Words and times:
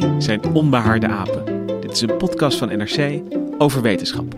Wij 0.00 0.20
zijn 0.20 0.44
Onbehaarde 0.54 1.08
Apen. 1.08 1.66
Dit 1.80 1.92
is 1.92 2.00
een 2.00 2.16
podcast 2.16 2.58
van 2.58 2.68
NRC 2.68 3.20
over 3.58 3.82
wetenschap. 3.82 4.34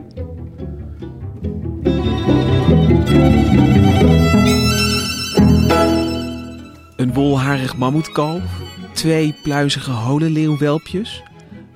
Een 6.96 7.12
wolharig 7.12 7.76
mammoetkalf, 7.76 8.42
twee 8.92 9.34
pluizige 9.42 9.90
holenleeuwwelpjes, 9.90 11.22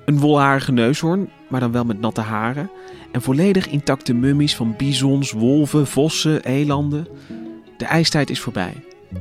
een 0.05 0.19
wolharige 0.19 0.71
neushoorn, 0.71 1.29
maar 1.49 1.59
dan 1.59 1.71
wel 1.71 1.85
met 1.85 1.99
natte 1.99 2.21
haren, 2.21 2.71
en 3.11 3.21
volledig 3.21 3.67
intacte 3.67 4.13
mummies 4.13 4.55
van 4.55 4.75
bizons, 4.77 5.31
wolven, 5.31 5.87
vossen, 5.87 6.43
elanden. 6.43 7.07
De 7.77 7.85
ijstijd 7.85 8.29
is 8.29 8.39
voorbij. 8.39 8.73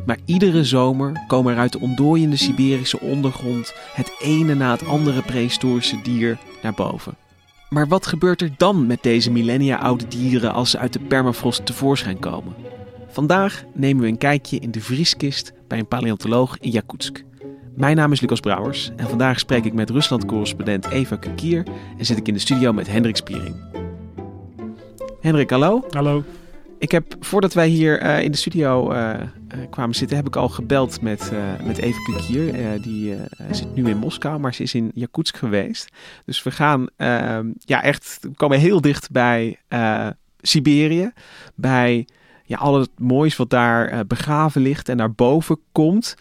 Maar 0.06 0.18
iedere 0.24 0.64
zomer 0.64 1.24
komen 1.26 1.52
er 1.52 1.58
uit 1.58 1.72
de 1.72 1.80
ontdooiende 1.80 2.36
Siberische 2.36 3.00
ondergrond 3.00 3.74
het 3.92 4.12
ene 4.22 4.54
na 4.54 4.70
het 4.70 4.86
andere 4.86 5.22
prehistorische 5.22 6.02
dier 6.02 6.38
naar 6.62 6.74
boven. 6.74 7.16
Maar 7.68 7.88
wat 7.88 8.06
gebeurt 8.06 8.40
er 8.40 8.50
dan 8.56 8.86
met 8.86 9.02
deze 9.02 9.30
millennia 9.30 9.76
oude 9.76 10.08
dieren 10.08 10.52
als 10.52 10.70
ze 10.70 10.78
uit 10.78 10.92
de 10.92 11.00
permafrost 11.00 11.66
tevoorschijn 11.66 12.18
komen? 12.18 12.54
Vandaag 13.08 13.64
nemen 13.74 14.02
we 14.02 14.08
een 14.08 14.18
kijkje 14.18 14.58
in 14.58 14.70
de 14.70 14.80
vrieskist 14.80 15.52
bij 15.68 15.78
een 15.78 15.88
paleontoloog 15.88 16.58
in 16.58 16.70
Jakutsk. 16.70 17.24
Mijn 17.74 17.96
naam 17.96 18.12
is 18.12 18.20
Lucas 18.20 18.40
Brouwers 18.40 18.90
en 18.96 19.08
vandaag 19.08 19.38
spreek 19.38 19.64
ik 19.64 19.72
met 19.72 19.90
Rusland-correspondent 19.90 20.90
Eva 20.90 21.16
Kukier 21.16 21.66
en 21.98 22.04
zit 22.04 22.16
ik 22.16 22.28
in 22.28 22.34
de 22.34 22.40
studio 22.40 22.72
met 22.72 22.88
Hendrik 22.88 23.16
Spiering. 23.16 23.56
Hendrik, 25.20 25.50
hallo. 25.50 25.84
Hallo. 25.90 26.24
Ik 26.78 26.90
heb, 26.90 27.16
voordat 27.20 27.52
wij 27.52 27.68
hier 27.68 28.02
uh, 28.02 28.22
in 28.22 28.30
de 28.30 28.36
studio 28.36 28.92
uh, 28.92 28.98
uh, 28.98 29.70
kwamen 29.70 29.94
zitten, 29.94 30.16
heb 30.16 30.26
ik 30.26 30.36
al 30.36 30.48
gebeld 30.48 31.00
met, 31.00 31.32
met 31.64 31.78
Eva 31.78 31.98
Kukier. 32.02 32.80
die 32.82 33.16
zit 33.50 33.74
nu 33.74 33.88
in 33.88 33.96
Moskou, 33.96 34.38
maar 34.38 34.54
ze 34.54 34.62
is 34.62 34.74
in 34.74 34.90
Jakutsk 34.94 35.36
geweest. 35.36 35.88
Dus 36.24 36.42
we 36.42 36.50
gaan 36.50 36.88
ehm, 36.96 37.46
ja, 37.58 37.82
echt, 37.82 38.18
we 38.20 38.34
komen 38.34 38.58
heel 38.58 38.80
dicht 38.80 39.10
bij 39.10 39.58
Siberië. 40.40 41.12
Bij 41.54 42.06
ja, 42.44 42.56
al 42.56 42.80
het 42.80 42.90
moois 42.98 43.36
wat 43.36 43.50
daar 43.50 44.06
begraven 44.06 44.62
ligt 44.62 44.88
en 44.88 44.96
naar 44.96 45.12
boven 45.12 45.58
komt. 45.72 46.16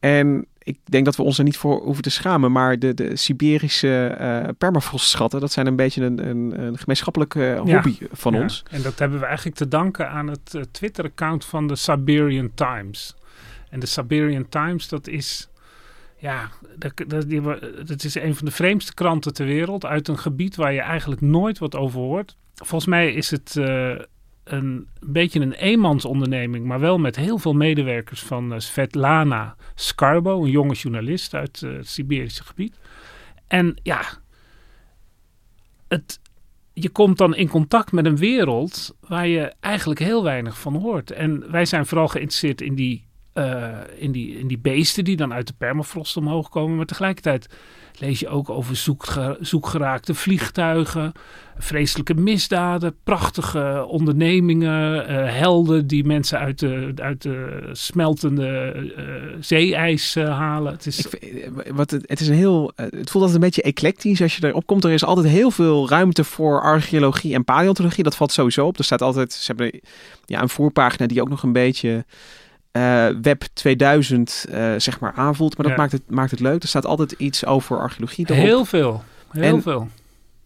En 0.00 0.46
ik 0.68 0.78
denk 0.84 1.04
dat 1.04 1.16
we 1.16 1.22
ons 1.22 1.38
er 1.38 1.44
niet 1.44 1.56
voor 1.56 1.82
hoeven 1.82 2.02
te 2.02 2.10
schamen. 2.10 2.52
Maar 2.52 2.78
de, 2.78 2.94
de 2.94 3.16
Siberische 3.16 4.18
uh, 4.20 4.48
permafrostschatten, 4.58 5.40
dat 5.40 5.52
zijn 5.52 5.66
een 5.66 5.76
beetje 5.76 6.04
een, 6.04 6.28
een, 6.28 6.60
een 6.60 6.78
gemeenschappelijke 6.78 7.56
hobby 7.56 7.96
ja, 8.00 8.06
van 8.12 8.32
ja. 8.32 8.40
ons. 8.40 8.62
En 8.70 8.82
dat 8.82 8.98
hebben 8.98 9.18
we 9.18 9.24
eigenlijk 9.24 9.56
te 9.56 9.68
danken 9.68 10.10
aan 10.10 10.28
het 10.28 10.54
uh, 10.54 10.62
Twitter-account 10.70 11.44
van 11.44 11.66
de 11.66 11.76
Siberian 11.76 12.50
Times. 12.54 13.16
En 13.70 13.80
de 13.80 13.86
Siberian 13.86 14.48
Times, 14.48 14.88
dat 14.88 15.06
is... 15.06 15.48
Ja, 16.16 16.50
dat, 16.76 16.92
dat, 17.06 17.30
dat 17.86 18.04
is 18.04 18.14
een 18.14 18.34
van 18.34 18.44
de 18.44 18.52
vreemdste 18.52 18.94
kranten 18.94 19.34
ter 19.34 19.46
wereld. 19.46 19.84
Uit 19.84 20.08
een 20.08 20.18
gebied 20.18 20.56
waar 20.56 20.72
je 20.72 20.80
eigenlijk 20.80 21.20
nooit 21.20 21.58
wat 21.58 21.76
over 21.76 22.00
hoort. 22.00 22.36
Volgens 22.54 22.86
mij 22.86 23.12
is 23.12 23.30
het... 23.30 23.54
Uh, 23.58 23.98
een 24.52 24.88
beetje 25.00 25.40
een 25.40 25.52
eenmansonderneming, 25.52 26.64
maar 26.64 26.80
wel 26.80 26.98
met 26.98 27.16
heel 27.16 27.38
veel 27.38 27.52
medewerkers 27.52 28.22
van 28.22 28.52
uh, 28.52 28.58
Svetlana 28.58 29.56
Skarbo, 29.74 30.44
een 30.44 30.50
jonge 30.50 30.74
journalist 30.74 31.34
uit 31.34 31.62
uh, 31.64 31.76
het 31.76 31.88
Siberische 31.88 32.44
gebied. 32.44 32.78
En 33.46 33.80
ja, 33.82 34.02
het, 35.88 36.20
je 36.72 36.88
komt 36.88 37.18
dan 37.18 37.34
in 37.34 37.48
contact 37.48 37.92
met 37.92 38.06
een 38.06 38.16
wereld 38.16 38.96
waar 39.00 39.26
je 39.26 39.52
eigenlijk 39.60 40.00
heel 40.00 40.22
weinig 40.22 40.60
van 40.60 40.74
hoort. 40.74 41.10
En 41.10 41.50
wij 41.50 41.64
zijn 41.64 41.86
vooral 41.86 42.08
geïnteresseerd 42.08 42.60
in 42.60 42.74
die, 42.74 43.07
uh, 43.38 43.68
in 43.96 44.12
die, 44.12 44.38
in 44.38 44.46
die 44.46 44.58
beesten 44.58 45.04
die 45.04 45.16
dan 45.16 45.32
uit 45.32 45.46
de 45.46 45.54
permafrost 45.58 46.16
omhoog 46.16 46.48
komen, 46.48 46.76
maar 46.76 46.86
tegelijkertijd 46.86 47.48
lees 48.00 48.20
je 48.20 48.28
ook 48.28 48.50
over 48.50 48.76
zoekge 48.76 49.36
zoekgeraakte 49.40 50.14
vliegtuigen, 50.14 51.12
vreselijke 51.58 52.14
misdaden, 52.14 52.96
prachtige 53.04 53.84
ondernemingen, 53.88 55.10
uh, 55.10 55.38
helden 55.38 55.86
die 55.86 56.04
mensen 56.04 56.38
uit 56.38 56.58
de, 56.58 56.92
uit 56.96 57.22
de 57.22 57.68
smeltende 57.72 58.74
uh, 58.96 59.04
zeeijs 59.40 60.14
halen. 60.14 60.72
Het 60.72 60.86
is, 60.86 61.06
wat 61.70 61.90
het, 61.90 62.02
het 62.06 62.20
is 62.20 62.28
een 62.28 62.34
heel, 62.34 62.72
het 62.74 63.10
voelt 63.10 63.14
altijd 63.14 63.34
een 63.34 63.40
beetje 63.40 63.62
eclectisch 63.62 64.22
als 64.22 64.36
je 64.36 64.46
erop 64.46 64.66
komt. 64.66 64.84
Er 64.84 64.90
is 64.90 65.04
altijd 65.04 65.26
heel 65.26 65.50
veel 65.50 65.88
ruimte 65.88 66.24
voor 66.24 66.60
archeologie 66.60 67.34
en 67.34 67.44
paleontologie. 67.44 68.04
Dat 68.04 68.16
valt 68.16 68.32
sowieso 68.32 68.66
op. 68.66 68.78
Er 68.78 68.84
staat 68.84 69.02
altijd, 69.02 69.32
ze 69.32 69.46
hebben 69.46 69.80
ja, 70.24 70.42
een 70.42 70.48
voorpagina 70.48 71.06
die 71.06 71.20
ook 71.20 71.28
nog 71.28 71.42
een 71.42 71.52
beetje 71.52 72.04
uh, 72.78 73.08
Web 73.22 73.44
2000 73.52 74.44
uh, 74.48 74.74
zeg 74.76 75.00
maar 75.00 75.12
aanvoelt. 75.12 75.56
Maar 75.56 75.66
dat 75.66 75.76
Ja. 75.76 75.80
maakt, 75.82 75.92
het, 75.92 76.10
maakt 76.10 76.30
het 76.30 76.40
leuk. 76.40 76.62
Er 76.62 76.68
staat 76.68 76.86
altijd 76.86 77.12
iets 77.12 77.44
over 77.44 77.78
archeologie 77.78 78.24
erop. 78.30 78.42
heel 78.44 78.64
veel. 78.64 79.02
Heel 79.30 79.54
En- 79.56 79.62
veel. 79.62 79.88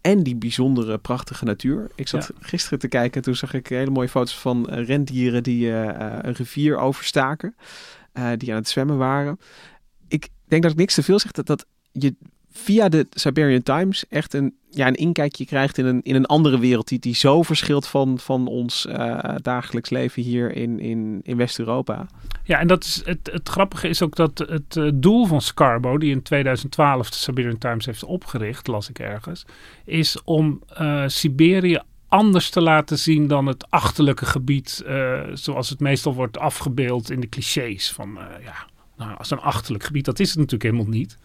En 0.01 0.23
die 0.23 0.37
bijzondere, 0.37 0.99
prachtige 0.99 1.45
natuur. 1.45 1.91
Ik 1.95 2.09
zat 2.09 2.31
gisteren 2.41 2.79
te 2.79 2.89
kijken. 2.89 3.23
Toen 3.23 3.35
zag 3.35 3.55
ik 3.55 3.67
hele 3.67 3.91
mooie 3.91 4.09
foto's 4.09 4.39
van 4.39 4.69
uh, 4.71 4.87
rendieren 4.87 5.43
die 5.43 5.69
een 5.71 6.33
rivier 6.33 6.77
overstaken. 6.79 7.55
Die 8.37 8.51
aan 8.51 8.57
het 8.57 8.69
zwemmen 8.69 8.97
waren. 8.97 9.39
Ik 10.09 10.29
denk 10.49 10.63
dat 10.63 10.71
ik 10.73 10.77
niks 10.79 10.95
te 10.95 11.03
veel 11.03 11.19
zeg. 11.19 11.31
Dat, 11.33 11.47
dat 11.47 11.67
je 11.93 12.15
via 12.53 12.89
de 12.89 13.07
Siberian 13.11 13.63
Times 13.63 14.05
echt 14.09 14.35
een, 14.35 14.55
ja, 14.71 14.87
een 14.87 14.95
inkijkje 14.95 15.47
krijgt 15.47 15.79
in 15.79 15.87
een, 15.87 16.01
in 16.03 16.15
een 16.15 16.27
andere 16.27 16.59
wereld. 16.59 16.89
Die, 16.89 16.99
die 16.99 17.15
zo 17.15 17.43
verschilt 17.43 17.87
van, 17.87 18.19
van 18.19 18.47
ons 18.47 18.87
uh, 18.87 19.19
dagelijks 19.43 19.91
leven 19.91 20.23
hier 20.23 20.57
in, 20.57 20.81
in, 20.81 21.21
in 21.23 21.37
West-Europa. 21.37 22.07
Ja, 22.45 22.59
en 22.59 22.67
dat 22.67 22.85
is 22.85 23.03
het, 23.05 23.31
het 23.33 23.49
grappige 23.49 23.89
is 23.89 24.03
ook 24.03 24.17
dat 24.17 24.39
het 24.39 24.77
uh, 24.77 24.91
doel 24.95 25.27
van 25.27 25.41
Scarbo, 25.41 25.99
die 25.99 26.11
in 26.11 26.23
2012 26.23 27.11
de 27.11 27.17
Siberian 27.17 27.59
Times 27.59 27.87
heeft 27.87 28.05
opgericht, 28.05 28.67
las 28.67 28.89
ik 28.89 28.99
ergens, 28.99 29.45
is 29.85 30.23
om 30.25 30.63
uh, 30.81 31.03
Siberië 31.07 31.81
anders 32.09 32.51
te 32.51 32.61
laten 32.61 32.99
zien 32.99 33.27
dan 33.27 33.47
het 33.47 33.71
achterlijke 33.71 34.27
gebied, 34.27 34.85
zoals 35.33 35.69
het 35.69 35.81
meestal 35.81 36.15
wordt 36.15 36.39
afgebeeld 36.39 37.11
in 37.11 37.21
de 37.21 37.29
clichés 37.29 37.93
van, 37.93 38.19
ja, 38.45 38.67
nou, 38.97 39.19
als 39.19 39.31
een 39.31 39.41
achterlijk 39.41 39.85
gebied, 39.85 40.05
dat 40.05 40.21
is 40.21 40.29
het 40.29 40.39
natuurlijk 40.39 40.63
helemaal 40.63 40.93
niet. 40.93 41.19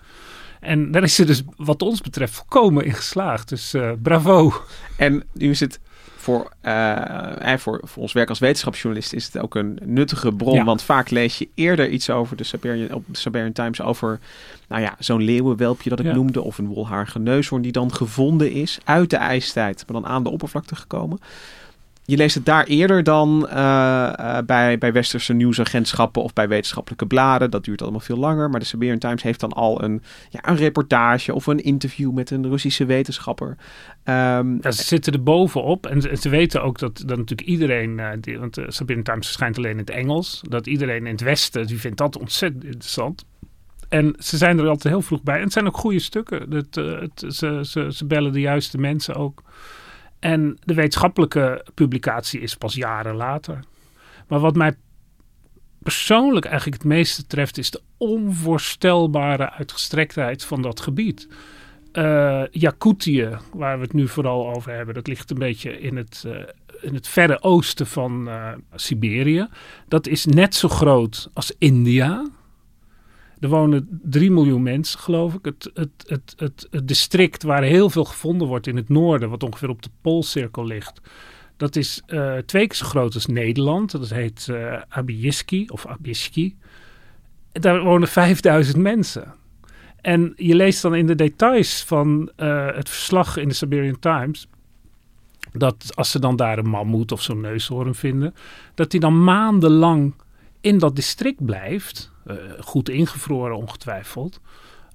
En 0.67 0.91
daar 0.91 1.03
is 1.03 1.15
ze 1.15 1.25
dus 1.25 1.43
wat 1.57 1.81
ons 1.81 2.01
betreft 2.01 2.33
volkomen 2.33 2.85
in 2.85 2.93
geslaagd. 2.93 3.49
Dus 3.49 3.73
uh, 3.73 3.91
bravo. 4.01 4.53
En 4.97 5.23
nu 5.33 5.49
is 5.49 5.59
het 5.59 5.79
voor, 6.17 6.51
uh, 6.63 7.57
voor, 7.57 7.81
voor 7.83 8.01
ons 8.01 8.13
werk 8.13 8.29
als 8.29 8.39
wetenschapsjournalist 8.39 9.13
is 9.13 9.25
het 9.25 9.37
ook 9.37 9.55
een 9.55 9.79
nuttige 9.83 10.31
bron. 10.31 10.53
Ja. 10.53 10.63
Want 10.63 10.81
vaak 10.81 11.09
lees 11.09 11.37
je 11.37 11.47
eerder 11.53 11.89
iets 11.89 12.09
over 12.09 12.37
de 12.37 12.43
Siberian, 12.43 12.93
op 12.93 13.03
de 13.07 13.17
Siberian 13.17 13.51
Times 13.51 13.81
over 13.81 14.19
nou 14.67 14.81
ja, 14.81 14.95
zo'n 14.99 15.21
leeuwenwelpje 15.21 15.89
dat 15.89 15.99
ik 15.99 16.05
ja. 16.05 16.13
noemde. 16.13 16.41
Of 16.41 16.57
een 16.57 16.67
wolharige 16.67 17.19
neushoorn 17.19 17.61
die 17.61 17.71
dan 17.71 17.93
gevonden 17.93 18.51
is 18.51 18.79
uit 18.83 19.09
de 19.09 19.17
ijstijd. 19.17 19.83
Maar 19.87 20.01
dan 20.01 20.11
aan 20.11 20.23
de 20.23 20.29
oppervlakte 20.29 20.75
gekomen. 20.75 21.19
Je 22.07 22.17
leest 22.17 22.35
het 22.35 22.45
daar 22.45 22.63
eerder 22.63 23.03
dan 23.03 23.49
uh, 23.49 23.53
uh, 24.19 24.37
bij, 24.45 24.77
bij 24.77 24.93
westerse 24.93 25.33
nieuwsagentschappen 25.33 26.23
of 26.23 26.33
bij 26.33 26.47
wetenschappelijke 26.47 27.07
bladen. 27.07 27.51
Dat 27.51 27.63
duurt 27.63 27.81
allemaal 27.81 27.99
veel 27.99 28.17
langer. 28.17 28.49
Maar 28.49 28.59
de 28.59 28.65
Siberian 28.65 28.97
Times 28.97 29.23
heeft 29.23 29.39
dan 29.39 29.53
al 29.53 29.83
een, 29.83 30.01
ja, 30.29 30.49
een 30.49 30.55
reportage 30.55 31.33
of 31.33 31.47
een 31.47 31.63
interview 31.63 32.11
met 32.11 32.31
een 32.31 32.49
Russische 32.49 32.85
wetenschapper. 32.85 33.57
Ja, 34.05 34.43
ze 34.61 34.83
zitten 34.83 35.13
er 35.13 35.23
bovenop 35.23 35.85
en 35.85 36.17
ze, 36.17 36.29
weten 36.29 36.63
ook 36.63 36.79
dat, 36.79 37.03
dat 37.05 37.17
natuurlijk 37.17 37.47
iedereen, 37.47 38.01
die, 38.21 38.39
want 38.39 38.53
de 38.53 38.65
Siberian 38.67 39.03
Times 39.03 39.25
verschijnt 39.25 39.57
alleen 39.57 39.71
in 39.71 39.77
het 39.77 39.89
Engels, 39.89 40.41
dat 40.49 40.67
iedereen 40.67 41.05
in 41.05 41.11
het 41.11 41.21
Westen, 41.21 41.67
die 41.67 41.79
vindt 41.79 41.97
dat 41.97 42.17
ontzettend 42.17 42.63
interessant. 42.63 43.25
En 43.89 44.15
ze 44.19 44.37
zijn 44.37 44.59
er 44.59 44.67
altijd 44.67 44.93
heel 44.93 45.01
vroeg 45.01 45.23
bij. 45.23 45.37
En 45.37 45.43
het 45.43 45.53
zijn 45.53 45.67
ook 45.67 45.77
goede 45.77 45.99
stukken. 45.99 46.51
Het, 46.51 46.75
ze, 47.35 47.59
ze, 47.61 47.87
ze 47.93 48.05
bellen 48.05 48.31
de 48.31 48.39
juiste 48.39 48.77
mensen 48.77 49.15
ook. 49.15 49.43
En 50.27 50.57
de 50.63 50.73
wetenschappelijke 50.73 51.65
publicatie 51.73 52.39
is 52.39 52.55
pas 52.55 52.75
jaren 52.75 53.15
later. 53.15 53.59
Maar 54.27 54.39
wat 54.39 54.55
mij 54.55 54.75
persoonlijk 55.79 56.45
eigenlijk 56.45 56.77
het 56.77 56.91
meeste 56.91 57.27
treft, 57.27 57.57
is 57.57 57.71
de 57.71 57.81
onvoorstelbare 57.97 59.51
uitgestrektheid 59.51 60.43
van 60.43 60.61
dat 60.61 60.79
gebied. 60.79 61.27
Uh, 61.93 62.43
Jakutië, 62.51 63.37
waar 63.53 63.77
we 63.77 63.83
het 63.83 63.93
nu 63.93 64.07
vooral 64.07 64.55
over 64.55 64.71
hebben, 64.71 64.95
dat 64.95 65.07
ligt 65.07 65.31
een 65.31 65.37
beetje 65.37 65.79
in 65.79 65.97
het, 65.97 66.23
uh, 66.27 66.33
in 66.81 66.93
het 66.93 67.07
verre 67.07 67.41
oosten 67.41 67.87
van 67.87 68.27
uh, 68.27 68.51
Siberië. 68.75 69.47
Dat 69.87 70.07
is 70.07 70.25
net 70.25 70.55
zo 70.55 70.67
groot 70.67 71.29
als 71.33 71.51
India. 71.57 72.25
Er 73.39 73.49
wonen 73.49 73.99
3 74.03 74.31
miljoen 74.31 74.63
mensen, 74.63 74.99
geloof 74.99 75.33
ik. 75.33 75.45
Het, 75.45 75.71
het, 75.73 75.89
het, 76.05 76.35
het, 76.69 76.87
district 76.87 77.43
waar 77.43 77.63
heel 77.63 77.89
veel 77.89 78.05
gevonden 78.05 78.47
wordt 78.47 78.67
in 78.67 78.75
het 78.75 78.89
noorden, 78.89 79.29
wat 79.29 79.43
ongeveer 79.43 79.69
op 79.69 79.81
de 79.81 79.89
Poolcirkel 80.01 80.65
ligt, 80.65 81.01
dat 81.57 81.75
is 81.75 82.01
uh, 82.07 82.37
twee 82.37 82.67
keer 82.67 82.77
zo 82.77 82.85
groot 82.85 83.13
als 83.13 83.25
Nederland. 83.25 83.91
Dat 83.91 84.09
heet 84.09 84.47
uh, 84.49 84.81
of 85.67 85.85
Abiyiski. 85.85 86.57
Daar 87.51 87.83
wonen 87.83 88.07
5000 88.07 88.77
mensen. 88.77 89.33
En 90.01 90.33
je 90.35 90.55
leest 90.55 90.81
dan 90.81 90.95
in 90.95 91.07
de 91.07 91.15
details 91.15 91.83
van 91.83 92.31
uh, 92.37 92.65
het 92.75 92.89
verslag 92.89 93.37
in 93.37 93.47
de 93.47 93.53
Siberian 93.53 93.99
Times. 93.99 94.47
Dat 95.51 95.91
als 95.95 96.11
ze 96.11 96.19
dan 96.19 96.35
daar 96.35 96.57
een 96.57 96.69
mammoet 96.69 97.11
of 97.11 97.21
zo'n 97.21 97.41
neushoorn 97.41 97.95
vinden. 97.95 98.33
Dat 98.75 98.91
die 98.91 98.99
dan 98.99 99.23
maandenlang 99.23 100.13
in 100.61 100.77
dat 100.77 100.95
district 100.95 101.45
blijft. 101.45 102.11
Uh, 102.27 102.35
goed 102.59 102.89
ingevroren 102.89 103.57
ongetwijfeld. 103.57 104.39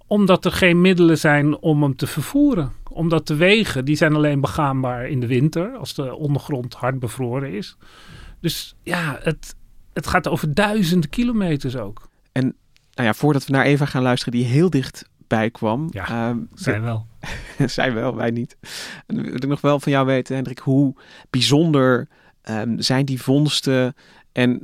Omdat 0.06 0.44
er 0.44 0.52
geen 0.52 0.80
middelen 0.80 1.18
zijn 1.18 1.58
om 1.58 1.82
hem 1.82 1.96
te 1.96 2.06
vervoeren. 2.06 2.72
Omdat 2.88 3.26
de 3.26 3.34
wegen, 3.34 3.84
die 3.84 3.96
zijn 3.96 4.14
alleen 4.14 4.40
begaanbaar 4.40 5.08
in 5.08 5.20
de 5.20 5.26
winter. 5.26 5.76
Als 5.76 5.94
de 5.94 6.14
ondergrond 6.14 6.74
hard 6.74 6.98
bevroren 6.98 7.52
is. 7.52 7.76
Dus 8.40 8.74
ja, 8.82 9.18
het, 9.22 9.54
het 9.92 10.06
gaat 10.06 10.28
over 10.28 10.54
duizenden 10.54 11.10
kilometers 11.10 11.76
ook. 11.76 12.08
En 12.32 12.56
nou 12.94 13.08
ja, 13.08 13.14
voordat 13.14 13.46
we 13.46 13.52
naar 13.52 13.64
Eva 13.64 13.84
gaan 13.84 14.02
luisteren, 14.02 14.38
die 14.38 14.44
heel 14.44 14.70
dichtbij 14.70 15.50
kwam. 15.50 15.88
Ja, 15.90 16.28
um, 16.28 16.48
zij 16.54 16.80
wel. 16.80 17.06
zij 17.66 17.92
wel, 17.92 18.16
wij 18.16 18.30
niet. 18.30 18.56
En 19.06 19.22
wil 19.22 19.34
ik 19.34 19.46
nog 19.46 19.60
wel 19.60 19.80
van 19.80 19.92
jou 19.92 20.06
weten, 20.06 20.34
Hendrik, 20.34 20.58
hoe 20.58 20.94
bijzonder 21.30 22.08
um, 22.50 22.80
zijn 22.80 23.04
die 23.04 23.22
vondsten? 23.22 23.94
En 24.32 24.62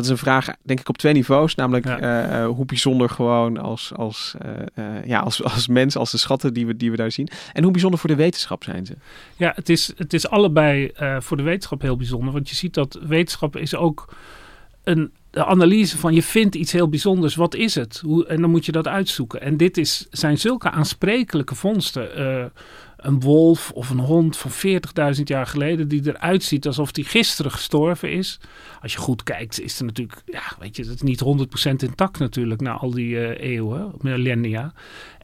dat 0.00 0.10
is 0.10 0.18
een 0.18 0.26
vraag, 0.26 0.48
denk 0.62 0.80
ik, 0.80 0.88
op 0.88 0.98
twee 0.98 1.12
niveaus. 1.12 1.54
Namelijk 1.54 1.84
ja. 1.86 2.42
uh, 2.42 2.46
hoe 2.46 2.64
bijzonder 2.64 3.08
gewoon 3.08 3.58
als, 3.58 3.92
als, 3.96 4.34
uh, 4.44 4.50
uh, 4.74 5.06
ja, 5.06 5.20
als, 5.20 5.42
als 5.44 5.66
mens, 5.66 5.96
als 5.96 6.10
de 6.10 6.18
schatten 6.18 6.54
die 6.54 6.66
we, 6.66 6.76
die 6.76 6.90
we 6.90 6.96
daar 6.96 7.12
zien. 7.12 7.28
En 7.52 7.62
hoe 7.62 7.72
bijzonder 7.72 8.00
voor 8.00 8.10
de 8.10 8.16
wetenschap 8.16 8.64
zijn 8.64 8.86
ze? 8.86 8.94
Ja, 9.36 9.52
het 9.54 9.68
is, 9.68 9.92
het 9.96 10.12
is 10.12 10.28
allebei 10.28 10.90
voor 11.18 11.36
de 11.36 11.42
wetenschap 11.42 11.82
heel 11.82 11.96
bijzonder. 11.96 12.32
Want 12.32 12.48
je 12.48 12.54
ziet 12.54 12.74
dat 12.74 12.98
wetenschap 13.02 13.56
is 13.56 13.74
ook 13.74 14.14
een 14.84 15.10
de 15.30 15.44
analyse 15.44 15.98
van 15.98 16.14
je 16.14 16.22
vindt 16.22 16.54
iets 16.54 16.72
heel 16.72 16.88
bijzonders, 16.88 17.34
wat 17.34 17.54
is 17.54 17.74
het? 17.74 18.00
Hoe, 18.04 18.26
en 18.26 18.40
dan 18.40 18.50
moet 18.50 18.66
je 18.66 18.72
dat 18.72 18.88
uitzoeken. 18.88 19.40
En 19.40 19.56
dit 19.56 19.76
is, 19.76 20.06
zijn 20.10 20.38
zulke 20.38 20.70
aansprekelijke 20.70 21.54
vondsten. 21.54 22.08
Een 23.00 23.20
wolf 23.20 23.70
of 23.70 23.90
een 23.90 23.98
hond 23.98 24.36
van 24.36 24.50
40.000 25.16 25.22
jaar 25.24 25.46
geleden 25.46 25.88
die 25.88 26.02
eruit 26.06 26.42
ziet 26.42 26.66
alsof 26.66 26.92
die 26.92 27.04
gisteren 27.04 27.50
gestorven 27.50 28.12
is. 28.12 28.40
Als 28.82 28.92
je 28.92 28.98
goed 28.98 29.22
kijkt 29.22 29.60
is 29.60 29.78
er 29.78 29.84
natuurlijk, 29.84 30.22
ja, 30.26 30.42
weet 30.58 30.76
je, 30.76 30.82
het 30.82 30.94
is 30.94 31.02
niet 31.02 31.24
100% 31.24 31.70
intact 31.76 32.18
natuurlijk 32.18 32.60
na 32.60 32.72
al 32.72 32.90
die 32.90 33.10
uh, 33.10 33.40
eeuwen, 33.40 33.92
millennia. 33.98 34.72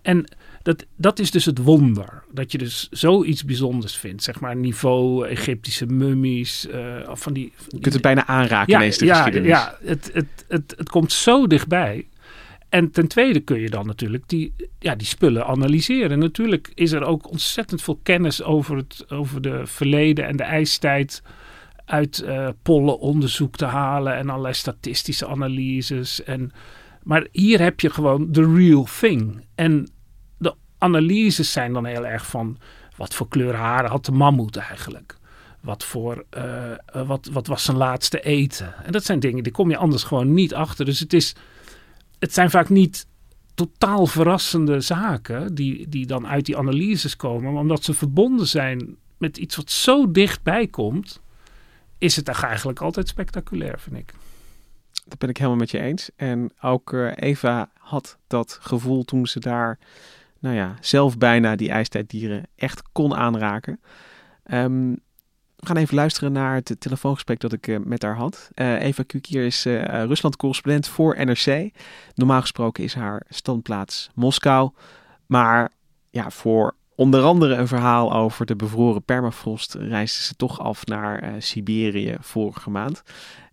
En 0.02 0.26
dat, 0.62 0.84
dat 0.96 1.19
is 1.19 1.31
dus 1.31 1.44
het 1.44 1.58
wonder. 1.58 2.23
Dat 2.32 2.52
je 2.52 2.58
dus 2.58 2.88
zoiets 2.90 3.44
bijzonders 3.44 3.96
vindt. 3.96 4.23
Zeg 4.23 4.40
maar 4.40 4.56
niveau 4.56 5.26
Egyptische 5.28 5.87
mummies. 5.87 6.67
Uh, 6.67 6.96
van 7.12 7.32
die, 7.32 7.52
je 7.69 7.81
kunt 7.81 7.94
het 7.94 8.02
bijna 8.02 8.26
aanraken 8.26 8.73
ja, 8.73 8.78
ineens 8.78 8.99
de 8.99 9.05
ja, 9.05 9.14
geschiedenis. 9.14 9.49
Ja, 9.49 9.78
het, 9.84 10.11
het, 10.12 10.44
het, 10.49 10.75
het 10.76 10.88
komt 10.88 11.12
zo 11.12 11.46
dichtbij. 11.46 12.06
En 12.76 12.90
ten 12.90 13.08
tweede 13.08 13.40
kun 13.40 13.61
je 13.61 13.70
dan 13.70 13.87
natuurlijk 13.87 14.28
die, 14.28 14.55
ja, 14.78 14.94
die 14.94 15.06
spullen 15.06 15.46
analyseren. 15.46 16.19
Natuurlijk 16.19 16.73
is 16.75 16.93
er 16.93 17.05
ook 17.05 17.31
ontzettend 17.31 17.82
veel 17.82 18.00
kennis 18.02 18.43
over, 18.43 18.76
het, 18.76 19.11
over 19.11 19.43
de 19.43 19.67
verleden 19.67 20.26
en 20.26 20.37
de 20.37 20.43
ijstijd 20.43 21.23
uit 21.84 22.23
uh, 22.25 22.49
pollenonderzoek 22.62 23.56
te 23.56 23.64
halen 23.64 24.17
en 24.17 24.28
allerlei 24.28 24.55
statistische 24.55 25.26
analyses. 25.26 26.23
En, 26.25 26.52
maar 27.02 27.26
hier 27.32 27.61
heb 27.61 27.81
je 27.81 27.90
gewoon 27.90 28.31
the 28.31 28.55
real 28.55 28.87
thing. 29.00 29.44
En 29.55 29.88
de 30.38 30.55
analyses 30.78 31.52
zijn 31.52 31.73
dan 31.73 31.84
heel 31.84 32.06
erg 32.06 32.26
van 32.26 32.58
wat 32.96 33.14
voor 33.14 33.28
kleur 33.28 33.55
haren 33.55 33.90
had 33.90 34.05
de 34.05 34.12
mammoet 34.12 34.56
eigenlijk. 34.56 35.17
Wat, 35.61 35.84
voor, 35.84 36.25
uh, 36.37 37.05
wat, 37.06 37.28
wat 37.32 37.46
was 37.46 37.64
zijn 37.64 37.76
laatste 37.76 38.20
eten? 38.20 38.75
En 38.84 38.93
dat 38.93 39.05
zijn 39.05 39.20
dingen 39.20 39.43
die 39.43 39.52
kom 39.52 39.70
je 39.70 39.76
anders 39.76 40.02
gewoon 40.02 40.34
niet 40.34 40.55
achter. 40.55 40.84
Dus 40.84 41.00
het 41.00 41.12
is 41.12 41.34
het 42.18 42.34
zijn 42.34 42.50
vaak 42.50 42.68
niet 42.68 43.06
totaal 43.54 44.06
verrassende 44.06 44.80
zaken 44.80 45.54
die, 45.54 45.88
die 45.88 46.06
dan 46.06 46.26
uit 46.26 46.46
die 46.46 46.56
analyses 46.56 47.16
komen. 47.16 47.52
Maar 47.52 47.62
omdat 47.62 47.84
ze 47.84 47.94
verbonden 47.94 48.46
zijn 48.46 48.96
met 49.18 49.36
iets 49.36 49.56
wat 49.56 49.70
zo 49.70 50.10
dichtbij 50.10 50.66
komt, 50.66 51.20
is 51.98 52.16
het 52.16 52.28
eigenlijk 52.28 52.80
altijd 52.80 53.08
spectaculair, 53.08 53.78
vind 53.78 53.96
ik. 53.96 54.12
Dat 55.06 55.18
ben 55.18 55.28
ik 55.28 55.36
helemaal 55.36 55.58
met 55.58 55.70
je 55.70 55.78
eens. 55.78 56.10
En 56.16 56.52
ook 56.60 56.92
uh, 56.92 57.12
Eva 57.14 57.70
had 57.78 58.18
dat 58.26 58.58
gevoel 58.60 59.04
toen 59.04 59.26
ze 59.26 59.40
daar, 59.40 59.78
nou 60.38 60.54
ja, 60.54 60.76
zelf 60.80 61.18
bijna 61.18 61.56
die 61.56 61.70
ijstijddieren 61.70 62.46
echt 62.56 62.82
kon 62.92 63.14
aanraken. 63.14 63.80
Um, 64.50 65.00
we 65.66 65.72
gaan 65.72 65.82
even 65.82 65.96
luisteren 65.96 66.32
naar 66.32 66.54
het 66.54 66.76
telefoongesprek 66.78 67.40
dat 67.40 67.52
ik 67.52 67.66
uh, 67.66 67.78
met 67.84 68.02
haar 68.02 68.16
had. 68.16 68.50
Uh, 68.54 68.82
Eva 68.82 69.02
Kukier 69.02 69.44
is 69.44 69.66
uh, 69.66 69.84
Rusland-correspondent 69.84 70.88
voor 70.88 71.24
NRC. 71.24 71.70
Normaal 72.14 72.40
gesproken 72.40 72.84
is 72.84 72.94
haar 72.94 73.22
standplaats 73.28 74.10
Moskou. 74.14 74.70
Maar 75.26 75.72
ja, 76.10 76.30
voor 76.30 76.74
onder 76.94 77.22
andere 77.22 77.54
een 77.54 77.68
verhaal 77.68 78.12
over 78.12 78.46
de 78.46 78.56
bevroren 78.56 79.02
permafrost 79.02 79.74
reisde 79.74 80.22
ze 80.22 80.34
toch 80.34 80.60
af 80.60 80.86
naar 80.86 81.34
Siberië 81.38 82.16
vorige 82.20 82.70
maand. 82.70 83.02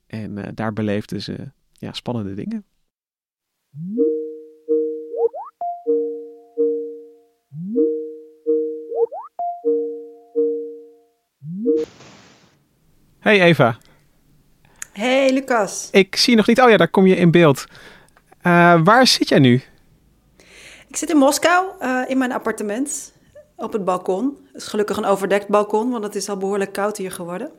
En 0.08 0.52
daar 0.56 0.74
beleefde 0.74 1.22
ze 1.22 1.52
ja, 1.72 1.94
spannende 1.94 2.34
dingen. 2.34 2.66
Hey 13.24 13.42
Eva. 13.42 13.78
Hey 14.92 15.34
Lucas. 15.34 15.90
Ik 15.92 16.16
zie 16.16 16.36
nog 16.36 16.48
niet. 16.48 16.62
Oh 16.62 16.70
ja, 16.70 16.78
daar 16.78 16.88
kom 16.88 17.08
je 17.08 17.16
in 17.16 17.32
beeld. 17.32 17.66
Uh, 18.42 18.82
waar 18.84 19.08
zit 19.08 19.30
jij 19.30 19.40
nu? 19.40 19.62
Ik 20.88 20.96
zit 20.96 21.10
in 21.10 21.18
Moskou, 21.18 21.66
uh, 21.82 22.02
in 22.08 22.18
mijn 22.18 22.32
appartement, 22.32 23.14
op 23.56 23.74
het 23.74 23.86
balkon. 23.86 24.38
Het 24.46 24.62
is 24.62 24.68
gelukkig 24.68 24.98
een 24.98 25.06
overdekt 25.06 25.48
balkon, 25.48 25.92
want 25.92 26.04
het 26.04 26.16
is 26.16 26.30
al 26.30 26.38
behoorlijk 26.38 26.74
koud 26.74 26.98
hier 26.98 27.12
geworden. 27.12 27.52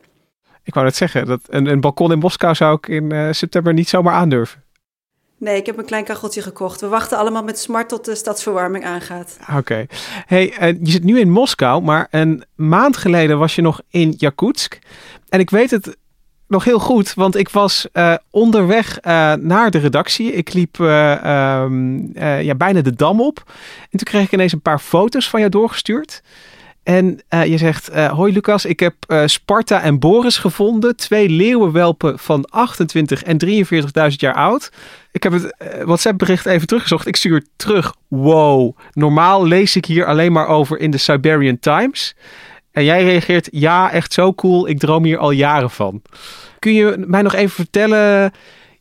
Ik 0.63 0.73
wou 0.73 0.85
net 0.85 0.95
zeggen, 0.95 1.25
dat 1.25 1.41
een, 1.49 1.65
een 1.65 1.81
balkon 1.81 2.11
in 2.11 2.19
Moskou 2.19 2.55
zou 2.55 2.77
ik 2.77 2.87
in 2.87 3.13
uh, 3.13 3.31
september 3.31 3.73
niet 3.73 3.89
zomaar 3.89 4.13
aandurven. 4.13 4.63
Nee, 5.37 5.57
ik 5.57 5.65
heb 5.65 5.77
een 5.77 5.85
klein 5.85 6.03
kacheltje 6.03 6.41
gekocht. 6.41 6.81
We 6.81 6.87
wachten 6.87 7.17
allemaal 7.17 7.43
met 7.43 7.59
smart 7.59 7.89
tot 7.89 8.05
de 8.05 8.15
stadsverwarming 8.15 8.85
aangaat. 8.85 9.37
Oké. 9.57 9.85
Hey, 10.25 10.53
uh, 10.61 10.79
je 10.83 10.91
zit 10.91 11.03
nu 11.03 11.19
in 11.19 11.29
Moskou, 11.29 11.81
maar 11.81 12.07
een 12.11 12.43
maand 12.55 12.97
geleden 12.97 13.37
was 13.37 13.55
je 13.55 13.61
nog 13.61 13.81
in 13.89 14.13
Yakutsk. 14.17 14.79
En 15.29 15.39
ik 15.39 15.49
weet 15.49 15.71
het 15.71 15.97
nog 16.47 16.63
heel 16.63 16.79
goed, 16.79 17.13
want 17.13 17.35
ik 17.35 17.49
was 17.49 17.87
uh, 17.93 18.13
onderweg 18.29 18.97
uh, 18.97 19.33
naar 19.33 19.71
de 19.71 19.77
redactie. 19.77 20.33
Ik 20.33 20.53
liep 20.53 20.77
um, 20.79 22.11
ja, 22.19 22.55
bijna 22.55 22.81
de 22.81 22.95
dam 22.95 23.21
op. 23.21 23.43
En 23.81 23.97
toen 23.97 24.07
kreeg 24.07 24.23
ik 24.23 24.31
ineens 24.31 24.53
een 24.53 24.61
paar 24.61 24.79
foto's 24.79 25.29
van 25.29 25.39
jou 25.39 25.51
doorgestuurd. 25.51 26.21
En 26.85 27.19
uh, 27.29 27.45
je 27.45 27.57
zegt, 27.57 27.95
uh, 27.95 28.11
hoi 28.11 28.33
Lucas, 28.33 28.65
ik 28.65 28.79
heb 28.79 28.95
uh, 29.07 29.21
Sparta 29.25 29.81
en 29.81 29.99
Boris 29.99 30.37
gevonden. 30.37 30.95
Twee 30.95 31.29
leeuwenwelpen 31.29 32.19
van 32.19 32.45
28 32.49 33.23
en 33.23 33.37
43.000 33.45 33.51
jaar 34.07 34.33
oud. 34.33 34.71
Ik 35.11 35.23
heb 35.23 35.31
het 35.31 35.55
WhatsApp 35.83 36.17
bericht 36.17 36.45
even 36.45 36.67
teruggezocht. 36.67 37.07
Ik 37.07 37.15
stuur 37.15 37.45
terug, 37.55 37.93
wow. 38.07 38.77
Normaal 38.91 39.47
lees 39.47 39.75
ik 39.75 39.85
hier 39.85 40.05
alleen 40.05 40.31
maar 40.31 40.47
over 40.47 40.79
in 40.79 40.91
de 40.91 40.97
Siberian 40.97 41.59
Times. 41.59 42.15
En 42.71 42.83
jij 42.83 43.03
reageert, 43.03 43.47
ja, 43.51 43.91
echt 43.91 44.13
zo 44.13 44.33
cool. 44.33 44.67
Ik 44.67 44.79
droom 44.79 45.03
hier 45.03 45.17
al 45.17 45.31
jaren 45.31 45.71
van. 45.71 46.01
Kun 46.59 46.73
je 46.73 47.03
mij 47.07 47.21
nog 47.21 47.33
even 47.33 47.55
vertellen 47.55 48.31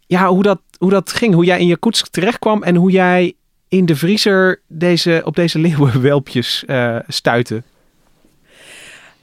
ja, 0.06 0.28
hoe, 0.28 0.42
dat, 0.42 0.60
hoe 0.78 0.90
dat 0.90 1.12
ging? 1.12 1.34
Hoe 1.34 1.44
jij 1.44 1.60
in 1.60 1.66
Jakutsk 1.66 2.06
terechtkwam 2.06 2.62
en 2.62 2.76
hoe 2.76 2.90
jij 2.90 3.34
in 3.68 3.86
de 3.86 3.96
vriezer 3.96 4.60
deze, 4.68 5.22
op 5.24 5.36
deze 5.36 5.58
leeuwenwelpjes 5.58 6.64
stuitte? 7.08 7.62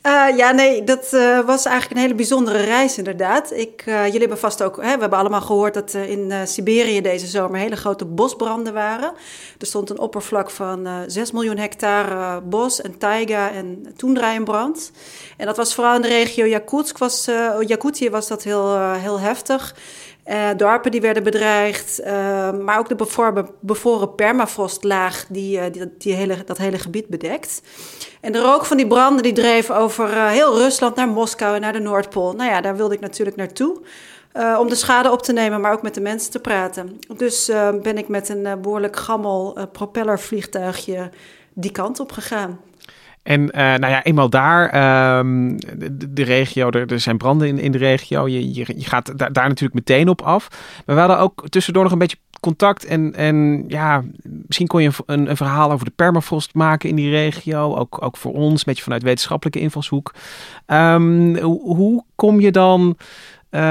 Uh, 0.07 0.37
ja, 0.37 0.51
nee, 0.51 0.83
dat 0.83 1.11
uh, 1.13 1.39
was 1.39 1.65
eigenlijk 1.65 1.95
een 1.95 2.01
hele 2.01 2.15
bijzondere 2.15 2.61
reis 2.61 2.97
inderdaad. 2.97 3.51
Ik, 3.51 3.83
uh, 3.85 4.05
jullie 4.05 4.19
hebben 4.19 4.37
vast 4.37 4.63
ook, 4.63 4.75
hè, 4.75 4.93
we 4.93 4.99
hebben 4.99 5.19
allemaal 5.19 5.41
gehoord 5.41 5.73
dat 5.73 5.93
in 5.93 6.47
Siberië 6.47 7.01
deze 7.01 7.27
zomer 7.27 7.59
hele 7.59 7.75
grote 7.75 8.05
bosbranden 8.05 8.73
waren. 8.73 9.13
Er 9.59 9.67
stond 9.67 9.89
een 9.89 9.99
oppervlak 9.99 10.49
van 10.49 10.87
6 11.07 11.31
miljoen 11.31 11.57
hectare 11.57 12.41
bos 12.41 12.81
en 12.81 12.97
taiga 12.97 13.51
en 13.51 13.93
toendra 13.95 14.31
in 14.31 14.43
brand. 14.43 14.91
En 15.37 15.45
dat 15.45 15.57
was 15.57 15.73
vooral 15.73 15.95
in 15.95 16.01
de 16.01 16.07
regio 16.07 16.45
Yakutsk, 16.45 16.97
was, 16.97 17.25
Yakutië 17.59 18.09
was 18.09 18.27
dat 18.27 18.43
heel, 18.43 18.79
heel 18.79 19.19
heftig. 19.19 19.75
Uh, 20.27 20.49
dorpen 20.57 20.91
die 20.91 21.01
werden 21.01 21.23
bedreigd, 21.23 21.99
uh, 21.99 22.51
maar 22.51 22.79
ook 22.79 22.89
de 22.89 22.95
bevroren, 22.95 23.49
bevroren 23.59 24.15
permafrostlaag 24.15 25.25
die, 25.29 25.57
uh, 25.57 25.63
die, 25.71 25.93
die 25.97 26.13
hele, 26.13 26.43
dat 26.45 26.57
hele 26.57 26.77
gebied 26.77 27.07
bedekt. 27.07 27.61
En 28.21 28.31
de 28.31 28.41
rook 28.41 28.65
van 28.65 28.77
die 28.77 28.87
branden 28.87 29.23
die 29.23 29.33
dreef 29.33 29.71
over 29.71 30.27
heel 30.27 30.57
Rusland 30.57 30.95
naar 30.95 31.07
Moskou 31.07 31.55
en 31.55 31.61
naar 31.61 31.73
de 31.73 31.79
Noordpool. 31.79 32.33
Nou 32.33 32.49
ja, 32.49 32.61
daar 32.61 32.75
wilde 32.75 32.93
ik 32.93 32.99
natuurlijk 32.99 33.37
naartoe. 33.37 33.81
om 34.59 34.69
de 34.69 34.75
schade 34.75 35.11
op 35.11 35.21
te 35.21 35.33
nemen, 35.33 35.61
maar 35.61 35.73
ook 35.73 35.81
met 35.81 35.93
de 35.93 36.01
mensen 36.01 36.31
te 36.31 36.39
praten. 36.39 36.99
Dus 37.17 37.51
ben 37.81 37.97
ik 37.97 38.07
met 38.07 38.29
een 38.29 38.61
behoorlijk 38.61 38.95
gammel 38.95 39.57
propellervliegtuigje 39.71 41.09
die 41.53 41.71
kant 41.71 41.99
op 41.99 42.11
gegaan. 42.11 42.59
En 43.23 43.41
uh, 43.41 43.51
nou 43.51 43.87
ja, 43.87 44.03
eenmaal 44.03 44.29
daar, 44.29 44.63
um, 45.19 45.57
de, 46.09 46.23
regio, 46.23 46.69
er, 46.69 46.91
er, 46.91 46.99
zijn 46.99 47.17
branden 47.17 47.47
in, 47.47 47.59
in 47.59 47.71
de 47.71 47.77
regio. 47.77 48.27
Je, 48.27 48.53
je, 48.53 48.65
gaat 48.65 49.13
daar, 49.17 49.31
natuurlijk 49.47 49.73
meteen 49.73 50.09
op 50.09 50.21
af. 50.21 50.47
Maar 50.85 50.95
we 50.95 51.01
hadden 51.01 51.19
ook 51.19 51.49
tussendoor 51.49 51.83
nog 51.83 51.91
een 51.91 51.97
beetje 51.97 52.17
contact. 52.39 52.85
En, 52.85 53.15
en 53.15 53.65
ja, 53.67 54.03
misschien 54.23 54.67
kon 54.67 54.81
je 54.81 54.91
een, 55.05 55.29
een 55.29 55.37
verhaal 55.37 55.71
over 55.71 55.85
de 55.85 55.93
permafrost 55.95 56.53
maken 56.53 56.89
in 56.89 56.95
die 56.95 57.09
regio. 57.09 57.75
Ook, 57.75 58.03
ook 58.03 58.17
voor 58.17 58.33
ons, 58.33 58.59
een 58.59 58.65
beetje 58.65 58.83
vanuit 58.83 59.03
wetenschappelijke 59.03 59.59
invalshoek. 59.59 60.13
Um, 60.67 61.37
hoe, 61.37 62.03
kom 62.15 62.39
je 62.39 62.51
dan 62.51 62.97
uh, 63.51 63.61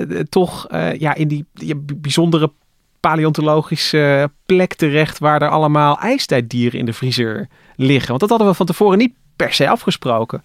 uh, 0.00 0.20
toch 0.28 0.66
ja, 0.98 1.14
in 1.14 1.28
die, 1.28 1.44
die 1.52 1.76
bijzondere 1.96 2.52
paleontologische 3.00 4.30
plek 4.46 4.74
terecht 4.74 5.18
waar 5.18 5.42
er 5.42 5.48
allemaal 5.48 5.98
ijstijddieren 5.98 6.78
in 6.78 6.86
de 6.86 6.92
vriezer 6.92 7.48
liggen? 7.82 8.08
Want 8.08 8.20
dat 8.20 8.28
hadden 8.28 8.48
we 8.48 8.54
van 8.54 8.66
tevoren 8.66 8.98
niet 8.98 9.12
per 9.36 9.52
se 9.52 9.68
afgesproken. 9.68 10.42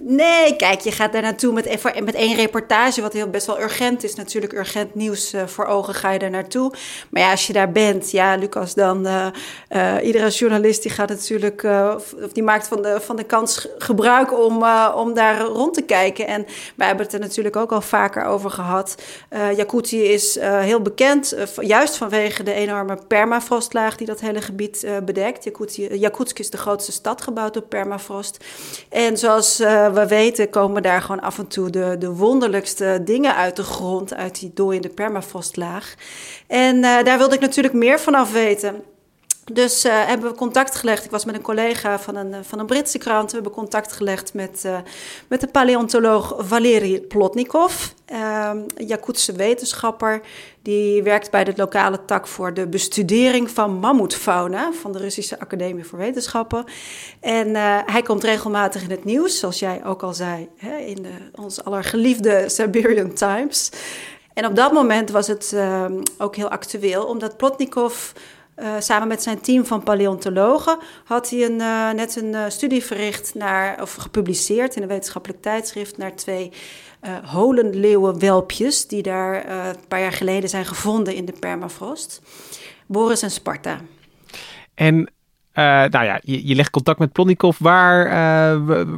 Nee, 0.00 0.56
kijk, 0.56 0.80
je 0.80 0.92
gaat 0.92 1.12
daar 1.12 1.22
naartoe 1.22 1.52
met, 1.52 1.82
met 2.04 2.14
één 2.14 2.36
reportage, 2.36 3.00
wat 3.00 3.12
heel 3.12 3.30
best 3.30 3.46
wel 3.46 3.60
urgent 3.60 4.04
is. 4.04 4.14
Natuurlijk 4.14 4.52
urgent 4.52 4.94
nieuws 4.94 5.34
uh, 5.34 5.46
voor 5.46 5.64
ogen, 5.64 5.94
ga 5.94 6.10
je 6.10 6.18
daar 6.18 6.30
naartoe. 6.30 6.72
Maar 7.10 7.22
ja, 7.22 7.30
als 7.30 7.46
je 7.46 7.52
daar 7.52 7.72
bent, 7.72 8.10
ja, 8.10 8.34
Lucas, 8.36 8.74
dan 8.74 9.06
uh, 9.06 9.26
uh, 9.70 9.94
iedere 10.02 10.28
journalist 10.28 10.82
die 10.82 10.90
gaat 10.90 11.08
natuurlijk, 11.08 11.62
of, 11.96 12.14
die 12.32 12.42
maakt 12.42 12.68
van 12.68 12.82
de, 12.82 13.00
van 13.00 13.16
de 13.16 13.24
kans 13.24 13.68
gebruik 13.78 14.38
om, 14.38 14.64
om 14.94 15.14
daar 15.14 15.40
rond 15.40 15.74
te 15.74 15.82
kijken. 15.82 16.26
En 16.26 16.46
wij 16.76 16.86
hebben 16.86 17.04
het 17.04 17.14
er 17.14 17.20
natuurlijk 17.20 17.56
ook 17.56 17.72
al 17.72 17.80
vaker 17.80 18.24
over 18.24 18.50
gehad. 18.50 18.94
Yakutië 19.56 20.02
is 20.02 20.38
heel 20.40 20.80
bekend, 20.80 21.36
juist 21.56 21.96
vanwege 21.96 22.42
de 22.42 22.52
enorme 22.52 22.98
permafrostlaag 23.08 23.96
die 23.96 24.06
dat 24.06 24.20
hele 24.20 24.40
gebied 24.40 24.86
bedekt. 25.04 25.44
Yakutië, 25.44 25.98
Yakutsk 25.98 26.38
is 26.38 26.50
de 26.50 26.56
grootste 26.56 26.92
stad 26.92 27.22
gebouwd 27.22 27.56
op 27.56 27.68
permafrost. 27.68 28.44
En 28.88 29.18
zoals 29.18 29.62
we 29.92 30.06
weten 30.06 30.50
komen 30.50 30.82
daar 30.82 31.02
gewoon 31.02 31.20
af 31.20 31.38
en 31.38 31.46
toe 31.46 31.70
de, 31.70 31.96
de 31.98 32.12
wonderlijkste 32.12 33.00
dingen 33.04 33.34
uit 33.34 33.56
de 33.56 33.62
grond, 33.62 34.14
uit 34.14 34.40
die 34.40 34.50
dooiende 34.54 34.88
permafrostlaag. 34.88 35.94
En 36.46 36.76
uh, 36.76 37.02
daar 37.02 37.18
wilde 37.18 37.34
ik 37.34 37.40
natuurlijk 37.40 37.74
meer 37.74 38.00
van 38.00 38.14
af 38.14 38.32
weten. 38.32 38.82
Dus 39.52 39.84
uh, 39.84 40.06
hebben 40.06 40.30
we 40.30 40.36
contact 40.36 40.74
gelegd. 40.74 41.04
Ik 41.04 41.10
was 41.10 41.24
met 41.24 41.34
een 41.34 41.42
collega 41.42 41.98
van 41.98 42.16
een, 42.16 42.44
van 42.44 42.58
een 42.58 42.66
Britse 42.66 42.98
krant. 42.98 43.28
We 43.28 43.34
hebben 43.34 43.52
contact 43.52 43.92
gelegd 43.92 44.34
met, 44.34 44.62
uh, 44.66 44.78
met 45.28 45.40
de 45.40 45.46
paleontoloog 45.46 46.34
Valery 46.38 47.00
Plotnikov, 47.00 47.86
uh, 48.12 48.50
Jakutse 48.76 49.32
wetenschapper. 49.32 50.20
Die 50.62 51.02
werkt 51.02 51.30
bij 51.30 51.44
de 51.44 51.52
lokale 51.56 52.04
tak 52.04 52.26
voor 52.26 52.54
de 52.54 52.66
bestudering 52.66 53.50
van 53.50 53.72
mammoetfauna 53.78 54.72
van 54.72 54.92
de 54.92 54.98
Russische 54.98 55.40
Academie 55.40 55.84
voor 55.84 55.98
Wetenschappen. 55.98 56.64
En 57.20 57.54
hij 57.86 58.02
komt 58.02 58.24
regelmatig 58.24 58.82
in 58.82 58.90
het 58.90 59.04
nieuws, 59.04 59.38
zoals 59.38 59.58
jij 59.58 59.84
ook 59.84 60.02
al 60.02 60.14
zei, 60.14 60.48
hè, 60.56 60.76
in 60.76 61.02
de, 61.02 61.14
ons 61.34 61.64
allergeliefde 61.64 62.44
Siberian 62.48 63.12
Times. 63.12 63.70
En 64.34 64.46
op 64.46 64.56
dat 64.56 64.72
moment 64.72 65.10
was 65.10 65.26
het 65.26 65.52
ehm, 65.54 66.02
ook 66.18 66.36
heel 66.36 66.48
actueel, 66.48 67.04
omdat 67.04 67.36
Plotnikov 67.36 68.10
uh, 68.56 68.74
samen 68.78 69.08
met 69.08 69.22
zijn 69.22 69.40
team 69.40 69.64
van 69.64 69.82
paleontologen 69.82 70.78
had 71.04 71.30
hij 71.30 71.44
een, 71.44 71.58
uh, 71.60 71.90
net 71.90 72.16
een 72.16 72.32
uh, 72.32 72.44
studie 72.48 72.84
verricht 72.84 73.34
naar, 73.34 73.82
of 73.82 73.94
gepubliceerd 73.94 74.76
in 74.76 74.82
een 74.82 74.88
wetenschappelijk 74.88 75.42
tijdschrift 75.42 75.98
naar 75.98 76.14
twee 76.14 76.52
holenleeuwenwelpjes 77.24 78.86
die 78.86 79.02
daar 79.02 79.66
een 79.68 79.76
paar 79.88 80.00
jaar 80.00 80.12
geleden 80.12 80.48
zijn 80.48 80.64
gevonden 80.64 81.14
in 81.14 81.24
de 81.24 81.32
permafrost. 81.40 82.22
Boris 82.86 83.22
en 83.22 83.30
Sparta. 83.30 83.80
En 84.74 85.10
nou 85.54 86.04
ja, 86.04 86.20
je, 86.22 86.46
je, 86.46 86.54
legt 86.54 86.70
contact 86.70 86.98
met 86.98 87.12
Plonnikov. 87.12 87.58
Waar, 87.58 88.08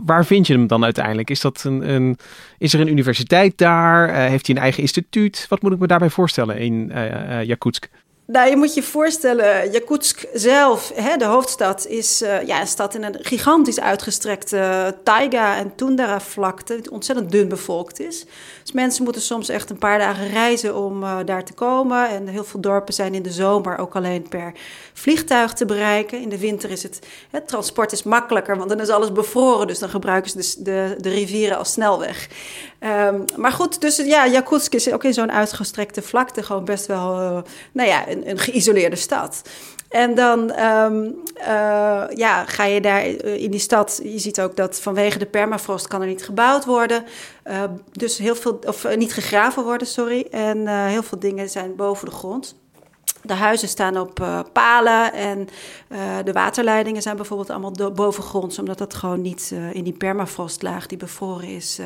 waar 0.05 0.27
vind 0.27 0.47
je 0.47 0.53
hem 0.53 0.67
dan 0.67 0.85
uiteindelijk? 0.85 1.31
Is, 1.31 1.41
dat 1.41 1.65
een, 1.65 1.89
een 1.89 2.19
is 2.59 2.75
er 2.75 2.81
een 2.81 2.89
universiteit 2.89 3.59
daar? 3.59 4.15
heeft 4.15 4.47
hij 4.47 4.57
een 4.57 4.63
eigen 4.63 4.83
instituut? 4.83 5.47
Wat 5.49 5.63
moet 5.63 5.73
ik 5.73 5.79
me 5.79 5.87
daarbij 5.87 6.11
voorstellen 6.11 6.59
in 6.59 6.93
Jakutsk? 7.45 7.89
Nou, 8.33 8.51
je 8.51 8.57
moet 8.57 8.75
je 8.75 8.83
voorstellen, 8.83 9.71
Yakutsk 9.71 10.25
zelf, 10.33 10.93
hè, 10.95 11.17
de 11.17 11.25
hoofdstad, 11.25 11.87
is 11.87 12.23
uh, 12.23 12.47
ja, 12.47 12.61
een 12.61 12.67
stad 12.67 12.95
in 12.95 13.05
een 13.05 13.17
gigantisch 13.21 13.81
uitgestrekte 13.81 14.95
taiga- 15.03 15.57
en 15.57 15.75
tundra-vlakte, 15.75 16.81
die 16.81 16.91
ontzettend 16.91 17.31
dun 17.31 17.49
bevolkt 17.49 18.01
is. 18.01 18.25
Dus 18.63 18.73
mensen 18.73 19.05
moeten 19.05 19.23
soms 19.23 19.49
echt 19.49 19.71
een 19.71 19.79
paar 19.79 19.99
dagen 19.99 20.29
reizen 20.29 20.77
om 20.77 21.03
uh, 21.03 21.17
daar 21.25 21.45
te 21.45 21.53
komen. 21.53 22.09
En 22.09 22.27
heel 22.27 22.45
veel 22.45 22.61
dorpen 22.61 22.95
zijn 22.95 23.15
in 23.15 23.23
de 23.23 23.31
zomer 23.31 23.79
ook 23.79 23.97
alleen 23.97 24.29
per 24.29 24.53
vliegtuig 24.93 25.53
te 25.53 25.65
bereiken. 25.65 26.21
In 26.21 26.29
de 26.29 26.39
winter 26.39 26.71
is 26.71 26.83
het, 26.83 26.99
transport 27.47 27.93
is 27.93 28.03
makkelijker, 28.03 28.57
want 28.57 28.69
dan 28.69 28.81
is 28.81 28.89
alles 28.89 29.13
bevroren. 29.13 29.67
Dus 29.67 29.79
dan 29.79 29.89
gebruiken 29.89 30.31
ze 30.31 30.37
de, 30.39 30.63
de, 30.63 30.95
de 30.99 31.11
rivieren 31.11 31.59
als 31.59 31.73
snelweg. 31.73 32.29
Um, 32.81 33.25
maar 33.37 33.53
goed, 33.53 33.81
dus 33.81 33.97
ja, 33.97 34.27
Yakutsk 34.27 34.75
is 34.75 34.93
ook 34.93 35.05
in 35.05 35.15
zo'n 35.15 35.33
uitgestrekte 35.33 36.03
vlakte 36.03 36.43
gewoon 36.43 36.65
best 36.65 36.87
wel, 36.87 37.21
uh, 37.21 37.39
nou 37.73 37.89
ja, 37.89 38.05
een, 38.25 38.39
geïsoleerde 38.39 38.97
stad. 38.97 39.43
En 39.89 40.15
dan 40.15 40.61
um, 40.61 41.23
uh, 41.39 42.05
ja, 42.15 42.45
ga 42.45 42.65
je 42.65 42.81
daar 42.81 43.05
in 43.23 43.51
die 43.51 43.61
stad. 43.61 44.01
Je 44.03 44.19
ziet 44.19 44.41
ook 44.41 44.57
dat 44.57 44.81
vanwege 44.81 45.19
de 45.19 45.27
permafrost 45.27 45.89
kan 45.89 46.01
er 46.01 46.07
niet 46.07 46.25
gebouwd 46.25 46.65
worden. 46.65 47.05
Uh, 47.47 47.63
dus 47.93 48.19
heel 48.19 48.37
veel, 48.37 48.61
of 48.67 48.97
niet 48.97 49.13
gegraven 49.13 49.65
worden, 49.65 49.87
sorry. 49.87 50.27
En 50.31 50.87
heel 50.87 51.03
veel 51.03 51.19
dingen 51.19 51.49
zijn 51.49 51.77
boven 51.77 52.05
de 52.09 52.15
grond. 52.15 52.57
De 53.29 53.35
huizen 53.35 53.69
staan 53.69 53.99
op 53.99 54.21
uh, 54.21 54.41
palen 54.53 55.13
en 55.13 55.49
uh, 55.89 55.99
de 56.25 56.33
waterleidingen 56.33 57.03
zijn 57.03 57.17
bijvoorbeeld 57.17 57.51
allemaal 57.51 57.93
bovengronds, 57.93 58.59
omdat 58.59 58.79
dat 58.79 58.95
gewoon 58.95 59.21
niet 59.21 59.51
uh, 59.55 59.75
in 59.75 59.85
die 59.85 59.93
permafrostlaag 59.93 60.87
die 60.87 60.99
bevroren 60.99 61.49
is, 61.49 61.79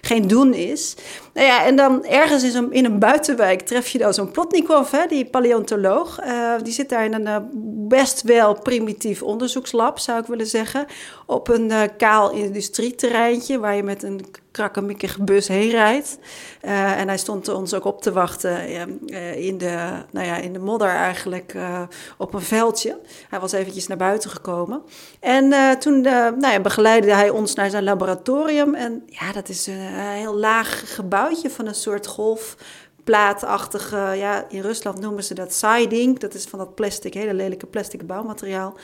geen 0.00 0.26
doen 0.26 0.54
is. 0.54 0.96
Nou 1.34 1.46
ja, 1.46 1.64
en 1.64 1.76
dan 1.76 2.04
ergens 2.04 2.54
in 2.70 2.84
een 2.84 2.98
buitenwijk 2.98 3.60
tref 3.60 3.88
je 3.88 3.98
dan 3.98 4.14
zo'n 4.14 4.30
Plotnikov, 4.30 4.90
hè, 4.90 5.06
die 5.08 5.24
paleontoloog. 5.24 6.18
die 6.62 6.72
zit 6.72 6.88
daar 6.88 7.04
in 7.04 7.14
een 7.14 7.48
best 7.88 8.22
wel 8.22 8.60
primitief 8.60 9.22
onderzoekslab, 9.22 9.98
zou 9.98 10.20
ik 10.20 10.26
willen 10.26 10.46
zeggen. 10.46 10.86
Op 11.26 11.48
een 11.48 11.72
kaal 11.96 12.30
industrieterreintje 12.30 13.58
waar 13.58 13.76
je 13.76 13.82
met 13.82 14.02
een 14.02 14.24
krakkemikkig 14.56 15.18
bus 15.18 15.48
heen 15.48 15.70
rijdt. 15.70 16.18
Uh, 16.62 17.00
en 17.00 17.08
hij 17.08 17.18
stond 17.18 17.48
ons 17.48 17.74
ook 17.74 17.84
op 17.84 18.02
te 18.02 18.12
wachten 18.12 18.70
uh, 19.06 19.46
in, 19.46 19.58
de, 19.58 19.92
nou 20.10 20.26
ja, 20.26 20.36
in 20.36 20.52
de 20.52 20.58
modder 20.58 20.88
eigenlijk 20.88 21.54
uh, 21.54 21.82
op 22.16 22.34
een 22.34 22.42
veldje. 22.42 22.98
Hij 23.28 23.40
was 23.40 23.52
eventjes 23.52 23.86
naar 23.86 23.96
buiten 23.96 24.30
gekomen. 24.30 24.82
En 25.20 25.78
toen 25.78 26.00
nou 26.00 26.48
ja, 26.48 26.60
begeleidde 26.60 27.14
hij 27.14 27.30
ons 27.30 27.54
naar 27.54 27.70
zijn 27.70 27.84
laboratorium. 27.84 28.74
En 28.74 29.02
ja, 29.06 29.32
dat 29.32 29.48
is 29.48 29.66
een 29.66 29.80
heel 30.20 30.36
laag 30.36 30.94
gebouwtje 30.94 31.50
van 31.50 31.66
een 31.66 31.74
soort 31.74 32.06
golf 32.06 32.56
plaatachtige, 33.04 33.96
ja, 33.96 34.46
in 34.48 34.60
Rusland 34.60 35.00
noemen 35.00 35.24
ze 35.24 35.34
dat 35.34 35.54
siding. 35.54 36.18
Dat 36.18 36.34
is 36.34 36.44
van 36.44 36.58
dat 36.58 36.74
plastic, 36.74 37.14
hele 37.14 37.34
lelijke 37.34 37.66
plastic 37.66 38.06
bouwmateriaal. 38.06 38.74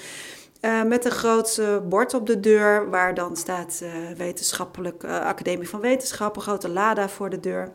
Uh, 0.64 0.83
met 0.83 1.04
een 1.04 1.11
groot 1.11 1.61
bord 1.88 2.14
op 2.14 2.26
de 2.26 2.40
deur, 2.40 2.90
waar 2.90 3.14
dan 3.14 3.37
staat 3.37 3.81
uh, 3.83 3.90
wetenschappelijk, 4.16 5.04
Academie 5.04 5.69
van 5.69 5.81
Wetenschappen, 5.81 6.42
grote 6.42 6.69
Lada 6.69 7.09
voor 7.09 7.31
de 7.31 7.40
deur. 7.40 7.73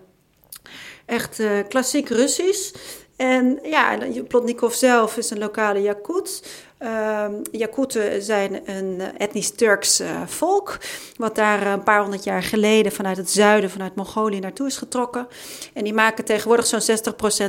Echt 1.05 1.41
klassiek 1.69 2.09
Russisch. 2.09 2.73
En 3.15 3.59
ja, 3.63 3.97
Plotnikov 4.27 4.73
zelf 4.73 5.17
is 5.17 5.29
een 5.29 5.37
lokale 5.37 5.81
Jakut. 5.81 6.43
Uh, 6.79 7.25
Jakuten 7.51 8.21
zijn 8.23 8.69
een 8.69 9.01
etnisch 9.17 9.51
Turks 9.51 10.01
uh, 10.01 10.21
volk, 10.25 10.77
wat 11.15 11.35
daar 11.35 11.67
een 11.67 11.83
paar 11.83 12.01
honderd 12.01 12.23
jaar 12.23 12.43
geleden 12.43 12.91
vanuit 12.91 13.17
het 13.17 13.29
zuiden, 13.29 13.69
vanuit 13.69 13.95
Mongolië 13.95 14.39
naartoe 14.39 14.67
is 14.67 14.77
getrokken. 14.77 15.27
En 15.73 15.83
die 15.83 15.93
maken 15.93 16.25
tegenwoordig 16.25 16.65
zo'n 16.65 16.97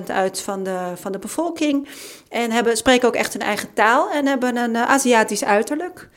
60% 0.02 0.06
uit 0.06 0.40
van 0.40 0.62
de, 0.62 0.92
van 0.94 1.12
de 1.12 1.18
bevolking. 1.18 1.88
En 2.28 2.50
hebben, 2.50 2.76
spreken 2.76 3.08
ook 3.08 3.14
echt 3.14 3.32
hun 3.32 3.42
eigen 3.42 3.72
taal 3.72 4.10
en 4.10 4.26
hebben 4.26 4.56
een 4.56 4.76
Aziatisch 4.76 5.44
uiterlijk. 5.44 6.08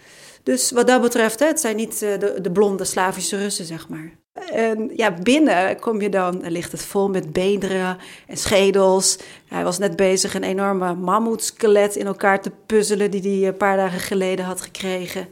Dus 0.43 0.71
wat 0.71 0.87
dat 0.87 1.01
betreft, 1.01 1.39
het 1.39 1.59
zijn 1.59 1.75
niet 1.75 1.99
de, 1.99 2.37
de 2.41 2.51
blonde 2.51 2.85
Slavische 2.85 3.37
Russen, 3.37 3.65
zeg 3.65 3.89
maar. 3.89 4.20
En 4.33 4.91
ja, 4.95 5.11
binnen 5.11 5.79
kom 5.79 6.01
je 6.01 6.09
dan, 6.09 6.41
ligt 6.47 6.71
het 6.71 6.85
vol 6.85 7.09
met 7.09 7.33
beenderen 7.33 7.97
en 8.27 8.37
schedels. 8.37 9.17
Hij 9.47 9.63
was 9.63 9.77
net 9.77 9.95
bezig 9.95 10.33
een 10.33 10.43
enorme 10.43 10.93
mammoetskelet 10.95 11.95
in 11.95 12.05
elkaar 12.05 12.41
te 12.41 12.51
puzzelen... 12.65 13.11
die 13.11 13.39
hij 13.39 13.47
een 13.47 13.57
paar 13.57 13.77
dagen 13.77 13.99
geleden 13.99 14.45
had 14.45 14.61
gekregen. 14.61 15.27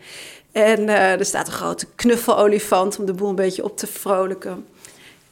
En 0.52 0.80
uh, 0.80 1.20
er 1.20 1.26
staat 1.26 1.48
een 1.48 1.54
grote 1.54 1.86
knuffelolifant 1.96 3.00
om 3.00 3.06
de 3.06 3.14
boel 3.14 3.30
een 3.30 3.36
beetje 3.36 3.64
op 3.64 3.78
te 3.78 3.88
vrolijken. 3.88 4.66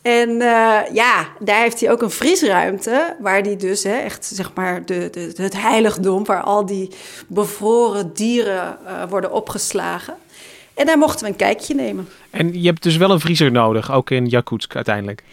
En 0.02 0.30
uh, 0.30 0.80
ja, 0.94 1.28
daar 1.40 1.62
heeft 1.62 1.80
hij 1.80 1.92
ook 1.92 2.02
een 2.02 2.12
vriesruimte, 2.12 3.16
waar 3.20 3.42
hij 3.42 3.56
dus 3.56 3.84
hè, 3.84 3.98
echt 3.98 4.26
zeg 4.26 4.52
maar 4.54 4.86
de, 4.86 5.10
de, 5.12 5.34
het 5.36 5.62
heiligdom, 5.62 6.26
waar 6.26 6.42
al 6.42 6.66
die 6.66 6.92
bevroren 7.28 8.14
dieren 8.14 8.78
uh, 8.84 9.04
worden 9.10 9.32
opgeslagen. 9.32 10.16
En 10.78 10.86
daar 10.86 10.98
mochten 10.98 11.26
we 11.26 11.32
een 11.32 11.38
kijkje 11.38 11.76
nemen. 11.76 12.08
En 12.30 12.62
je 12.62 12.68
hebt 12.68 12.84
dus 12.84 12.98
wel 12.98 13.12
een 13.12 13.20
vriezer 13.20 13.52
nodig, 13.52 13.92
ook 13.92 14.10
in 14.10 14.26
Jakutsk 14.26 14.76
uiteindelijk? 14.76 15.24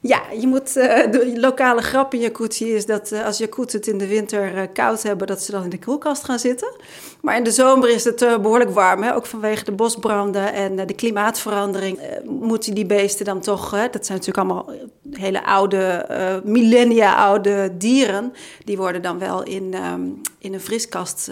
Ja, 0.00 0.22
je 0.40 0.46
moet, 0.46 0.76
uh, 0.76 1.10
de 1.10 1.32
lokale 1.36 1.82
grap 1.82 2.14
in 2.14 2.20
Jakutsk 2.20 2.60
is 2.60 2.86
dat 2.86 3.12
uh, 3.12 3.24
als 3.24 3.38
Jakut 3.38 3.72
het 3.72 3.86
in 3.86 3.98
de 3.98 4.06
winter 4.06 4.54
uh, 4.54 4.62
koud 4.72 5.02
hebben, 5.02 5.26
dat 5.26 5.42
ze 5.42 5.50
dan 5.50 5.62
in 5.62 5.70
de 5.70 5.78
koelkast 5.78 6.24
gaan 6.24 6.38
zitten. 6.38 6.76
Maar 7.20 7.36
in 7.36 7.44
de 7.44 7.50
zomer 7.50 7.88
is 7.88 8.04
het 8.04 8.16
behoorlijk 8.16 8.70
warm, 8.70 9.02
hè? 9.02 9.14
ook 9.14 9.26
vanwege 9.26 9.64
de 9.64 9.72
bosbranden 9.72 10.52
en 10.52 10.86
de 10.86 10.94
klimaatverandering. 10.94 11.98
moeten 12.24 12.74
die 12.74 12.86
beesten 12.86 13.24
dan 13.24 13.40
toch, 13.40 13.70
dat 13.70 14.06
zijn 14.06 14.18
natuurlijk 14.18 14.38
allemaal 14.38 14.70
hele 15.10 15.44
oude, 15.44 16.06
millennia 16.44 17.14
oude 17.14 17.70
dieren, 17.78 18.32
die 18.64 18.76
worden 18.76 19.02
dan 19.02 19.18
wel 19.18 19.42
in, 19.42 19.74
um, 19.74 20.20
in 20.38 20.54
een 20.54 20.60
vrieskast 20.60 21.30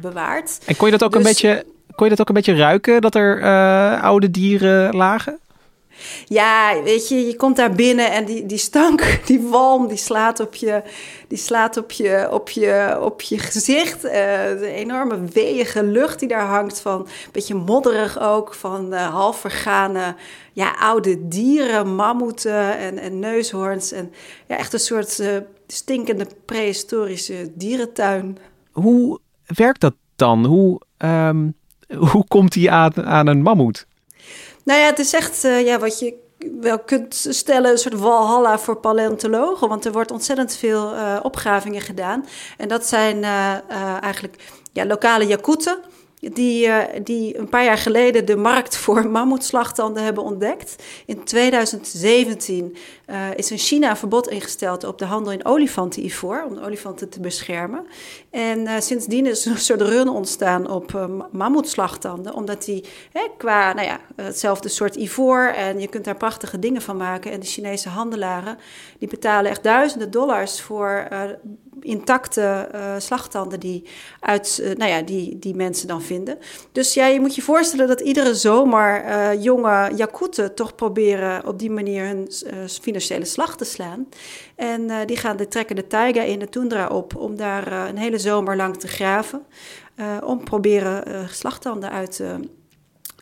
bewaard. 0.00 0.58
En 0.66 0.76
kon 0.76 0.86
je 0.86 0.98
dat 0.98 1.02
ook 1.02 1.12
dus, 1.12 1.20
een 1.20 1.28
beetje 1.28 1.64
kon 1.94 2.04
je 2.04 2.10
dat 2.10 2.20
ook 2.20 2.28
een 2.28 2.34
beetje 2.34 2.56
ruiken, 2.56 3.00
dat 3.00 3.14
er 3.14 3.40
uh, 3.40 4.02
oude 4.02 4.30
dieren 4.30 4.96
lagen? 4.96 5.38
Ja, 6.26 6.82
weet 6.82 7.08
je, 7.08 7.26
je 7.26 7.36
komt 7.36 7.56
daar 7.56 7.72
binnen 7.72 8.12
en 8.12 8.24
die, 8.24 8.46
die 8.46 8.58
stank, 8.58 9.04
die 9.26 9.40
walm, 9.40 9.88
die 9.88 9.96
slaat 9.96 10.40
op 10.40 10.54
je, 10.54 10.82
die 11.28 11.38
slaat 11.38 11.76
op 11.76 11.92
je, 11.92 12.28
op 12.30 12.50
je, 12.50 12.98
op 13.00 13.20
je 13.20 13.38
gezicht. 13.38 14.04
Uh, 14.04 14.12
de 14.12 14.72
enorme 14.74 15.24
weeige 15.32 15.84
lucht 15.84 16.18
die 16.18 16.28
daar 16.28 16.46
hangt 16.46 16.80
van, 16.80 17.00
een 17.00 17.06
beetje 17.32 17.54
modderig 17.54 18.20
ook, 18.20 18.54
van 18.54 18.92
uh, 18.92 19.08
half 19.08 19.36
vergane 19.36 20.14
ja, 20.52 20.74
oude 20.78 21.28
dieren, 21.28 21.94
mammoeten 21.94 22.78
en, 22.78 22.98
en 22.98 23.18
neushoorns. 23.18 23.92
En 23.92 24.12
ja, 24.46 24.56
echt 24.56 24.72
een 24.72 24.78
soort 24.78 25.18
uh, 25.18 25.36
stinkende 25.66 26.26
prehistorische 26.44 27.50
dierentuin. 27.54 28.38
Hoe 28.72 29.18
werkt 29.46 29.80
dat 29.80 29.94
dan? 30.16 30.44
Hoe... 30.44 30.80
Um 30.98 31.60
hoe 31.98 32.24
komt 32.28 32.54
hij 32.54 32.70
aan, 32.70 33.04
aan 33.04 33.26
een 33.26 33.42
mammoet? 33.42 33.86
Nou 34.64 34.80
ja, 34.80 34.86
het 34.86 34.98
is 34.98 35.12
echt 35.12 35.44
uh, 35.44 35.66
ja, 35.66 35.78
wat 35.78 35.98
je 35.98 36.14
wel 36.60 36.78
kunt 36.78 37.26
stellen, 37.28 37.70
een 37.70 37.78
soort 37.78 37.98
walhalla 37.98 38.58
voor 38.58 38.76
paleontologen. 38.76 39.68
Want 39.68 39.84
er 39.84 39.92
wordt 39.92 40.10
ontzettend 40.10 40.56
veel 40.56 40.94
uh, 40.94 41.18
opgravingen 41.22 41.80
gedaan. 41.80 42.26
En 42.56 42.68
dat 42.68 42.86
zijn 42.86 43.16
uh, 43.16 43.56
eigenlijk 44.02 44.36
ja, 44.72 44.86
lokale 44.86 45.26
Jakuten 45.26 45.78
die, 46.30 46.66
uh, 46.66 46.78
die 47.04 47.38
een 47.38 47.48
paar 47.48 47.64
jaar 47.64 47.78
geleden 47.78 48.24
de 48.24 48.36
markt 48.36 48.76
voor 48.76 49.06
mammoetslagtanden 49.18 50.04
hebben 50.04 50.24
ontdekt. 50.24 50.82
In 51.06 51.24
2017 51.24 52.76
uh, 53.06 53.16
is 53.36 53.50
in 53.50 53.58
China 53.58 53.96
verbod 53.96 54.28
ingesteld 54.28 54.84
op 54.84 54.98
de 54.98 55.04
handel 55.04 55.32
in 55.32 55.44
olifantenivoor, 55.44 56.44
om 56.48 56.54
de 56.54 56.62
olifanten 56.62 57.08
te 57.08 57.20
beschermen. 57.20 57.86
En 58.30 58.58
uh, 58.58 58.72
sindsdien 58.78 59.26
is 59.26 59.44
een 59.44 59.58
soort 59.58 59.82
run 59.82 60.08
ontstaan 60.08 60.70
op 60.70 61.08
mammoetslagtanden, 61.32 62.34
omdat 62.34 62.64
die 62.64 62.84
hè, 63.12 63.26
qua 63.38 63.72
nou 63.72 63.86
ja, 63.86 64.00
hetzelfde 64.16 64.68
soort 64.68 64.96
ivoor 64.96 65.44
en 65.44 65.80
je 65.80 65.88
kunt 65.88 66.04
daar 66.04 66.16
prachtige 66.16 66.58
dingen 66.58 66.82
van 66.82 66.96
maken. 66.96 67.32
En 67.32 67.40
de 67.40 67.46
Chinese 67.46 67.88
handelaren 67.88 68.58
die 68.98 69.08
betalen 69.08 69.50
echt 69.50 69.62
duizenden 69.62 70.10
dollars 70.10 70.60
voor 70.60 71.08
intacte 71.84 72.68
uh, 72.74 72.94
slagtanden 72.98 73.60
die, 73.60 73.84
uit, 74.20 74.58
uh, 74.62 74.74
nou 74.74 74.90
ja, 74.90 75.02
die, 75.02 75.38
die 75.38 75.54
mensen 75.54 75.88
dan 75.88 76.02
vinden. 76.02 76.38
Dus 76.72 76.94
ja, 76.94 77.06
je 77.06 77.20
moet 77.20 77.34
je 77.34 77.42
voorstellen 77.42 77.86
dat 77.86 78.00
iedere 78.00 78.34
zomer 78.34 79.04
uh, 79.04 79.42
jonge 79.42 79.92
Jakuten 79.96 80.54
toch 80.54 80.74
proberen 80.74 81.46
op 81.46 81.58
die 81.58 81.70
manier 81.70 82.06
hun 82.06 82.30
financiële 82.66 83.24
slag 83.24 83.56
te 83.56 83.64
slaan. 83.64 84.08
En 84.56 85.06
die 85.06 85.16
gaan 85.16 85.36
de 85.36 85.48
trekken 85.48 85.76
de 85.76 85.86
taiga 85.86 86.22
in 86.22 86.38
de 86.38 86.48
tundra 86.48 86.86
op 86.86 87.16
om 87.16 87.36
daar 87.36 87.88
een 87.88 87.98
hele 87.98 88.18
zomer 88.18 88.56
lang 88.56 88.76
te 88.76 88.88
graven. 88.88 89.46
om 90.24 90.44
proberen 90.44 91.28
slagtanden 91.28 91.90
uit 91.90 92.20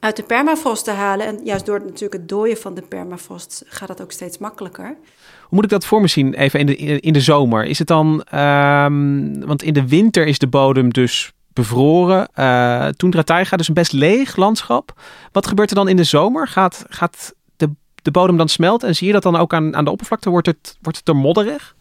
uit 0.01 0.17
de 0.17 0.23
permafrost 0.23 0.85
te 0.85 0.91
halen. 0.91 1.27
En 1.27 1.45
juist 1.45 1.67
door 1.67 1.81
natuurlijk 1.81 2.13
het 2.13 2.29
dooien 2.29 2.57
van 2.57 2.75
de 2.75 2.83
permafrost 2.83 3.63
gaat 3.67 3.89
dat 3.89 4.01
ook 4.03 4.13
steeds 4.13 4.39
makkelijker. 4.39 4.97
Moet 5.51 5.65
ik 5.65 5.71
dat 5.71 5.87
voor 5.87 6.01
me 6.01 6.07
zien, 6.07 6.35
even 6.35 6.61
in 6.61 6.67
de, 6.67 6.77
in 6.77 7.13
de 7.13 7.21
zomer? 7.21 7.65
Is 7.65 7.79
het 7.79 7.89
dan, 7.89 8.25
um, 8.35 9.47
want 9.47 9.63
in 9.63 9.73
de 9.73 9.89
winter 9.89 10.27
is 10.27 10.39
de 10.39 10.47
bodem 10.47 10.93
dus 10.93 11.33
bevroren. 11.53 12.29
Uh, 12.39 12.87
Tundra 12.87 13.23
Taiga, 13.23 13.57
dus 13.57 13.69
een 13.69 13.75
best 13.75 13.93
leeg 13.93 14.37
landschap. 14.37 15.01
Wat 15.33 15.47
gebeurt 15.47 15.71
er 15.71 15.77
dan 15.77 15.89
in 15.89 15.97
de 15.97 16.05
zomer? 16.05 16.49
Gaat, 16.49 16.85
gaat 16.89 17.35
de, 17.57 17.71
de 18.03 18.11
bodem 18.11 18.37
dan 18.37 18.49
smelten 18.49 18.89
en 18.89 18.95
zie 18.95 19.07
je 19.07 19.13
dat 19.13 19.23
dan 19.23 19.37
ook 19.37 19.55
aan, 19.55 19.77
aan 19.77 19.85
de 19.85 19.91
oppervlakte? 19.91 20.31
Wordt 20.31 20.47
het, 20.47 20.77
wordt 20.81 20.99
het 20.99 21.09
er 21.09 21.17
modderig? 21.17 21.75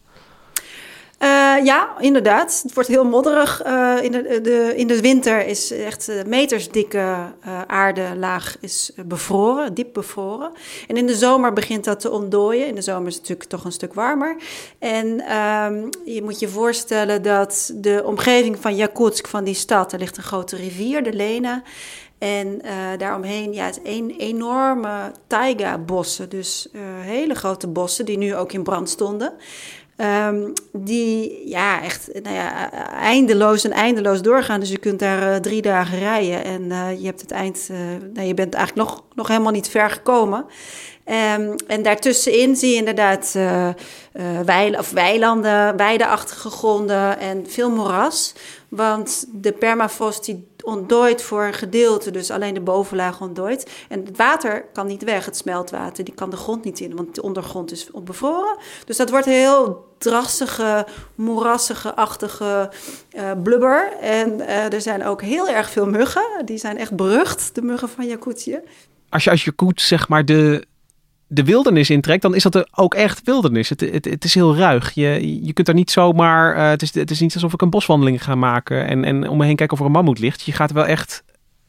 Uh, 1.22 1.64
ja, 1.64 1.94
inderdaad. 1.98 2.60
Het 2.62 2.74
wordt 2.74 2.88
heel 2.88 3.04
modderig. 3.04 3.66
Uh, 3.66 3.96
in, 4.02 4.12
de, 4.12 4.72
in 4.76 4.86
de 4.86 5.00
winter 5.00 5.46
is 5.46 5.70
echt 5.70 6.08
uh, 6.08 6.22
metersdikke 6.26 6.98
uh, 6.98 7.60
aardelaag 7.66 8.56
is 8.60 8.92
bevroren, 9.06 9.74
diep 9.74 9.92
bevroren. 9.92 10.52
En 10.88 10.96
in 10.96 11.06
de 11.06 11.14
zomer 11.14 11.52
begint 11.52 11.84
dat 11.84 12.00
te 12.00 12.10
ontdooien. 12.10 12.66
In 12.66 12.74
de 12.74 12.82
zomer 12.82 13.06
is 13.06 13.14
het 13.14 13.22
natuurlijk 13.22 13.50
toch 13.50 13.64
een 13.64 13.72
stuk 13.72 13.94
warmer. 13.94 14.36
En 14.78 15.06
um, 15.36 15.88
je 16.04 16.22
moet 16.22 16.38
je 16.38 16.48
voorstellen 16.48 17.22
dat 17.22 17.72
de 17.74 18.02
omgeving 18.04 18.58
van 18.60 18.76
Jakutsk, 18.76 19.26
van 19.26 19.44
die 19.44 19.54
stad, 19.54 19.92
er 19.92 19.98
ligt 19.98 20.16
een 20.16 20.22
grote 20.22 20.56
rivier, 20.56 21.02
de 21.02 21.12
Lena. 21.12 21.62
En 22.18 22.62
daaromheen, 22.98 23.52
ja, 23.52 23.64
het 23.64 23.80
enorme 24.18 25.12
taiga-bossen. 25.26 26.28
Dus 26.28 26.68
hele 27.00 27.34
grote 27.34 27.66
bossen 27.66 28.04
die 28.04 28.18
nu 28.18 28.36
ook 28.36 28.52
in 28.52 28.62
brand 28.62 28.90
stonden. 28.90 29.32
Um, 30.02 30.52
die 30.72 31.48
ja, 31.48 31.82
echt 31.82 32.08
nou 32.22 32.34
ja, 32.34 32.72
eindeloos 32.92 33.64
en 33.64 33.72
eindeloos 33.72 34.22
doorgaan. 34.22 34.60
Dus 34.60 34.70
je 34.70 34.78
kunt 34.78 34.98
daar 34.98 35.22
uh, 35.22 35.36
drie 35.36 35.62
dagen 35.62 35.98
rijden 35.98 36.44
en 36.44 36.62
uh, 36.62 37.00
je 37.00 37.06
hebt 37.06 37.20
het 37.20 37.30
eind. 37.30 37.68
Uh, 37.70 37.76
nou, 38.14 38.26
je 38.26 38.34
bent 38.34 38.54
eigenlijk 38.54 38.88
nog, 38.88 39.04
nog 39.14 39.28
helemaal 39.28 39.52
niet 39.52 39.68
ver 39.68 39.90
gekomen. 39.90 40.44
Um, 41.36 41.54
en 41.66 41.82
daartussenin 41.82 42.56
zie 42.56 42.70
je 42.70 42.76
inderdaad 42.76 43.36
weil, 44.44 44.78
of 44.78 44.90
weilanden, 44.90 45.76
weideachtige 45.76 46.50
gronden 46.50 47.18
en 47.18 47.44
veel 47.48 47.70
moeras. 47.70 48.34
Want 48.68 49.24
de 49.32 49.52
permafrost 49.52 50.24
die 50.24 50.48
ontdooit 50.64 51.22
voor 51.22 51.44
een 51.44 51.54
gedeelte, 51.54 52.10
dus 52.10 52.30
alleen 52.30 52.54
de 52.54 52.60
bovenlaag 52.60 53.20
ontdooit. 53.20 53.70
En 53.88 54.04
het 54.04 54.16
water 54.16 54.64
kan 54.72 54.86
niet 54.86 55.04
weg, 55.04 55.24
het 55.24 55.36
smeltwater, 55.36 56.04
die 56.04 56.14
kan 56.14 56.30
de 56.30 56.36
grond 56.36 56.64
niet 56.64 56.80
in, 56.80 56.96
want 56.96 57.14
de 57.14 57.22
ondergrond 57.22 57.72
is 57.72 57.90
bevroren. 58.04 58.56
Dus 58.84 58.96
dat 58.96 59.10
wordt 59.10 59.26
heel 59.26 59.88
drassige, 59.98 60.86
moerassige-achtige 61.14 62.70
uh, 63.12 63.30
blubber. 63.42 63.92
En 64.00 64.38
uh, 64.38 64.72
er 64.72 64.80
zijn 64.80 65.04
ook 65.04 65.22
heel 65.22 65.48
erg 65.48 65.70
veel 65.70 65.86
muggen, 65.86 66.42
die 66.44 66.58
zijn 66.58 66.78
echt 66.78 66.96
berucht, 66.96 67.54
de 67.54 67.62
muggen 67.62 67.88
van 67.88 68.06
Jakutië. 68.06 68.60
Als 69.08 69.24
je 69.24 69.30
als 69.30 69.44
Jakut 69.44 69.80
zeg 69.80 70.08
maar 70.08 70.24
de 70.24 70.68
de 71.32 71.44
wildernis 71.44 71.90
intrekt, 71.90 72.22
dan 72.22 72.34
is 72.34 72.42
dat 72.42 72.78
ook 72.78 72.94
echt 72.94 73.20
wildernis. 73.24 73.68
Het, 73.68 73.80
het, 73.80 74.04
het 74.04 74.24
is 74.24 74.34
heel 74.34 74.56
ruig. 74.56 74.94
Je, 74.94 75.44
je 75.44 75.52
kunt 75.52 75.68
er 75.68 75.74
niet 75.74 75.90
zomaar. 75.90 76.56
Uh, 76.56 76.68
het, 76.68 76.82
is, 76.82 76.94
het 76.94 77.10
is 77.10 77.20
niet 77.20 77.34
alsof 77.34 77.52
ik 77.52 77.62
een 77.62 77.70
boswandeling 77.70 78.24
ga 78.24 78.34
maken 78.34 78.86
en, 78.86 79.04
en 79.04 79.28
om 79.28 79.38
me 79.38 79.44
heen 79.44 79.56
kijken 79.56 79.74
of 79.74 79.80
er 79.80 79.86
een 79.86 79.92
mammoet 79.92 80.18
ligt. 80.18 80.42
Je 80.42 80.52
gaat 80.52 80.72
wel 80.72 80.86
echt. 80.86 81.22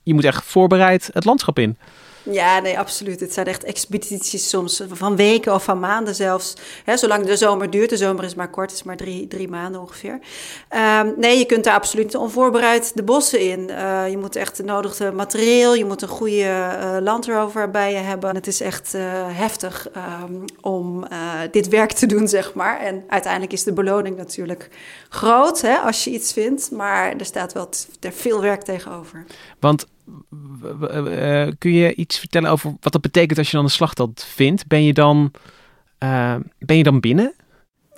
Je 0.04 0.14
moet 0.14 0.24
echt 0.24 0.44
voorbereid 0.44 1.10
het 1.14 1.26
landschap 1.26 1.60
in. 1.60 1.78
Ja, 2.24 2.60
nee, 2.60 2.80
absoluut. 2.80 3.20
Het 3.20 3.34
zijn 3.34 3.46
echt 3.46 3.64
expedities 3.64 4.50
soms 4.50 4.84
van 4.92 5.16
weken 5.16 5.54
of 5.54 5.64
van 5.64 5.80
maanden 5.80 6.16
zelfs. 6.16 6.54
Hè, 6.84 6.98
zolang 6.98 7.26
de 7.26 7.38
zomer 7.38 7.70
duurt. 7.70 7.90
De 7.90 7.98
zomer 7.98 8.24
is 8.24 8.36
maar 8.36 8.50
kort, 8.50 8.72
is 8.72 8.84
maar 8.84 8.98
drie, 8.98 9.28
drie 9.28 9.48
maanden 9.48 9.82
ongeveer. 9.82 10.20
Um, 11.00 11.14
nee, 11.18 11.38
je 11.38 11.46
kunt 11.46 11.64
daar 11.64 11.74
absoluut 11.74 12.16
onvoorbereid 12.16 12.92
de 12.96 13.04
bossen 13.04 13.40
in. 13.40 13.70
Uh, 13.70 14.10
je 14.10 14.18
moet 14.18 14.36
echt 14.36 14.58
het 14.58 14.66
nodige 14.66 15.12
materieel, 15.12 15.76
je 15.76 15.86
moet 15.86 16.02
een 16.02 16.08
goede 16.08 17.02
uh, 17.56 17.66
bij 17.72 17.92
je 17.92 17.98
hebben. 17.98 18.36
Het 18.36 18.48
is 18.48 18.62
echt 18.62 18.94
uh, 18.96 19.02
heftig 19.28 19.88
um, 20.24 20.46
om 20.62 21.08
dit 21.52 21.68
werk 21.68 21.92
te 21.92 22.06
doen, 22.06 22.28
zeg 22.28 22.54
maar. 22.54 22.80
En 22.80 23.04
uiteindelijk 23.08 23.54
is 23.54 23.64
de 23.64 23.74
beloning 23.74 24.18
natuurlijk 24.18 24.70
groot 25.10 25.62
hè, 25.62 25.76
als 25.76 26.04
je 26.04 26.10
iets 26.10 26.34
vindt. 26.34 26.72
Maar 26.72 27.16
er 27.16 27.26
staat 27.26 27.54
wel 27.54 27.70
er 28.00 28.14
veel 28.14 28.42
werk 28.42 28.62
tegenover. 28.62 29.26
Want 29.60 29.88
kun 31.58 31.74
je 31.74 31.96
iets 31.96 32.20
vertellen 32.20 32.50
over 32.50 32.76
wat 32.80 32.92
dat 32.92 33.02
betekent 33.02 33.38
als 33.38 33.50
je 33.50 33.56
dan 33.56 33.66
een 33.66 33.72
slagtand 33.72 34.24
vindt? 34.24 34.68
Ben 34.68 34.84
je 34.84 34.94
dan, 34.94 35.32
uh, 36.04 36.36
ben 36.60 36.78
je 36.78 36.84
dan 36.84 37.00
binnen? 37.00 37.34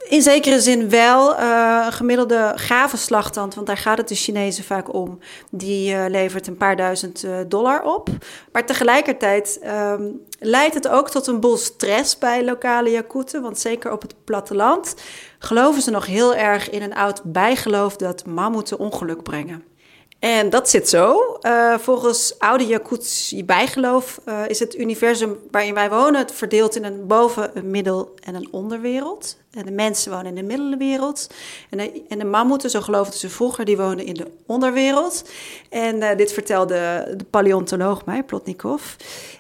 In 0.04 0.22
zekere 0.22 0.60
zin 0.60 0.90
wel. 0.90 1.40
Uh, 1.40 1.82
een 1.86 1.92
gemiddelde 1.92 2.52
gave 2.56 2.98
slagtand, 2.98 3.56
want 3.56 3.68
daar 3.68 3.78
gaat 3.78 3.98
het 3.98 4.08
de 4.08 4.16
Chinezen 4.16 4.64
vaak 4.64 4.94
om, 4.94 5.20
die 5.52 5.94
uh, 5.94 6.06
levert 6.08 6.48
een 6.48 6.58
paar 6.58 6.76
duizend 6.76 7.24
uh, 7.24 7.38
dollar 7.48 7.84
op. 7.84 8.10
Maar 8.52 8.66
tegelijkertijd 8.66 9.60
um, 9.66 10.22
leidt 10.40 10.74
het 10.74 10.88
ook 10.88 11.10
tot 11.10 11.28
een 11.28 11.40
boel 11.40 11.58
stress 11.58 12.18
bij 12.18 12.46
lokale 12.46 12.90
Jakuten. 12.90 13.42
Want 13.42 13.60
zeker 13.60 13.92
op 13.92 14.02
het 14.02 14.16
platteland 14.24 14.96
geloven 15.40 15.82
ze 15.82 15.92
nog 15.92 16.06
heel 16.06 16.36
erg 16.36 16.70
in 16.70 16.82
een 16.82 16.96
oud 16.96 17.22
bijgeloof 17.24 17.96
dat 17.96 18.26
mammoeten 18.26 18.80
ongeluk 18.80 19.24
brengen. 19.24 19.64
En 20.20 20.50
dat 20.50 20.70
zit 20.70 20.90
zo. 20.90 21.16
Uh, 21.46 21.78
volgens 21.78 22.36
oude 22.40 22.66
Jakutsi 22.66 23.46
bijgeloof 23.46 24.20
uh, 24.26 24.40
is 24.48 24.60
het 24.60 24.78
universum 24.78 25.38
waarin 25.52 25.74
wij 25.74 25.90
wonen 25.90 26.30
verdeeld 26.30 26.76
in 26.76 26.84
een 26.84 27.08
boven-, 27.08 27.52
een 27.54 27.72
middel- 27.72 28.14
en 28.24 28.36
een 28.36 28.48
onderwereld. 28.52 29.38
En 29.52 29.66
de 29.66 29.72
mensen 29.72 30.12
wonen 30.12 30.26
in 30.26 30.36
de 30.36 30.44
middelwereld. 30.44 31.30
En 31.70 31.78
de, 31.78 32.04
en 32.10 32.20
de 32.20 32.26
mammoeten, 32.26 32.70
zo 32.70 32.82
geloofden 32.82 33.20
ze 33.20 33.30
vroeger, 33.30 33.66
die 33.66 33.78
wonen 33.78 34.06
in 34.06 34.14
de 34.14 34.32
onderwereld. 34.46 35.30
En 35.70 35.96
uh, 35.96 36.16
dit 36.16 36.34
vertelde 36.34 37.14
de 37.18 37.26
paleontoloog 37.30 38.06
mij, 38.06 38.24
Plotnikov. 38.24 38.82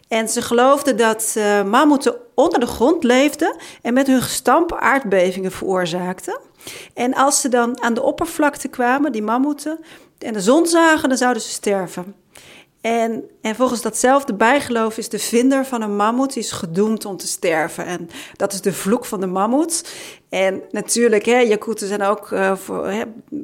En 0.07 0.29
ze 0.29 0.41
geloofden 0.41 0.97
dat 0.97 1.35
mammoeten 1.65 2.15
onder 2.33 2.59
de 2.59 2.65
grond 2.65 3.03
leefden 3.03 3.55
en 3.81 3.93
met 3.93 4.07
hun 4.07 4.21
gestamp 4.21 4.73
aardbevingen 4.73 5.51
veroorzaakten. 5.51 6.39
En 6.93 7.13
als 7.13 7.41
ze 7.41 7.49
dan 7.49 7.81
aan 7.81 7.93
de 7.93 8.01
oppervlakte 8.01 8.67
kwamen, 8.67 9.11
die 9.11 9.21
mammoeten, 9.21 9.79
en 10.23 10.33
de 10.33 10.41
zon 10.41 10.67
zagen, 10.67 11.09
dan 11.09 11.17
zouden 11.17 11.41
ze 11.41 11.49
sterven. 11.49 12.15
En, 12.83 13.23
en 13.41 13.55
volgens 13.55 13.81
datzelfde 13.81 14.33
bijgeloof 14.33 14.97
is 14.97 15.09
de 15.09 15.19
vinder 15.19 15.65
van 15.65 15.81
een 15.81 15.95
mammoet 15.95 16.35
is 16.35 16.51
gedoemd 16.51 17.05
om 17.05 17.17
te 17.17 17.27
sterven. 17.27 17.85
En 17.85 18.09
dat 18.35 18.53
is 18.53 18.61
de 18.61 18.73
vloek 18.73 19.05
van 19.05 19.19
de 19.19 19.27
mammoet. 19.27 19.93
En 20.29 20.61
natuurlijk, 20.71 21.25
hè, 21.25 21.57
zijn 21.75 22.03
ook 22.03 22.31
uh, 22.31 22.55
voor, 22.55 22.87
hè, 22.87 23.03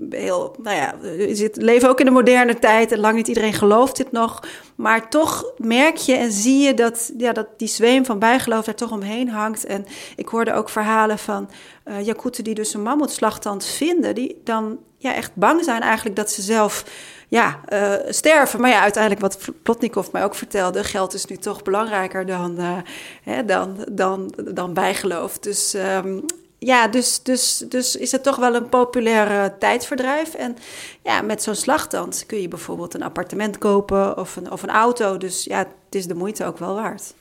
heel, 0.10 0.56
nou 0.62 0.76
ja, 0.76 0.96
ze 1.36 1.50
leven 1.54 1.89
ook 1.89 2.00
in 2.00 2.06
de 2.06 2.12
moderne 2.12 2.60
tijd 2.60 2.92
en 2.92 3.00
lang 3.00 3.15
niet 3.15 3.28
iedereen 3.28 3.54
gelooft 3.54 3.98
dit 3.98 4.12
nog. 4.12 4.44
Maar 4.76 5.10
toch 5.10 5.54
merk 5.58 5.98
je 5.98 6.13
en 6.13 6.32
zie 6.32 6.60
je 6.60 6.74
dat, 6.74 7.12
ja, 7.18 7.34
dat 7.34 7.48
die 7.58 7.68
zweem 7.68 8.06
van 8.06 8.20
bijgeloof 8.20 8.65
daar 8.65 8.76
toch 8.76 8.92
omheen 8.92 9.30
hangt. 9.30 9.65
En 9.65 9.86
ik 10.15 10.28
hoorde 10.28 10.54
ook 10.54 10.70
verhalen 10.70 11.20
van 11.20 11.50
uh, 11.86 12.06
Jakuten 12.06 12.44
die 12.44 12.56
dus 12.56 12.74
een 12.74 12.84
mammoetslagtand 12.84 13.65
vinden, 13.65 14.15
die 14.15 14.42
dan 14.44 14.80
ja, 15.00 15.14
echt 15.16 15.32
bang 15.36 15.64
zijn 15.64 15.82
eigenlijk 15.82 16.16
dat 16.16 16.32
ze 16.32 16.42
zelf 16.42 16.84
ja, 17.28 17.60
uh, 17.74 17.94
sterven. 18.10 18.62
Maar 18.62 18.70
ja, 18.70 18.82
uiteindelijk 18.82 19.22
wat 19.22 19.50
Plotnikov 19.64 20.12
mij 20.12 20.24
ook 20.24 20.36
vertelde, 20.36 20.84
geld 20.84 21.14
is 21.14 21.26
nu 21.26 21.38
toch 21.38 21.62
belangrijker 21.62 22.26
dan, 22.26 22.56
uh, 22.60 22.78
hè, 23.24 23.46
dan, 23.46 23.86
dan, 23.92 24.34
dan 24.52 24.74
bijgeloof. 24.74 25.40
Dus 25.40 25.74
um, 25.74 26.26
ja, 26.60 26.88
dus, 26.88 27.24
dus, 27.24 27.58
dus 27.58 27.96
is 27.96 28.12
het 28.12 28.24
toch 28.24 28.36
wel 28.36 28.56
een 28.56 28.70
populaire 28.70 29.58
tijdverdrijf. 29.58 30.34
En 30.34 30.58
ja, 31.04 31.22
met 31.22 31.44
zo'n 31.44 31.56
slagtand 31.56 32.26
kun 32.26 32.42
je 32.42 32.48
bijvoorbeeld 32.48 32.94
een 32.94 33.04
appartement 33.04 33.58
kopen 33.58 34.18
of 34.18 34.36
een, 34.36 34.52
of 34.52 34.64
een 34.64 34.70
auto. 34.70 35.18
Dus 35.18 35.44
ja, 35.44 35.58
het 35.58 35.96
is 35.96 36.08
de 36.08 36.16
moeite 36.16 36.46
ook 36.46 36.58
wel 36.58 36.76
waard. 36.76 37.14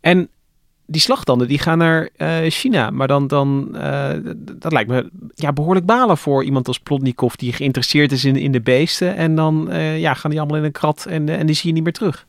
En 0.00 0.28
die 0.90 1.00
slagtanden 1.00 1.48
die 1.48 1.58
gaan 1.58 1.78
naar 1.78 2.08
uh, 2.16 2.36
China. 2.50 2.90
Maar 2.90 3.08
dan, 3.08 3.26
dan 3.26 3.68
uh, 3.74 4.10
dat 4.38 4.72
lijkt 4.72 4.90
me 4.90 5.10
ja, 5.34 5.52
behoorlijk 5.52 5.86
balen 5.86 6.18
voor 6.18 6.44
iemand 6.44 6.68
als 6.68 6.78
Plotnikov 6.78 7.34
die 7.34 7.52
geïnteresseerd 7.52 8.12
is 8.12 8.24
in, 8.24 8.36
in 8.36 8.52
de 8.52 8.60
beesten. 8.60 9.16
En 9.16 9.34
dan 9.34 9.66
uh, 9.70 9.98
ja, 9.98 10.14
gaan 10.14 10.30
die 10.30 10.40
allemaal 10.40 10.58
in 10.58 10.64
een 10.64 10.72
krat 10.72 11.06
en, 11.08 11.28
en 11.28 11.46
die 11.46 11.54
zie 11.54 11.68
je 11.68 11.74
niet 11.74 11.82
meer 11.82 11.92
terug. 11.92 12.26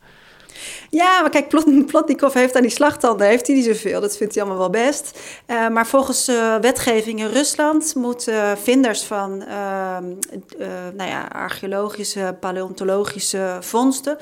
Ja, 0.90 1.20
maar 1.20 1.30
kijk, 1.30 1.48
Plot 1.48 1.86
Plotnikov 1.86 2.34
heeft 2.34 2.56
aan 2.56 2.62
die 2.62 2.70
slagtanden 2.70 3.26
heeft 3.26 3.46
hij 3.46 3.56
niet 3.56 3.64
zoveel. 3.64 4.00
Dat 4.00 4.16
vindt 4.16 4.34
hij 4.34 4.42
allemaal 4.42 4.70
wel 4.70 4.82
best. 4.82 5.20
Maar 5.46 5.86
volgens 5.86 6.26
wetgeving 6.60 7.20
in 7.20 7.28
Rusland 7.28 7.94
moeten 7.94 8.58
vinders 8.58 9.02
van 9.02 9.42
uh, 9.48 9.96
nou 10.96 11.10
ja, 11.10 11.28
archeologische, 11.32 12.36
paleontologische 12.40 13.56
vondsten 13.60 14.18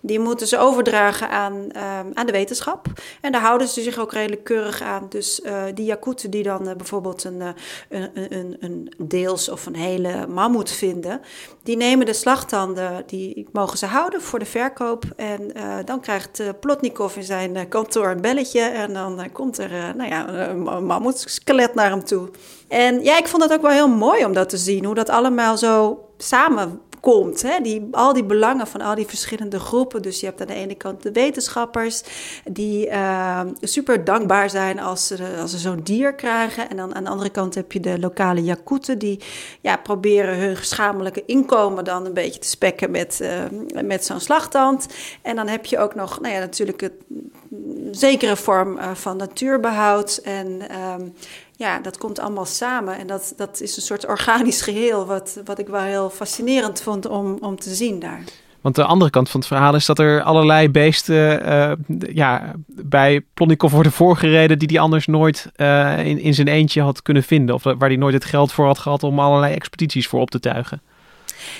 die 0.00 0.20
moeten 0.20 0.46
ze 0.46 0.58
overdragen 0.58 1.30
aan, 1.30 1.68
uh, 1.76 1.98
aan 2.14 2.26
de 2.26 2.32
wetenschap. 2.32 2.86
En 3.20 3.32
daar 3.32 3.40
houden 3.40 3.68
ze 3.68 3.82
zich 3.82 3.98
ook 3.98 4.12
redelijk 4.12 4.44
keurig 4.44 4.82
aan. 4.82 5.06
Dus 5.08 5.40
uh, 5.40 5.62
die 5.74 5.84
Jakuten 5.84 6.30
die 6.30 6.42
dan 6.42 6.68
uh, 6.68 6.74
bijvoorbeeld 6.74 7.24
een, 7.24 7.42
een, 7.88 8.10
een, 8.14 8.56
een, 8.60 8.92
deels 8.98 9.48
of 9.48 9.66
een 9.66 9.76
hele 9.76 10.26
mammoet 10.26 10.70
vinden, 10.70 11.20
die 11.62 11.76
nemen 11.76 12.06
de 12.06 12.12
slagtanden, 12.12 13.02
die 13.06 13.48
mogen 13.52 13.78
ze 13.78 13.86
houden 13.86 14.22
voor 14.22 14.38
de 14.38 14.44
verkoop. 14.44 15.04
En 15.16 15.52
dan 15.84 16.00
krijgt 16.00 16.42
Plotnikov 16.60 17.16
in 17.16 17.22
zijn 17.22 17.68
kantoor 17.68 18.08
een 18.08 18.20
belletje 18.20 18.60
en 18.60 18.92
dan 18.92 19.32
komt 19.32 19.58
er 19.58 19.70
nou 19.96 20.08
ja, 20.08 20.28
een 20.28 20.62
mammoetskelet 20.62 21.74
naar 21.74 21.90
hem 21.90 22.04
toe. 22.04 22.28
En 22.68 23.02
ja, 23.02 23.18
ik 23.18 23.28
vond 23.28 23.42
dat 23.42 23.52
ook 23.52 23.62
wel 23.62 23.70
heel 23.70 23.88
mooi 23.88 24.24
om 24.24 24.32
dat 24.32 24.48
te 24.48 24.56
zien, 24.56 24.84
hoe 24.84 24.94
dat 24.94 25.08
allemaal 25.08 25.56
zo 25.56 26.04
samen 26.18 26.80
komt. 27.00 27.42
Hè? 27.42 27.60
Die, 27.62 27.88
al 27.90 28.12
die 28.12 28.24
belangen 28.24 28.66
van 28.66 28.80
al 28.80 28.94
die 28.94 29.06
verschillende 29.06 29.58
groepen. 29.58 30.02
Dus 30.02 30.20
je 30.20 30.26
hebt 30.26 30.40
aan 30.40 30.46
de 30.46 30.54
ene 30.54 30.74
kant 30.74 31.02
de 31.02 31.12
wetenschappers 31.12 32.02
die 32.44 32.86
uh, 32.86 33.40
super 33.60 34.04
dankbaar 34.04 34.50
zijn 34.50 34.80
als 34.80 35.06
ze, 35.06 35.36
als 35.40 35.50
ze 35.50 35.58
zo'n 35.58 35.80
dier 35.82 36.14
krijgen. 36.14 36.70
En 36.70 36.76
dan 36.76 36.94
aan 36.94 37.04
de 37.04 37.10
andere 37.10 37.30
kant 37.30 37.54
heb 37.54 37.72
je 37.72 37.80
de 37.80 37.98
lokale 37.98 38.42
Jakuten 38.44 38.98
die 38.98 39.20
ja, 39.60 39.76
proberen 39.76 40.38
hun 40.38 40.56
schamelijke 40.56 41.22
inkomen 41.26 41.84
dan 41.84 42.06
een 42.06 42.14
beetje 42.14 42.40
te 42.40 42.48
spekken 42.48 42.90
met, 42.90 43.18
uh, 43.22 43.82
met 43.82 44.04
zo'n 44.04 44.20
slagtand. 44.20 44.86
En 45.22 45.36
dan 45.36 45.48
heb 45.48 45.66
je 45.66 45.78
ook 45.78 45.94
nog, 45.94 46.20
nou 46.20 46.34
ja, 46.34 46.40
natuurlijk 46.40 46.82
een 46.82 47.88
zekere 47.90 48.36
vorm 48.36 48.76
uh, 48.76 48.94
van 48.94 49.16
natuurbehoud 49.16 50.20
en... 50.24 50.62
Um, 51.00 51.14
ja, 51.60 51.78
dat 51.78 51.98
komt 51.98 52.18
allemaal 52.18 52.44
samen. 52.44 52.98
En 52.98 53.06
dat, 53.06 53.32
dat 53.36 53.60
is 53.60 53.76
een 53.76 53.82
soort 53.82 54.06
organisch 54.06 54.62
geheel, 54.62 55.06
wat, 55.06 55.40
wat 55.44 55.58
ik 55.58 55.68
wel 55.68 55.80
heel 55.80 56.10
fascinerend 56.10 56.82
vond 56.82 57.06
om, 57.06 57.36
om 57.40 57.58
te 57.58 57.74
zien 57.74 57.98
daar. 57.98 58.22
Want 58.60 58.74
de 58.74 58.84
andere 58.84 59.10
kant 59.10 59.30
van 59.30 59.40
het 59.40 59.48
verhaal 59.48 59.74
is 59.74 59.86
dat 59.86 59.98
er 59.98 60.22
allerlei 60.22 60.70
beesten 60.70 61.48
uh, 61.48 61.72
ja, 62.12 62.54
bij 62.66 63.20
Plonnikov 63.34 63.72
worden 63.72 63.92
voorgereden 63.92 64.58
die 64.58 64.68
hij 64.70 64.80
anders 64.80 65.06
nooit 65.06 65.50
uh, 65.56 66.06
in, 66.06 66.18
in 66.18 66.34
zijn 66.34 66.48
eentje 66.48 66.82
had 66.82 67.02
kunnen 67.02 67.22
vinden. 67.22 67.54
Of 67.54 67.62
waar 67.62 67.88
hij 67.88 67.96
nooit 67.96 68.14
het 68.14 68.24
geld 68.24 68.52
voor 68.52 68.66
had 68.66 68.78
gehad 68.78 69.02
om 69.02 69.18
allerlei 69.18 69.54
expedities 69.54 70.08
voor 70.08 70.20
op 70.20 70.30
te 70.30 70.40
tuigen. 70.40 70.82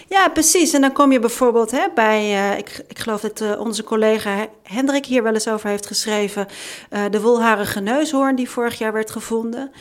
Ja, 0.09 0.29
precies. 0.29 0.73
En 0.73 0.81
dan 0.81 0.93
kom 0.93 1.13
je 1.13 1.19
bijvoorbeeld 1.19 1.71
hè, 1.71 1.87
bij, 1.95 2.33
uh, 2.33 2.59
ik, 2.59 2.85
ik 2.89 2.99
geloof 2.99 3.21
dat 3.21 3.41
uh, 3.41 3.61
onze 3.61 3.85
collega 3.85 4.47
Hendrik 4.63 5.07
hier 5.07 5.23
wel 5.23 5.33
eens 5.33 5.49
over 5.49 5.69
heeft 5.69 5.87
geschreven, 5.87 6.47
uh, 6.93 7.05
de 7.11 7.21
wolharige 7.21 7.81
neushoorn 7.81 8.37
die 8.37 8.51
vorig 8.51 8.79
jaar 8.79 8.93
werd 8.93 9.11
gevonden. 9.11 9.73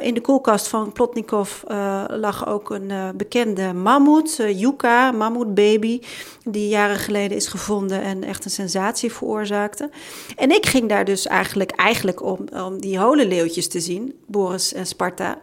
in 0.00 0.14
de 0.14 0.20
koelkast 0.20 0.68
van 0.68 0.92
Plotnikov 0.92 1.62
lag 2.06 2.46
ook 2.46 2.70
een 2.70 2.92
bekende 3.16 3.72
mammoet, 3.72 4.36
Yuka, 4.36 5.10
mammoetbaby, 5.10 6.00
die 6.44 6.68
jaren 6.68 6.96
geleden 6.96 7.36
is 7.36 7.46
gevonden 7.46 8.02
en 8.02 8.24
echt 8.24 8.44
een 8.44 8.50
sensatie 8.50 9.12
veroorzaakte. 9.12 9.90
En 10.36 10.50
ik 10.50 10.66
ging 10.66 10.88
daar 10.88 11.04
dus 11.04 11.26
eigenlijk, 11.26 11.70
eigenlijk 11.70 12.22
om, 12.22 12.44
om 12.64 12.80
die 12.80 12.98
holenleeuwtjes 12.98 13.68
te 13.68 13.80
zien, 13.80 14.14
Boris 14.26 14.72
en 14.72 14.86
Sparta. 14.86 15.38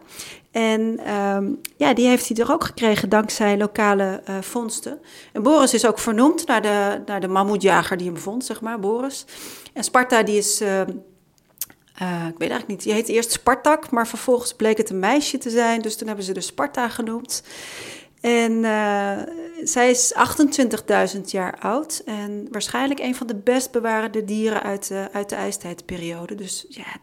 En 0.56 1.12
um, 1.14 1.60
ja, 1.76 1.94
die 1.94 2.08
heeft 2.08 2.28
hij 2.28 2.36
er 2.36 2.52
ook 2.52 2.64
gekregen 2.64 3.08
dankzij 3.08 3.58
lokale 3.58 4.22
uh, 4.28 4.40
vondsten. 4.40 4.98
En 5.32 5.42
Boris 5.42 5.74
is 5.74 5.86
ook 5.86 5.98
vernoemd 5.98 6.46
naar 6.46 6.62
de, 6.62 7.02
naar 7.06 7.20
de 7.20 7.28
mammoetjager 7.28 7.96
die 7.96 8.06
hem 8.06 8.16
vond, 8.16 8.44
zeg 8.44 8.60
maar, 8.60 8.80
Boris. 8.80 9.24
En 9.72 9.84
Sparta, 9.84 10.22
die 10.22 10.36
is, 10.36 10.60
uh, 10.60 10.68
uh, 10.68 12.26
ik 12.26 12.38
weet 12.38 12.50
eigenlijk 12.50 12.68
niet, 12.68 12.82
die 12.82 12.92
heette 12.92 13.12
eerst 13.12 13.30
Spartak, 13.30 13.90
maar 13.90 14.06
vervolgens 14.06 14.54
bleek 14.54 14.76
het 14.76 14.90
een 14.90 14.98
meisje 14.98 15.38
te 15.38 15.50
zijn. 15.50 15.82
Dus 15.82 15.96
toen 15.96 16.06
hebben 16.06 16.24
ze 16.24 16.32
de 16.32 16.40
Sparta 16.40 16.88
genoemd. 16.88 17.42
En 18.20 18.64
zij 19.62 19.90
is 19.90 20.14
28.000 21.14 21.20
jaar 21.24 21.58
oud 21.58 22.02
en 22.04 22.48
waarschijnlijk 22.50 23.00
een 23.00 23.14
van 23.14 23.26
de 23.26 23.36
best 23.36 23.70
bewaarde 23.70 24.24
dieren 24.24 24.62
uit 24.62 24.88
de, 24.88 25.08
uit 25.12 25.28
de 25.28 25.34
ijstijdperiode. 25.34 26.34
Dus 26.34 26.66
ja, 26.68 26.96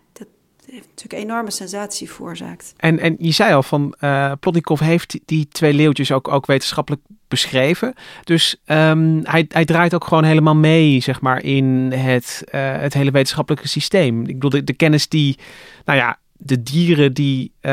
heeft 0.73 0.87
natuurlijk 0.95 1.23
enorme 1.23 1.51
sensatie 1.51 2.11
veroorzaakt. 2.11 2.73
En, 2.77 2.99
en 2.99 3.15
je 3.19 3.31
zei 3.31 3.53
al 3.53 3.63
van 3.63 3.95
uh, 4.01 4.31
Plotnikov 4.39 4.79
heeft 4.79 5.19
die 5.25 5.47
twee 5.47 5.73
leeuwtjes 5.73 6.11
ook, 6.11 6.27
ook 6.27 6.45
wetenschappelijk 6.45 7.01
beschreven. 7.27 7.93
Dus 8.23 8.55
um, 8.65 9.19
hij, 9.23 9.45
hij 9.47 9.65
draait 9.65 9.93
ook 9.93 10.03
gewoon 10.03 10.23
helemaal 10.23 10.55
mee, 10.55 10.99
zeg 10.99 11.21
maar, 11.21 11.43
in 11.43 11.91
het, 11.95 12.43
uh, 12.45 12.77
het 12.77 12.93
hele 12.93 13.11
wetenschappelijke 13.11 13.67
systeem. 13.67 14.21
Ik 14.21 14.33
bedoel, 14.33 14.49
de, 14.49 14.63
de 14.63 14.73
kennis 14.73 15.07
die, 15.07 15.37
nou 15.85 15.99
ja, 15.99 16.17
de 16.33 16.63
dieren 16.63 17.13
die 17.13 17.51
uh, 17.61 17.71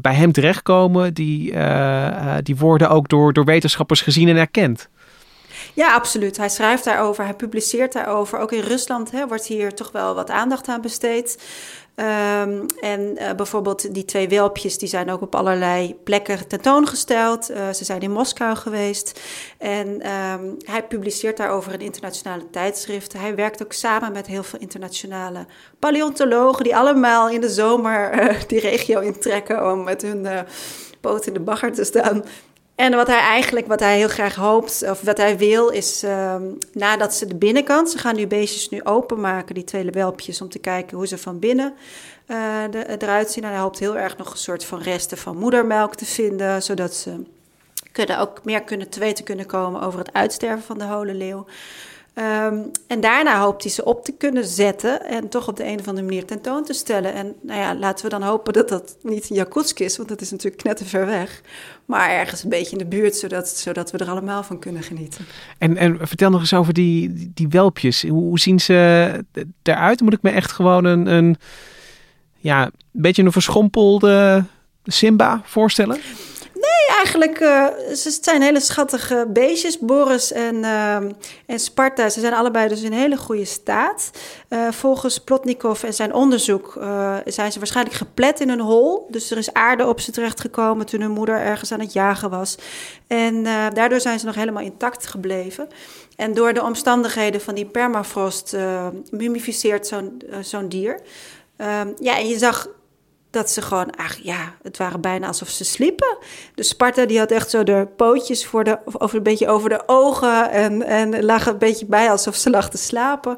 bij 0.00 0.14
hem 0.14 0.32
terechtkomen, 0.32 1.14
die, 1.14 1.54
die 2.42 2.56
worden 2.56 2.90
ook 2.90 3.08
door, 3.08 3.32
door 3.32 3.44
wetenschappers 3.44 4.00
gezien 4.00 4.28
en 4.28 4.36
erkend. 4.36 4.88
Ja, 5.74 5.94
absoluut. 5.94 6.36
Hij 6.36 6.48
schrijft 6.48 6.84
daarover, 6.84 7.24
hij 7.24 7.34
publiceert 7.34 7.92
daarover. 7.92 8.38
Ook 8.38 8.52
in 8.52 8.60
Rusland 8.60 9.10
hè, 9.10 9.26
wordt 9.26 9.46
hier 9.46 9.74
toch 9.74 9.92
wel 9.92 10.14
wat 10.14 10.30
aandacht 10.30 10.68
aan 10.68 10.80
besteed. 10.80 11.38
Um, 11.96 12.66
en 12.80 13.00
uh, 13.00 13.32
bijvoorbeeld 13.36 13.94
die 13.94 14.04
twee 14.04 14.28
welpjes, 14.28 14.78
die 14.78 14.88
zijn 14.88 15.10
ook 15.10 15.20
op 15.20 15.34
allerlei 15.34 15.94
plekken 16.04 16.48
tentoongesteld. 16.48 17.50
Uh, 17.50 17.70
ze 17.70 17.84
zijn 17.84 18.00
in 18.00 18.10
Moskou 18.10 18.56
geweest. 18.56 19.20
En 19.58 19.88
um, 19.88 20.56
hij 20.64 20.82
publiceert 20.88 21.36
daarover 21.36 21.72
in 21.72 21.80
internationale 21.80 22.50
tijdschriften. 22.50 23.20
Hij 23.20 23.34
werkt 23.34 23.62
ook 23.62 23.72
samen 23.72 24.12
met 24.12 24.26
heel 24.26 24.42
veel 24.42 24.58
internationale 24.58 25.46
paleontologen... 25.78 26.64
die 26.64 26.76
allemaal 26.76 27.30
in 27.30 27.40
de 27.40 27.50
zomer 27.50 28.22
uh, 28.22 28.40
die 28.46 28.60
regio 28.60 29.00
intrekken 29.00 29.72
om 29.72 29.84
met 29.84 30.02
hun 30.02 30.26
poot 31.00 31.26
in 31.26 31.32
de 31.32 31.40
bagger 31.40 31.72
te 31.72 31.84
staan... 31.84 32.24
En 32.80 32.94
wat 32.94 33.06
hij 33.06 33.18
eigenlijk, 33.18 33.66
wat 33.66 33.80
hij 33.80 33.96
heel 33.96 34.08
graag 34.08 34.34
hoopt, 34.34 34.82
of 34.90 35.00
wat 35.00 35.16
hij 35.16 35.38
wil, 35.38 35.68
is 35.68 36.02
um, 36.02 36.58
nadat 36.72 37.14
ze 37.14 37.26
de 37.26 37.34
binnenkant, 37.34 37.90
ze 37.90 37.98
gaan 37.98 38.16
nu 38.16 38.26
beestjes 38.26 38.68
nu 38.68 38.84
openmaken, 38.84 39.54
die 39.54 39.64
twee 39.64 39.90
welpjes, 39.90 40.40
om 40.40 40.48
te 40.48 40.58
kijken 40.58 40.96
hoe 40.96 41.06
ze 41.06 41.18
van 41.18 41.38
binnen 41.38 41.74
de, 42.70 42.84
eruit 42.98 43.30
zien. 43.30 43.44
En 43.44 43.50
hij 43.50 43.58
hoopt 43.58 43.78
heel 43.78 43.96
erg 43.96 44.16
nog 44.16 44.30
een 44.30 44.38
soort 44.38 44.64
van 44.64 44.80
resten 44.82 45.18
van 45.18 45.36
moedermelk 45.36 45.94
te 45.94 46.04
vinden, 46.04 46.62
zodat 46.62 46.94
ze 46.94 47.22
kunnen 47.92 48.18
ook 48.18 48.44
meer 48.44 48.62
kunnen 48.62 48.88
te 48.88 49.00
weten 49.00 49.24
kunnen 49.24 49.46
komen 49.46 49.82
over 49.82 49.98
het 49.98 50.12
uitsterven 50.12 50.64
van 50.64 50.78
de 50.78 50.84
holenleeuw. 50.84 51.46
Um, 52.14 52.70
en 52.86 53.00
daarna 53.00 53.40
hoopt 53.40 53.62
hij 53.62 53.72
ze 53.72 53.84
op 53.84 54.04
te 54.04 54.12
kunnen 54.12 54.44
zetten 54.44 55.06
en 55.06 55.28
toch 55.28 55.48
op 55.48 55.56
de 55.56 55.66
een 55.66 55.78
of 55.78 55.88
andere 55.88 56.06
manier 56.06 56.24
tentoon 56.24 56.64
te 56.64 56.72
stellen. 56.72 57.14
En 57.14 57.34
nou 57.42 57.60
ja, 57.60 57.74
laten 57.74 58.04
we 58.04 58.10
dan 58.10 58.22
hopen 58.22 58.52
dat 58.52 58.68
dat 58.68 58.96
niet 59.02 59.28
Jakutsk 59.28 59.78
is, 59.78 59.96
want 59.96 60.08
dat 60.08 60.20
is 60.20 60.30
natuurlijk 60.30 60.62
net 60.62 60.76
te 60.76 60.84
ver 60.84 61.06
weg. 61.06 61.40
Maar 61.84 62.10
ergens 62.10 62.42
een 62.42 62.48
beetje 62.48 62.72
in 62.72 62.78
de 62.78 62.96
buurt, 62.96 63.16
zodat, 63.16 63.48
zodat 63.48 63.90
we 63.90 63.98
er 63.98 64.08
allemaal 64.08 64.42
van 64.42 64.58
kunnen 64.58 64.82
genieten. 64.82 65.26
En, 65.58 65.76
en 65.76 65.98
vertel 66.02 66.30
nog 66.30 66.40
eens 66.40 66.54
over 66.54 66.72
die, 66.72 67.30
die 67.34 67.48
welpjes. 67.48 68.02
Hoe 68.02 68.38
zien 68.38 68.60
ze 68.60 69.24
eruit? 69.62 70.00
Moet 70.00 70.12
ik 70.12 70.22
me 70.22 70.30
echt 70.30 70.52
gewoon 70.52 70.84
een, 70.84 71.06
een 71.06 71.36
ja, 72.36 72.64
een 72.64 72.72
beetje 72.92 73.22
een 73.22 73.32
verschrompelde 73.32 74.44
Simba 74.84 75.40
voorstellen? 75.44 75.98
Nee, 76.60 76.96
eigenlijk, 76.96 77.40
uh, 77.40 77.66
ze 77.94 78.18
zijn 78.20 78.42
hele 78.42 78.60
schattige 78.60 79.26
beestjes, 79.28 79.78
Boris 79.78 80.32
en, 80.32 80.54
uh, 80.54 80.94
en 81.46 81.58
Sparta. 81.58 82.08
Ze 82.08 82.20
zijn 82.20 82.34
allebei 82.34 82.68
dus 82.68 82.82
in 82.82 82.92
hele 82.92 83.16
goede 83.16 83.44
staat. 83.44 84.10
Uh, 84.48 84.70
volgens 84.70 85.18
Plotnikov 85.18 85.82
en 85.82 85.94
zijn 85.94 86.14
onderzoek 86.14 86.72
zijn 87.24 87.52
ze 87.52 87.58
waarschijnlijk 87.58 87.96
geplet 87.96 88.40
in 88.40 88.48
een 88.48 88.60
hol. 88.60 89.06
Dus 89.10 89.30
er 89.30 89.38
is 89.38 89.52
aarde 89.52 89.86
op 89.86 90.00
ze 90.00 90.12
terechtgekomen 90.12 90.86
toen 90.86 91.00
hun 91.00 91.10
moeder 91.10 91.40
ergens 91.40 91.72
aan 91.72 91.80
het 91.80 91.92
jagen 91.92 92.30
was. 92.30 92.58
En 93.06 93.42
daardoor 93.74 94.00
zijn 94.00 94.18
ze 94.18 94.26
nog 94.26 94.34
helemaal 94.34 94.62
intact 94.62 95.06
gebleven. 95.06 95.68
En 96.16 96.34
door 96.34 96.52
de 96.52 96.62
omstandigheden 96.62 97.40
van 97.40 97.54
die 97.54 97.66
permafrost 97.66 98.56
mumificeert 99.10 99.86
zo'n 99.86 100.22
zo'n 100.40 100.68
dier. 100.68 101.00
Ehm, 101.56 101.92
ja, 101.98 102.18
en 102.18 102.28
je 102.28 102.38
zag 102.38 102.68
dat 103.30 103.50
ze 103.50 103.62
gewoon, 103.62 103.96
ach 103.96 104.16
ja, 104.16 104.54
het 104.62 104.76
waren 104.76 105.00
bijna 105.00 105.26
alsof 105.26 105.48
ze 105.48 105.64
sliepen. 105.64 106.18
De 106.54 106.62
Sparta 106.62 107.06
die 107.06 107.18
had 107.18 107.30
echt 107.30 107.50
zo 107.50 107.62
de 107.62 107.88
pootjes 107.96 108.46
voor 108.46 108.64
de, 108.64 108.78
over, 108.98 109.16
een 109.16 109.22
beetje 109.22 109.48
over 109.48 109.68
de 109.68 109.82
ogen 109.86 110.50
en, 110.50 110.82
en 110.82 111.24
lag 111.24 111.46
een 111.46 111.58
beetje 111.58 111.86
bij 111.86 112.10
alsof 112.10 112.34
ze 112.34 112.50
lag 112.50 112.70
te 112.70 112.78
slapen. 112.78 113.36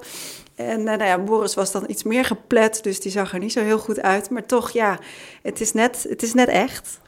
En 0.55 0.79
eh, 0.79 0.85
nou 0.85 1.05
ja, 1.05 1.19
Boris 1.19 1.55
was 1.55 1.73
dan 1.73 1.85
iets 1.87 2.03
meer 2.03 2.25
geplet, 2.25 2.83
dus 2.83 3.01
die 3.01 3.13
zag 3.13 3.33
er 3.33 3.39
niet 3.39 3.53
zo 3.53 3.61
heel 3.61 3.79
goed 3.79 4.01
uit. 4.01 4.31
Maar 4.31 4.47
toch, 4.47 4.71
ja, 4.71 4.99
het 5.43 5.61
is 5.61 5.73
net, 5.73 6.07
het 6.09 6.23
is 6.23 6.35
net 6.35 6.49
echt. 6.49 7.01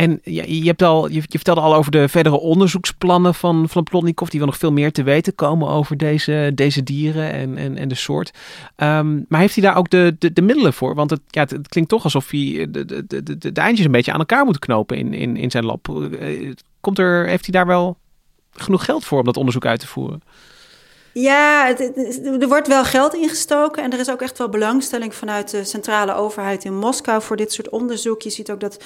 En 0.00 0.20
ja, 0.22 0.44
je, 0.46 0.64
hebt 0.64 0.82
al, 0.82 1.08
je, 1.08 1.14
je 1.14 1.38
vertelde 1.38 1.60
al 1.60 1.74
over 1.74 1.90
de 1.90 2.08
verdere 2.08 2.40
onderzoeksplannen 2.40 3.34
van, 3.34 3.68
van 3.68 3.82
Plotnikov. 3.82 4.28
Die 4.28 4.38
wil 4.38 4.48
nog 4.48 4.58
veel 4.58 4.72
meer 4.72 4.92
te 4.92 5.02
weten 5.02 5.34
komen 5.34 5.68
over 5.68 5.96
deze, 5.96 6.52
deze 6.54 6.82
dieren 6.82 7.32
en, 7.32 7.56
en, 7.56 7.76
en 7.76 7.88
de 7.88 7.94
soort. 7.94 8.30
Um, 8.76 9.24
maar 9.28 9.40
heeft 9.40 9.54
hij 9.54 9.64
daar 9.64 9.76
ook 9.76 9.90
de, 9.90 10.16
de, 10.18 10.32
de 10.32 10.42
middelen 10.42 10.72
voor? 10.72 10.94
Want 10.94 11.10
het, 11.10 11.20
ja, 11.26 11.40
het, 11.40 11.68
klinkt 11.68 11.90
toch 11.90 12.04
alsof 12.04 12.30
hij 12.30 12.66
de, 12.70 12.84
de, 12.84 13.06
de, 13.06 13.22
de, 13.22 13.52
de 13.52 13.60
eindjes 13.60 13.86
een 13.86 13.92
beetje 13.92 14.12
aan 14.12 14.18
elkaar 14.18 14.44
moet 14.44 14.58
knopen 14.58 14.96
in, 14.96 15.14
in, 15.14 15.36
in 15.36 15.50
zijn 15.50 15.64
lab. 15.64 15.88
Eh, 16.20 16.52
komt 16.80 16.98
er, 16.98 17.26
heeft 17.26 17.44
hij 17.44 17.54
daar 17.54 17.66
wel 17.66 17.96
genoeg 18.52 18.84
geld 18.84 19.04
voor 19.04 19.18
om 19.18 19.24
dat 19.24 19.36
onderzoek 19.36 19.66
uit 19.66 19.80
te 19.80 19.86
voeren? 19.86 20.22
Ja, 21.12 21.76
er 22.40 22.48
wordt 22.48 22.68
wel 22.68 22.84
geld 22.84 23.14
ingestoken 23.14 23.82
en 23.82 23.92
er 23.92 23.98
is 23.98 24.10
ook 24.10 24.22
echt 24.22 24.38
wel 24.38 24.48
belangstelling 24.48 25.14
vanuit 25.14 25.50
de 25.50 25.64
centrale 25.64 26.14
overheid 26.14 26.64
in 26.64 26.76
Moskou 26.76 27.22
voor 27.22 27.36
dit 27.36 27.52
soort 27.52 27.68
onderzoek. 27.68 28.22
Je 28.22 28.30
ziet 28.30 28.50
ook 28.50 28.60
dat 28.60 28.84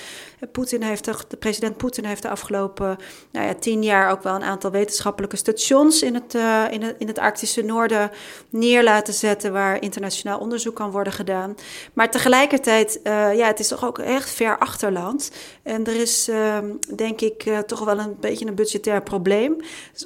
Poetin 0.53 0.83
heeft, 0.83 1.05
de 1.05 1.37
president 1.37 1.77
Poetin 1.77 2.05
heeft 2.05 2.23
de 2.23 2.29
afgelopen 2.29 2.97
nou 3.33 3.47
ja, 3.47 3.55
tien 3.55 3.83
jaar 3.83 4.11
ook 4.11 4.23
wel 4.23 4.35
een 4.35 4.43
aantal 4.43 4.71
wetenschappelijke 4.71 5.37
stations 5.37 6.03
in 6.03 6.15
het, 6.15 6.35
uh, 6.35 6.65
in, 6.71 6.83
het, 6.83 6.97
in 6.99 7.07
het 7.07 7.19
Arctische 7.19 7.63
Noorden 7.63 8.11
neer 8.51 8.85
laten 8.85 9.15
zetten 9.15 9.53
waar 9.53 9.83
internationaal 9.83 10.39
onderzoek 10.39 10.75
kan 10.75 10.91
worden 10.91 11.13
gedaan. 11.13 11.55
Maar 11.93 12.11
tegelijkertijd, 12.11 13.01
uh, 13.05 13.37
ja, 13.37 13.47
het 13.47 13.61
is 13.61 13.69
toch 13.69 13.85
ook 13.85 13.99
echt 13.99 14.31
ver 14.31 14.59
achterland. 14.59 15.31
En 15.63 15.87
er 15.87 15.97
is, 16.01 16.29
uh, 16.29 16.59
denk 16.97 17.21
ik, 17.21 17.47
uh, 17.47 17.59
toch 17.59 17.85
wel 17.85 17.99
een 17.99 18.17
beetje 18.21 18.47
een 18.47 18.55
budgetair 18.55 19.03
probleem. 19.03 19.57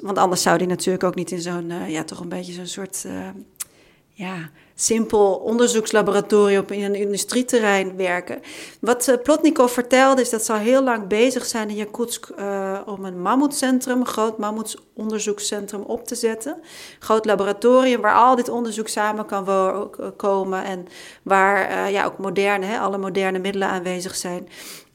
Want 0.01 0.17
anders 0.17 0.41
zou 0.41 0.57
die 0.57 0.67
natuurlijk 0.67 1.03
ook 1.03 1.15
niet 1.15 1.31
in 1.31 1.41
zo'n 1.41 1.71
ja, 1.87 2.03
toch 2.09 2.19
een 2.19 2.29
beetje 2.29 2.53
zo'n 2.53 2.67
soort 2.67 3.03
uh, 3.05 3.27
ja, 4.13 4.49
simpel 4.75 5.35
onderzoekslaboratorium 5.35 6.65
in 6.67 6.83
een 6.83 6.95
industrieterrein 6.95 7.95
werken. 7.95 8.41
Wat 8.81 9.07
uh, 9.07 9.15
Plotnikov 9.23 9.73
vertelde 9.73 10.21
is 10.21 10.29
dat 10.29 10.45
ze 10.45 10.53
al 10.53 10.59
heel 10.59 10.83
lang 10.83 11.07
bezig 11.07 11.45
zijn 11.45 11.69
in 11.69 11.75
Yakutsk 11.75 12.29
uh, 12.39 12.79
om 12.85 13.05
een 13.05 13.21
mammoetcentrum, 13.21 13.99
een 13.99 14.05
groot 14.05 14.37
mammoetonderzoekscentrum 14.37 15.81
op 15.81 16.07
te 16.07 16.15
zetten. 16.15 16.61
Groot 16.99 17.25
laboratorium 17.25 18.01
waar 18.01 18.15
al 18.15 18.35
dit 18.35 18.49
onderzoek 18.49 18.87
samen 18.87 19.25
kan 19.25 19.45
komen 20.15 20.63
en 20.63 20.87
waar 21.23 21.91
ja, 21.91 22.05
ook 22.05 22.17
moderne, 22.17 22.65
hè, 22.65 22.79
alle 22.79 22.97
moderne 22.97 23.39
middelen 23.39 23.67
aanwezig 23.67 24.15
zijn. 24.15 24.49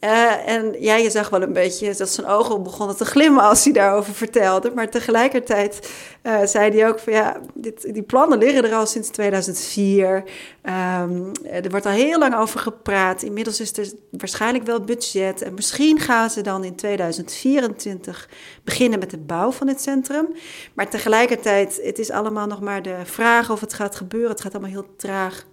Uh, 0.04 0.48
en 0.48 0.74
ja, 0.78 0.96
je 0.96 1.10
zag 1.10 1.28
wel 1.28 1.42
een 1.42 1.52
beetje 1.52 1.94
dat 1.94 2.08
zijn 2.08 2.26
ogen 2.26 2.62
begonnen 2.62 2.96
te 2.96 3.04
glimmen 3.04 3.42
als 3.42 3.64
hij 3.64 3.72
daarover 3.72 4.14
vertelde. 4.14 4.72
Maar 4.74 4.90
tegelijkertijd 4.90 5.90
uh, 6.22 6.38
zei 6.44 6.78
hij 6.78 6.88
ook 6.88 6.98
van 6.98 7.12
ja, 7.12 7.40
dit, 7.54 7.94
die 7.94 8.02
plannen 8.02 8.38
liggen 8.38 8.64
er 8.64 8.74
al 8.74 8.86
sinds 8.86 9.08
2004. 9.08 10.16
Um, 10.16 10.24
ehm, 10.62 11.64
er 11.64 11.70
wordt 11.70 11.86
al 11.86 11.92
heel 11.92 12.18
lang 12.18 12.36
over 12.36 12.60
gepraat. 12.60 13.22
Inmiddels 13.22 13.60
is 13.60 13.76
er 13.76 13.92
waarschijnlijk 14.10 14.64
wel 14.64 14.80
budget. 14.80 15.42
En 15.42 15.54
misschien 15.54 16.00
gaan 16.00 16.30
ze 16.30 16.40
dan 16.40 16.64
in 16.64 16.76
2024 16.76 18.28
beginnen 18.64 18.98
met 18.98 19.10
de 19.10 19.18
bouw 19.18 19.50
van 19.50 19.68
het 19.68 19.80
centrum. 19.80 20.26
Maar 20.74 20.90
tegelijkertijd, 20.90 21.80
het 21.82 21.98
is 21.98 22.10
allemaal 22.10 22.46
nog 22.46 22.60
maar 22.60 22.82
de 22.82 22.96
vraag 23.04 23.50
of 23.50 23.60
het 23.60 23.74
gaat 23.74 23.96
gebeuren. 23.96 24.30
Het 24.30 24.40
gaat 24.40 24.52
allemaal 24.52 24.70
heel 24.70 24.96
traag. 24.96 25.44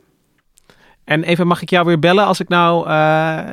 En 1.04 1.24
even, 1.24 1.48
mag 1.48 1.62
ik 1.62 1.70
jou 1.70 1.86
weer 1.86 2.00
bellen 2.00 2.26
als 2.26 2.40
ik 2.40 2.50
nou 2.50 2.88
uh, 2.88 2.92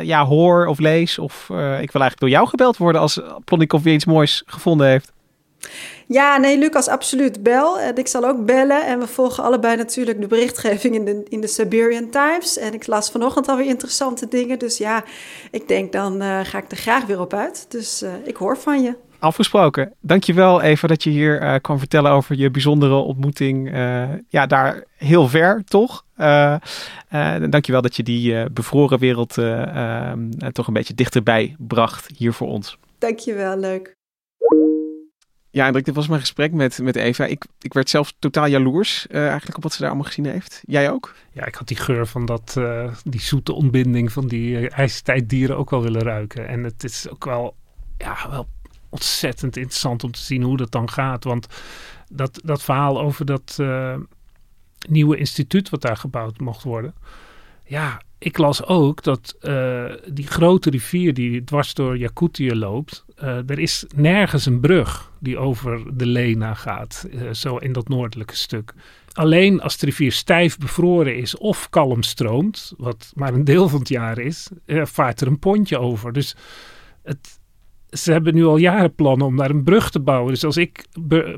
ja, 0.03 0.25
hoor 0.25 0.67
of 0.67 0.79
lees? 0.79 1.19
Of 1.19 1.49
uh, 1.53 1.59
ik 1.59 1.93
wil 1.93 2.01
eigenlijk 2.01 2.21
door 2.21 2.29
jou 2.29 2.49
gebeld 2.49 2.77
worden 2.77 3.01
als 3.01 3.21
Plonnikov 3.45 3.83
weer 3.83 3.95
iets 3.95 4.05
moois 4.05 4.43
gevonden 4.47 4.87
heeft. 4.87 5.13
Ja, 6.07 6.37
nee, 6.37 6.59
Lucas, 6.59 6.89
absoluut. 6.89 7.43
Bel. 7.43 7.81
En 7.81 7.97
ik 7.97 8.07
zal 8.07 8.25
ook 8.25 8.47
bellen. 8.47 8.87
En 8.87 8.99
we 8.99 9.07
volgen 9.07 9.45
allebei 9.45 9.77
natuurlijk 9.77 10.21
de 10.21 10.27
berichtgeving 10.27 10.95
in 10.95 11.05
de, 11.05 11.25
in 11.29 11.41
de 11.41 11.47
Siberian 11.47 12.11
Times. 12.11 12.59
En 12.59 12.75
ik 12.75 12.87
las 12.87 13.11
vanochtend 13.11 13.49
alweer 13.49 13.67
interessante 13.67 14.29
dingen. 14.29 14.59
Dus 14.59 14.79
ja, 14.79 15.05
ik 15.51 15.69
denk 15.69 15.93
dan 15.93 16.23
uh, 16.23 16.41
ga 16.43 16.59
ik 16.59 16.71
er 16.71 16.77
graag 16.77 17.07
weer 17.07 17.21
op 17.21 17.35
uit. 17.35 17.67
Dus 17.69 18.05
ik 18.25 18.37
hoor 18.37 18.59
van 18.59 18.83
je. 18.83 18.95
Afgesproken. 19.21 19.93
Dankjewel 20.01 20.63
Eva 20.63 20.87
dat 20.87 21.03
je 21.03 21.11
hier 21.11 21.43
uh, 21.43 21.55
kwam 21.61 21.79
vertellen 21.79 22.11
over 22.11 22.37
je 22.37 22.51
bijzondere 22.51 22.95
ontmoeting. 22.95 23.75
Uh, 23.75 24.09
ja, 24.29 24.47
daar 24.47 24.85
heel 24.97 25.29
ver 25.29 25.65
toch? 25.65 26.05
Uh, 26.19 26.57
dankjewel 27.51 27.83
dat 27.83 27.97
je 27.97 28.03
die 28.03 28.51
bevroren 28.51 28.99
wereld 28.99 29.39
ehm, 29.39 30.29
toch 30.53 30.67
een 30.67 30.73
beetje 30.73 30.95
dichterbij 30.95 31.57
bracht 31.59 32.11
hier 32.17 32.33
voor 32.33 32.49
ons. 32.49 32.79
Dankjewel, 32.99 33.59
leuk. 33.59 33.97
Ja, 35.51 35.65
Hendrik, 35.65 35.85
dit 35.85 35.95
was 35.95 36.09
mijn 36.09 36.21
gesprek 36.21 36.53
met, 36.53 36.79
met 36.83 36.97
Eva. 36.97 37.25
Ik, 37.25 37.45
ik 37.61 37.73
werd 37.73 37.91
zelf 37.91 38.13
totaal 38.19 38.47
jaloers 38.47 39.07
eigenlijk 39.07 39.57
op 39.57 39.63
wat 39.63 39.73
ze 39.73 39.79
daar 39.79 39.89
allemaal 39.89 40.07
gezien 40.07 40.27
heeft. 40.27 40.63
Jij 40.67 40.91
ook? 40.91 41.15
Ja, 41.33 41.47
ik 41.47 41.55
had 41.55 41.69
die 41.69 41.77
geur 41.77 42.07
van 42.07 42.27
dat, 42.27 42.61
die 43.05 43.21
zoete 43.21 43.53
ontbinding 43.53 44.13
van 44.13 44.27
die 44.27 44.69
ijstijddieren 44.69 45.57
ook 45.57 45.71
wel 45.71 45.83
willen 45.83 46.03
ruiken. 46.03 46.49
En 46.49 46.65
het 46.65 46.85
is 46.85 47.09
ook 47.09 47.25
wel, 47.25 47.55
ja, 47.99 48.17
wel 48.31 48.47
ontzettend 48.89 49.57
interessant 49.57 50.05
om 50.05 50.13
te 50.13 50.21
zien 50.21 50.43
hoe 50.43 50.57
dat 50.57 50.73
dan 50.73 50.91
gaat. 50.91 51.25
Want 51.25 51.47
dat, 52.11 52.41
dat 52.45 52.63
verhaal 52.63 53.01
over 53.01 53.25
dat 53.25 53.57
uh, 53.61 53.95
nieuwe 54.89 55.17
instituut 55.17 55.69
wat 55.69 55.81
daar 55.81 55.97
gebouwd 55.97 56.41
mocht 56.41 56.63
worden. 56.63 56.95
Ja, 57.65 58.03
ik 58.19 58.39
las 58.39 58.65
ook 58.65 59.03
dat 59.03 59.37
uh, 59.41 59.93
die 60.13 60.27
grote 60.27 60.71
rivier 60.71 61.15
die 61.15 61.45
dwars 61.45 61.75
door 61.75 61.99
Jakutië 61.99 62.55
loopt. 62.55 63.05
Uh, 63.23 63.51
er 63.51 63.59
is 63.59 63.85
nergens 63.95 64.47
een 64.47 64.61
brug 64.61 65.13
die 65.19 65.39
over 65.39 65.97
de 65.97 66.07
Lena 66.07 66.55
gaat. 66.55 67.09
zo 67.33 67.57
in 67.57 67.73
dat 67.73 67.89
noordelijke 67.89 68.37
stuk. 68.37 68.75
Alleen 69.13 69.61
als 69.61 69.77
de 69.77 69.87
rivier 69.87 70.13
stijf 70.13 70.59
bevroren 70.59 71.17
is 71.17 71.37
of 71.37 71.69
kalm 71.71 72.03
stroomt, 72.03 72.73
wat 72.77 73.13
maar 73.15 73.35
een 73.35 73.45
deel 73.45 73.69
van 73.69 73.79
het 73.79 73.89
jaar 73.89 74.19
is, 74.19 74.49
vaart 74.67 75.21
er 75.21 75.27
een 75.27 75.39
pontje 75.39 75.79
over. 75.79 76.13
Dus 76.13 76.37
het, 77.03 77.38
ze 77.91 78.13
hebben 78.13 78.35
nu 78.35 78.45
al 78.45 78.57
jaren 78.57 78.95
plannen 78.95 79.27
om 79.27 79.37
daar 79.37 79.51
een 79.51 79.63
brug 79.63 79.91
te 79.91 80.01
bouwen. 80.01 80.33
Dus 80.33 80.45
als 80.45 80.57
ik 80.57 80.87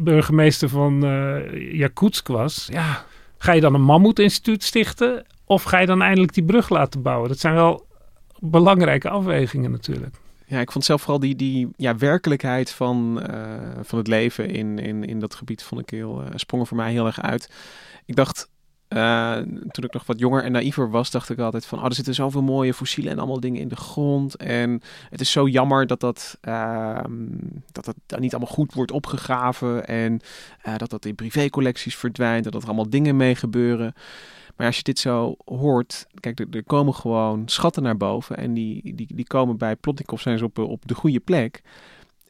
burgemeester 0.01 0.69
van 0.69 1.05
uh, 1.05 1.79
Yakutsk 1.79 2.29
was, 2.29 2.69
ja, 2.73 3.05
ga 3.39 3.53
je 3.53 3.61
dan 3.61 3.75
een 3.75 3.83
mammoetinstituut 3.83 4.63
stichten? 4.63 5.25
Of 5.45 5.63
ga 5.63 5.79
je 5.79 5.87
dan 5.87 6.03
eindelijk 6.03 6.35
die 6.35 6.45
brug 6.45 6.69
laten 6.69 7.03
bouwen? 7.03 7.29
Dat 7.29 7.39
zijn 7.39 7.55
wel 7.55 7.87
belangrijke 8.39 9.09
afwegingen 9.09 9.71
natuurlijk. 9.71 10.15
Ja, 10.47 10.61
ik 10.61 10.73
vond 10.73 10.85
zelf 10.85 11.01
vooral 11.01 11.21
die, 11.21 11.37
die 11.37 11.69
ja, 11.77 11.97
werkelijkheid 11.97 12.71
van, 12.71 13.23
uh, 13.31 13.37
van 13.83 13.99
het 13.99 14.07
leven 14.07 14.49
in, 14.49 14.79
in, 14.79 15.05
in 15.05 15.19
dat 15.19 15.35
gebied 15.35 15.63
vond 15.63 15.81
ik 15.81 15.91
heel, 15.91 16.23
uh, 16.23 16.29
sprong 16.35 16.69
voor 16.69 16.77
mij 16.77 16.93
heel 16.93 17.07
erg 17.07 17.21
uit. 17.21 17.51
Ik 18.05 18.17
dacht, 18.17 18.50
uh, 18.97 19.37
toen 19.71 19.85
ik 19.85 19.93
nog 19.93 20.07
wat 20.07 20.19
jonger 20.19 20.45
en 20.45 20.53
naïver 20.53 20.91
was, 20.91 21.11
dacht 21.11 21.31
ik 21.31 21.39
altijd 21.39 21.67
van, 21.67 21.79
oh, 21.79 21.85
er 21.85 21.95
zitten 21.95 22.15
zoveel 22.15 22.43
mooie 22.43 22.75
fossielen 22.75 23.13
en 23.13 23.19
allemaal 23.19 23.41
dingen 23.41 23.61
in 23.61 23.69
de 23.69 23.77
grond. 23.77 24.37
En 24.37 24.81
het 25.11 25.21
is 25.21 25.31
zo 25.31 25.49
jammer 25.49 25.87
dat 25.87 26.01
dat, 26.01 26.39
uh, 26.49 27.05
dat, 27.73 27.95
dat 28.07 28.21
niet 28.21 28.35
allemaal 28.35 28.55
goed 28.55 28.75
wordt 28.75 28.91
opgegraven 28.91 29.87
en 29.87 30.21
uh, 30.67 30.77
dat 30.77 30.91
dat 30.91 31.05
in 31.05 31.15
privécollecties 31.15 31.97
verdwijnt 31.97 32.45
dat 32.45 32.55
er 32.55 32.65
allemaal 32.65 32.91
dingen 32.91 33.17
mee 33.17 33.35
gebeuren. 33.35 33.95
Maar 34.57 34.67
als 34.67 34.77
je 34.77 34.83
dit 34.83 34.99
zo 34.99 35.37
hoort, 35.45 36.07
kijk, 36.21 36.41
er, 36.51 36.65
komen 36.65 36.95
gewoon 36.95 37.43
schatten 37.49 37.83
naar 37.83 37.97
boven 37.97 38.37
en 38.37 38.55
die, 38.55 38.95
die, 38.95 39.15
die 39.15 39.27
komen 39.27 39.57
bij 39.57 39.77
Plotnikov 39.77 40.21
zijn 40.21 40.39
ze 40.39 40.45
op, 40.45 40.59
op 40.59 40.89
de 40.89 40.95
goede 40.95 41.21
plek. 41.21 41.63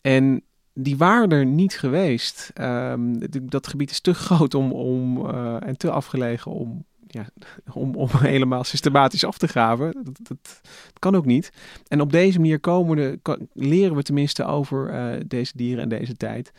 En 0.01 0.43
die 0.83 0.97
waren 0.97 1.31
er 1.31 1.47
niet 1.47 1.79
geweest. 1.79 2.53
Um, 2.61 3.19
dat 3.43 3.67
gebied 3.67 3.91
is 3.91 4.01
te 4.01 4.15
groot 4.15 4.55
om, 4.55 4.73
om, 4.73 5.27
uh, 5.27 5.67
en 5.67 5.77
te 5.77 5.91
afgelegen 5.91 6.51
om, 6.51 6.85
ja, 7.07 7.27
om, 7.73 7.95
om 7.95 8.09
helemaal 8.33 8.65
systematisch 8.65 9.25
af 9.25 9.39
te 9.39 9.49
graven. 9.49 9.93
Dat, 10.03 10.19
dat, 10.23 10.61
kan 10.99 11.17
ook 11.17 11.27
niet. 11.27 11.53
En 11.89 12.01
op 12.01 12.13
deze 12.13 12.39
manier 12.39 12.61
komen 12.61 12.97
we, 12.97 13.39
leren 13.53 13.97
we 13.97 14.03
tenminste 14.03 14.45
over 14.45 14.95
uh, 14.95 15.21
deze 15.27 15.53
dieren 15.57 15.83
en 15.83 15.89
deze 15.89 16.17
tijd. 16.17 16.53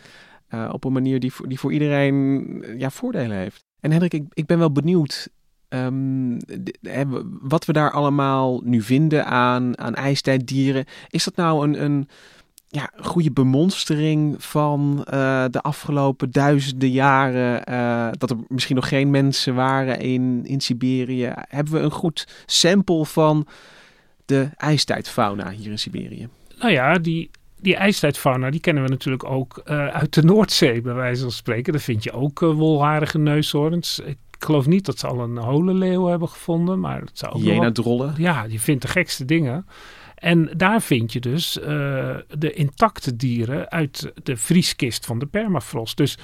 Uh, 0.49 0.69
op 0.71 0.83
een 0.83 0.93
manier 0.93 1.19
die, 1.19 1.31
die 1.47 1.59
voor 1.59 1.73
iedereen 1.73 2.63
ja, 2.77 2.89
voordelen 2.89 3.37
heeft. 3.37 3.65
En 3.79 3.91
Hendrik, 3.91 4.13
ik, 4.13 4.23
ik 4.33 4.45
ben 4.45 4.57
wel 4.59 4.71
benieuwd. 4.71 5.29
Um, 5.69 6.37
wat 7.41 7.65
we 7.65 7.73
daar 7.73 7.91
allemaal 7.91 8.61
nu 8.63 8.81
vinden 8.81 9.25
aan, 9.25 9.77
aan 9.77 9.95
ijstijddieren. 9.95 10.85
Is 11.09 11.23
dat 11.23 11.35
nou 11.35 11.67
een, 11.67 11.83
een, 11.83 12.07
ja, 12.73 12.89
goede 12.95 13.31
bemonstering 13.31 14.43
van 14.43 15.05
uh, 15.13 15.45
de 15.49 15.61
afgelopen 15.61 16.31
duizenden 16.31 16.89
jaren. 16.89 17.63
Uh, 17.69 18.09
dat 18.17 18.29
er 18.29 18.37
misschien 18.47 18.75
nog 18.75 18.87
geen 18.87 19.09
mensen 19.09 19.55
waren 19.55 19.99
in, 19.99 20.41
in 20.45 20.61
Siberië. 20.61 21.33
Hebben 21.35 21.73
we 21.73 21.79
een 21.79 21.91
goed 21.91 22.27
sample 22.45 23.05
van 23.05 23.47
de 24.25 24.49
ijstijdfauna 24.57 25.49
hier 25.49 25.71
in 25.71 25.79
Siberië? 25.79 26.27
Nou 26.59 26.71
ja, 26.71 26.97
die, 26.97 27.29
die 27.59 27.75
ijstijdfauna 27.75 28.49
die 28.49 28.59
kennen 28.59 28.83
we 28.83 28.89
natuurlijk 28.89 29.23
ook 29.23 29.61
uh, 29.65 29.87
uit 29.87 30.13
de 30.13 30.23
Noordzee, 30.23 30.81
bij 30.81 30.93
wijze 30.93 31.21
van 31.21 31.31
spreken. 31.31 31.73
Daar 31.73 31.81
vind 31.81 32.03
je 32.03 32.11
ook 32.11 32.39
wolharige 32.39 33.17
neushoorns. 33.17 33.99
Ik 33.99 34.17
geloof 34.39 34.65
niet 34.65 34.85
dat 34.85 34.99
ze 34.99 35.07
al 35.07 35.19
een 35.19 35.37
holenleeuw 35.37 36.05
hebben 36.05 36.29
gevonden, 36.29 36.79
maar 36.79 36.99
het 36.99 37.17
zou 37.17 37.33
ook. 37.33 37.41
Jena 37.41 37.71
drollen. 37.71 38.13
Ja, 38.17 38.43
je 38.43 38.59
vindt 38.59 38.81
de 38.81 38.87
gekste 38.87 39.25
dingen. 39.25 39.65
En 40.21 40.49
daar 40.57 40.81
vind 40.81 41.13
je 41.13 41.19
dus 41.19 41.57
uh, 41.57 41.65
de 42.37 42.53
intacte 42.53 43.15
dieren 43.15 43.69
uit 43.69 44.11
de 44.23 44.37
vrieskist 44.37 45.05
van 45.05 45.19
de 45.19 45.25
permafrost. 45.25 45.97
Dus 45.97 46.17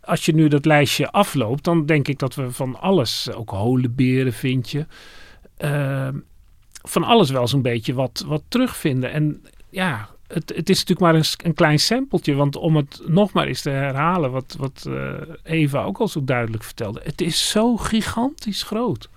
als 0.00 0.24
je 0.24 0.34
nu 0.34 0.48
dat 0.48 0.64
lijstje 0.64 1.10
afloopt, 1.10 1.64
dan 1.64 1.86
denk 1.86 2.08
ik 2.08 2.18
dat 2.18 2.34
we 2.34 2.50
van 2.52 2.80
alles, 2.80 3.32
ook 3.32 3.50
holenberen 3.50 4.32
vind 4.32 4.70
je, 4.70 4.86
uh, 5.58 6.08
van 6.82 7.04
alles 7.04 7.30
wel 7.30 7.48
zo'n 7.48 7.62
beetje 7.62 7.94
wat, 7.94 8.24
wat 8.26 8.42
terugvinden. 8.48 9.12
En 9.12 9.42
ja, 9.70 10.08
het, 10.32 10.52
het, 10.56 10.70
is 10.70 10.78
natuurlijk 10.78 11.00
maar 11.00 11.14
een, 11.14 11.24
een, 11.44 11.54
klein 11.54 11.78
sampletje. 11.78 12.34
Want 12.34 12.56
om 12.56 12.76
het 12.76 13.00
nog 13.06 13.32
maar 13.32 13.46
eens 13.46 13.62
te 13.62 13.70
herhalen, 13.70 14.30
wat, 14.30 14.54
wat 14.58 14.84
uh, 14.88 15.12
Eva 15.42 15.82
ook 15.82 15.98
al 15.98 16.08
zo 16.08 16.24
duidelijk 16.24 16.64
vertelde. 16.64 17.00
Het 17.04 17.20
is 17.20 17.50
zo 17.50 17.76
gigantisch 17.76 18.62
groot. 18.62 19.08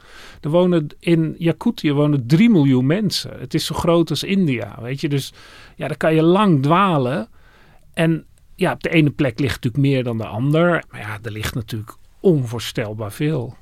Er 0.42 0.50
wonen 0.50 0.88
in 1.00 1.36
Jakutië 1.38 1.94
wonen 1.94 2.28
3 2.28 2.50
miljoen 2.50 2.86
mensen. 2.86 3.40
Het 3.40 3.54
is 3.54 3.66
zo 3.66 3.76
groot 3.76 4.10
als 4.10 4.24
India, 4.24 4.78
weet 4.82 5.02
je. 5.02 5.10
Dus 5.10 5.34
ja, 5.76 5.88
daar 5.88 5.98
kan 5.98 6.16
je 6.16 6.24
lang 6.24 6.62
dwalen. 6.62 7.28
En 7.94 8.26
ja, 8.56 8.72
op 8.72 8.84
de 8.84 8.90
ene 8.90 9.10
plek 9.10 9.40
ligt 9.40 9.56
natuurlijk 9.64 9.84
meer 9.84 10.04
dan 10.04 10.18
de 10.18 10.26
ander. 10.26 10.84
Maar 10.90 11.00
ja, 11.00 11.20
er 11.22 11.32
ligt 11.32 11.56
natuurlijk 11.56 11.96
onvoorstelbaar 12.20 13.12
veel. 13.12 13.56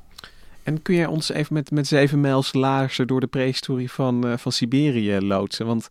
En 0.63 0.81
kun 0.81 0.95
jij 0.95 1.05
ons 1.05 1.31
even 1.31 1.53
met, 1.53 1.71
met 1.71 1.87
zeven 1.87 2.21
mijls 2.21 2.53
laarzen 2.53 3.07
door 3.07 3.19
de 3.19 3.27
prehistorie 3.27 3.91
van, 3.91 4.27
uh, 4.27 4.37
van 4.37 4.51
Siberië 4.51 5.19
loodsen? 5.19 5.65
Want 5.65 5.89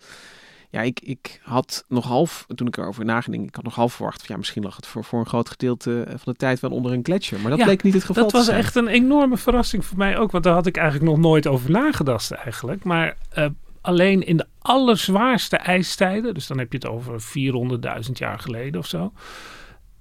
ja, 0.71 0.81
ik, 0.81 1.01
ik 1.01 1.41
had 1.43 1.85
nog 1.89 2.05
half, 2.05 2.45
toen 2.55 2.67
ik 2.67 2.77
erover 2.77 3.05
nagedacht, 3.05 3.43
ik 3.43 3.55
had 3.55 3.65
nog 3.65 3.75
half 3.75 3.93
verwacht, 3.93 4.19
van, 4.19 4.27
ja, 4.29 4.37
misschien 4.37 4.63
lag 4.63 4.77
het 4.77 4.87
voor, 4.87 5.05
voor 5.05 5.21
een 5.21 5.27
groot 5.27 5.49
gedeelte 5.49 6.05
van 6.07 6.33
de 6.33 6.35
tijd 6.35 6.61
wel 6.61 6.71
onder 6.71 6.93
een 6.93 7.05
gletsjer. 7.05 7.41
Maar 7.41 7.51
dat 7.51 7.63
bleek 7.63 7.83
niet 7.83 7.95
het 7.95 8.05
geval 8.05 8.23
Dat 8.23 8.33
was 8.33 8.49
echt 8.49 8.75
een 8.75 8.89
enorme 8.89 9.37
verrassing 9.37 9.85
voor 9.85 9.99
mij 9.99 10.19
ook, 10.19 10.31
want 10.31 10.45
daar 10.45 10.55
had 10.55 10.67
ik 10.67 10.77
eigenlijk 10.77 11.11
nog 11.11 11.19
nooit 11.19 11.47
over 11.47 11.71
nagedacht 11.71 12.31
eigenlijk. 12.31 12.85
Maar 12.85 13.17
uh, 13.39 13.47
alleen 13.81 14.27
in 14.27 14.37
de 14.37 14.47
allerzwaarste 14.59 15.57
ijstijden, 15.57 16.35
dus 16.35 16.47
dan 16.47 16.59
heb 16.59 16.73
je 16.73 16.79
het 16.79 16.87
over 16.87 17.23
400.000 18.07 18.13
jaar 18.13 18.39
geleden 18.39 18.81
of 18.81 18.87
zo, 18.87 19.13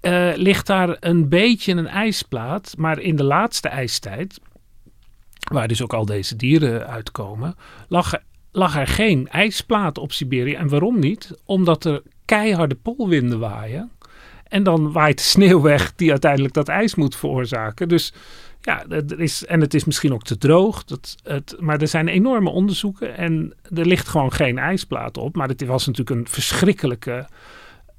uh, 0.02 0.32
ligt 0.36 0.68
daar 0.68 0.98
een 1.00 1.30
beetje 1.30 1.74
een 1.74 1.88
ijsplaat. 1.88 2.74
Maar 2.78 3.00
in 3.00 3.16
de 3.16 3.24
laatste 3.24 3.70
ijstijd, 3.70 4.40
waar 5.52 5.68
dus 5.68 5.82
ook 5.82 5.94
al 5.94 6.06
deze 6.06 6.36
dieren 6.36 6.88
uitkomen, 6.88 7.56
lag 7.88 8.14
lag 8.52 8.78
er 8.78 8.88
geen 8.88 9.28
ijsplaat 9.28 9.98
op 9.98 10.12
Siberië. 10.12 10.54
En 10.54 10.70
waarom 10.70 11.00
niet? 11.00 11.32
Omdat 11.46 11.86
er 11.86 12.02
keiharde 12.26 12.76
poolwinden 12.76 13.40
waaien. 13.40 13.92
En 14.48 14.64
dan 14.64 14.92
waait 14.92 15.18
de 15.18 15.24
sneeuw 15.24 15.62
weg 15.62 15.96
die 15.96 16.12
uiteindelijk 16.12 16.54
dat 16.54 16.68
ijs 16.68 16.96
moet 16.96 17.16
veroorzaken. 17.16 17.88
Dus 17.88 18.14
ja, 18.62 18.86
er 18.90 19.20
is, 19.20 19.46
en 19.46 19.62
het 19.62 19.74
is 19.74 19.86
misschien 19.86 20.14
ook 20.14 20.24
te 20.24 20.38
droog. 20.38 20.84
Dat, 20.84 21.16
het, 21.24 21.56
maar 21.60 21.82
er 21.82 21.88
zijn 21.88 22.08
enorme 22.08 22.50
onderzoeken 22.50 23.18
en 23.18 23.54
er 23.76 23.86
ligt 23.86 24.08
gewoon 24.08 24.34
geen 24.34 24.58
ijsplaat 24.58 25.18
op. 25.18 25.36
Maar 25.36 25.48
het 25.48 25.66
was 25.66 25.86
natuurlijk 25.88 26.20
een 26.20 26.28
verschrikkelijke 26.28 27.28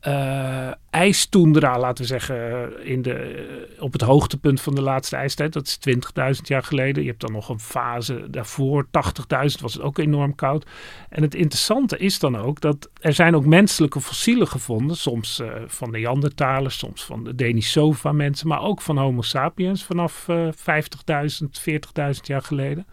uh, 0.06 0.70
ijstoendra, 0.90 1.78
laten 1.78 2.02
we 2.02 2.08
zeggen, 2.08 2.72
in 2.86 3.02
de, 3.02 3.74
op 3.78 3.92
het 3.92 4.02
hoogtepunt 4.02 4.60
van 4.60 4.74
de 4.74 4.82
laatste 4.82 5.16
ijstijd. 5.16 5.52
Dat 5.52 5.66
is 5.66 5.78
20.000 6.36 6.40
jaar 6.42 6.62
geleden. 6.62 7.02
Je 7.02 7.08
hebt 7.08 7.20
dan 7.20 7.32
nog 7.32 7.48
een 7.48 7.60
fase 7.60 8.30
daarvoor, 8.30 8.84
80.000, 8.84 8.90
was 9.60 9.74
het 9.74 9.80
ook 9.80 9.98
enorm 9.98 10.34
koud. 10.34 10.66
En 11.08 11.22
het 11.22 11.34
interessante 11.34 11.98
is 11.98 12.18
dan 12.18 12.36
ook 12.36 12.60
dat 12.60 12.88
er 13.00 13.12
zijn 13.12 13.34
ook 13.34 13.46
menselijke 13.46 14.00
fossielen 14.00 14.48
gevonden. 14.48 14.96
Soms 14.96 15.40
uh, 15.40 15.52
van 15.66 15.90
Neandertalers, 15.90 16.78
soms 16.78 17.04
van 17.04 17.24
de 17.24 17.34
Denisova 17.34 18.12
mensen, 18.12 18.48
maar 18.48 18.62
ook 18.62 18.80
van 18.80 18.98
Homo 18.98 19.22
sapiens 19.22 19.84
vanaf 19.84 20.26
uh, 20.28 20.48
50.000, 20.52 20.52
40.000 21.70 22.20
jaar 22.22 22.42
geleden. 22.42 22.86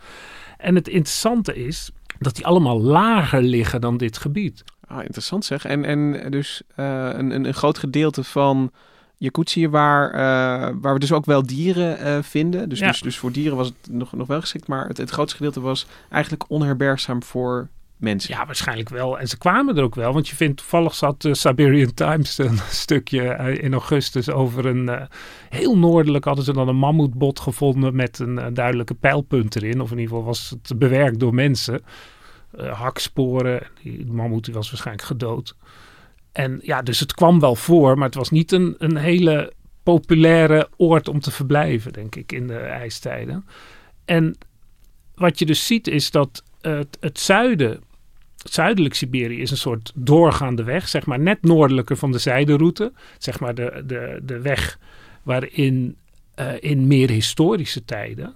En 0.57 0.75
het 0.75 0.87
interessante 0.87 1.55
is 1.55 1.91
dat 2.19 2.35
die 2.35 2.45
allemaal 2.45 2.81
lager 2.81 3.41
liggen 3.41 3.81
dan 3.81 3.97
dit 3.97 4.17
gebied. 4.17 4.63
Ah, 4.87 5.03
interessant 5.03 5.45
zeg. 5.45 5.65
En, 5.65 5.85
en 5.85 6.31
dus 6.31 6.61
uh, 6.79 7.09
een, 7.13 7.45
een 7.45 7.53
groot 7.53 7.77
gedeelte 7.77 8.23
van 8.23 8.71
Jakutië 9.17 9.69
waar, 9.69 10.13
uh, 10.13 10.75
waar 10.81 10.93
we 10.93 10.99
dus 10.99 11.11
ook 11.11 11.25
wel 11.25 11.45
dieren 11.45 12.07
uh, 12.07 12.23
vinden. 12.23 12.69
Dus, 12.69 12.79
ja. 12.79 12.87
dus, 12.87 13.01
dus 13.01 13.17
voor 13.17 13.31
dieren 13.31 13.57
was 13.57 13.67
het 13.67 13.93
nog, 13.93 14.13
nog 14.13 14.27
wel 14.27 14.41
geschikt, 14.41 14.67
maar 14.67 14.87
het, 14.87 14.97
het 14.97 15.09
grootste 15.09 15.37
gedeelte 15.37 15.59
was 15.59 15.87
eigenlijk 16.09 16.43
onherbergzaam 16.47 17.23
voor 17.23 17.67
mensen. 17.97 18.33
Ja, 18.33 18.45
waarschijnlijk 18.45 18.89
wel. 18.89 19.19
En 19.19 19.27
ze 19.27 19.37
kwamen 19.37 19.77
er 19.77 19.83
ook 19.83 19.95
wel, 19.95 20.13
want 20.13 20.27
je 20.27 20.35
vindt 20.35 20.57
toevallig 20.57 20.95
zat 20.95 21.21
de 21.21 21.35
Siberian 21.35 21.93
Times 21.93 22.37
een 22.37 22.57
stukje 22.69 23.57
in 23.59 23.73
augustus 23.73 24.29
over 24.29 24.65
een 24.65 25.07
heel 25.49 25.77
noordelijk 25.77 26.25
hadden 26.25 26.45
ze 26.45 26.53
dan 26.53 26.67
een 26.67 26.75
mammoetbot 26.75 27.39
gevonden 27.39 27.95
met 27.95 28.19
een 28.19 28.53
duidelijke 28.53 28.93
pijlpunt 28.93 29.55
erin. 29.55 29.81
Of 29.81 29.91
in 29.91 29.97
ieder 29.97 30.09
geval 30.09 30.25
was 30.25 30.49
het 30.49 30.79
bewerkt 30.79 31.19
door 31.19 31.33
mensen 31.33 31.81
uh, 32.57 32.79
haksporen. 32.79 33.67
Die 33.83 34.05
mammoet 34.05 34.47
was 34.47 34.69
waarschijnlijk 34.69 35.07
gedood. 35.07 35.55
En 36.31 36.59
ja, 36.61 36.81
dus 36.81 36.99
het 36.99 37.13
kwam 37.13 37.39
wel 37.39 37.55
voor, 37.55 37.97
maar 37.97 38.05
het 38.05 38.15
was 38.15 38.29
niet 38.29 38.51
een, 38.51 38.75
een 38.77 38.97
hele 38.97 39.53
populaire 39.83 40.69
oord 40.77 41.07
om 41.07 41.19
te 41.19 41.31
verblijven, 41.31 41.93
denk 41.93 42.15
ik, 42.15 42.31
in 42.31 42.47
de 42.47 42.57
ijstijden. 42.57 43.45
En 44.05 44.37
wat 45.15 45.39
je 45.39 45.45
dus 45.45 45.65
ziet 45.65 45.87
is 45.87 46.11
dat 46.11 46.43
het, 46.61 46.97
het 46.99 47.19
zuiden, 47.19 47.83
zuidelijk 48.35 48.93
Siberië 48.93 49.41
is 49.41 49.51
een 49.51 49.57
soort 49.57 49.91
doorgaande 49.95 50.63
weg, 50.63 50.87
zeg 50.87 51.05
maar 51.05 51.19
net 51.19 51.41
noordelijker 51.41 51.97
van 51.97 52.11
de 52.11 52.17
zijderoute. 52.17 52.93
Zeg 53.17 53.39
maar 53.39 53.55
de, 53.55 53.83
de, 53.85 54.19
de 54.23 54.41
weg 54.41 54.79
waarin 55.23 55.97
uh, 56.39 56.51
in 56.59 56.87
meer 56.87 57.09
historische 57.09 57.85
tijden, 57.85 58.33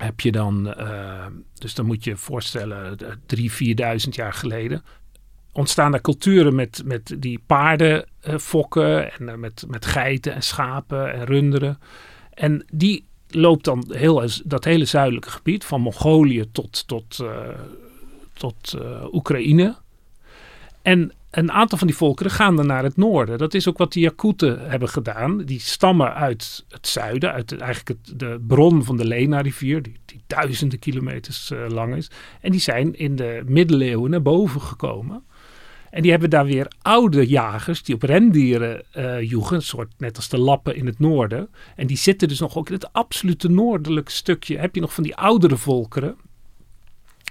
heb 0.00 0.20
je 0.20 0.32
dan, 0.32 0.66
uh, 0.78 1.26
dus 1.54 1.74
dan 1.74 1.86
moet 1.86 2.04
je 2.04 2.16
voorstellen, 2.16 2.98
drie, 3.26 3.52
vierduizend 3.52 4.14
jaar 4.14 4.32
geleden, 4.32 4.84
ontstaan 5.52 5.94
er 5.94 6.00
culturen 6.00 6.54
met, 6.54 6.82
met 6.84 7.16
die 7.18 7.42
paarden 7.46 8.04
uh, 8.28 8.36
fokken 8.38 9.12
en 9.12 9.40
met, 9.40 9.64
met 9.68 9.86
geiten 9.86 10.34
en 10.34 10.42
schapen 10.42 11.12
en 11.12 11.24
runderen. 11.24 11.78
En 12.34 12.64
die 12.72 13.04
loopt 13.28 13.64
dan 13.64 13.84
heel, 13.88 14.28
dat 14.44 14.64
hele 14.64 14.84
zuidelijke 14.84 15.30
gebied, 15.30 15.64
van 15.64 15.80
Mongolië 15.80 16.50
tot, 16.52 16.86
tot, 16.86 17.24
tot 18.32 18.76
Oekraïne. 19.12 19.76
En 20.82 21.12
een 21.30 21.52
aantal 21.52 21.78
van 21.78 21.86
die 21.86 21.96
volkeren 21.96 22.32
gaan 22.32 22.56
dan 22.56 22.66
naar 22.66 22.82
het 22.82 22.96
noorden. 22.96 23.38
Dat 23.38 23.54
is 23.54 23.68
ook 23.68 23.78
wat 23.78 23.92
de 23.92 24.00
Jakuten 24.00 24.70
hebben 24.70 24.88
gedaan. 24.88 25.38
Die 25.38 25.60
stammen 25.60 26.14
uit 26.14 26.64
het 26.68 26.86
zuiden, 26.86 27.32
uit 27.32 27.58
eigenlijk 27.58 27.88
het, 27.88 28.18
de 28.18 28.40
bron 28.46 28.84
van 28.84 28.96
de 28.96 29.04
Lena-rivier, 29.04 29.82
die, 29.82 29.96
die, 30.04 30.20
duizenden 30.26 30.78
kilometers 30.78 31.50
uh, 31.50 31.68
lang 31.68 31.96
is. 31.96 32.10
En 32.40 32.50
die 32.50 32.60
zijn 32.60 32.98
in 32.98 33.16
de 33.16 33.42
middeleeuwen 33.46 34.10
naar 34.10 34.22
boven 34.22 34.60
gekomen. 34.60 35.24
En 35.90 36.02
die 36.02 36.10
hebben 36.10 36.30
daar 36.30 36.44
weer 36.44 36.72
oude 36.82 37.26
jagers 37.26 37.82
die 37.82 37.94
op 37.94 38.02
rendieren 38.02 38.82
uh, 38.96 39.22
joegen, 39.22 39.56
een 39.56 39.62
soort 39.62 39.92
net 39.98 40.16
als 40.16 40.28
de 40.28 40.38
lappen 40.38 40.76
in 40.76 40.86
het 40.86 40.98
noorden. 40.98 41.48
En 41.76 41.86
die 41.86 41.96
zitten 41.96 42.28
dus 42.28 42.40
nog 42.40 42.56
ook 42.56 42.68
in 42.68 42.74
het 42.74 42.92
absolute 42.92 43.48
noordelijke 43.48 44.10
stukje. 44.10 44.58
Heb 44.58 44.74
je 44.74 44.80
nog 44.80 44.94
van 44.94 45.02
die 45.02 45.16
oudere 45.16 45.56
volkeren, 45.56 46.16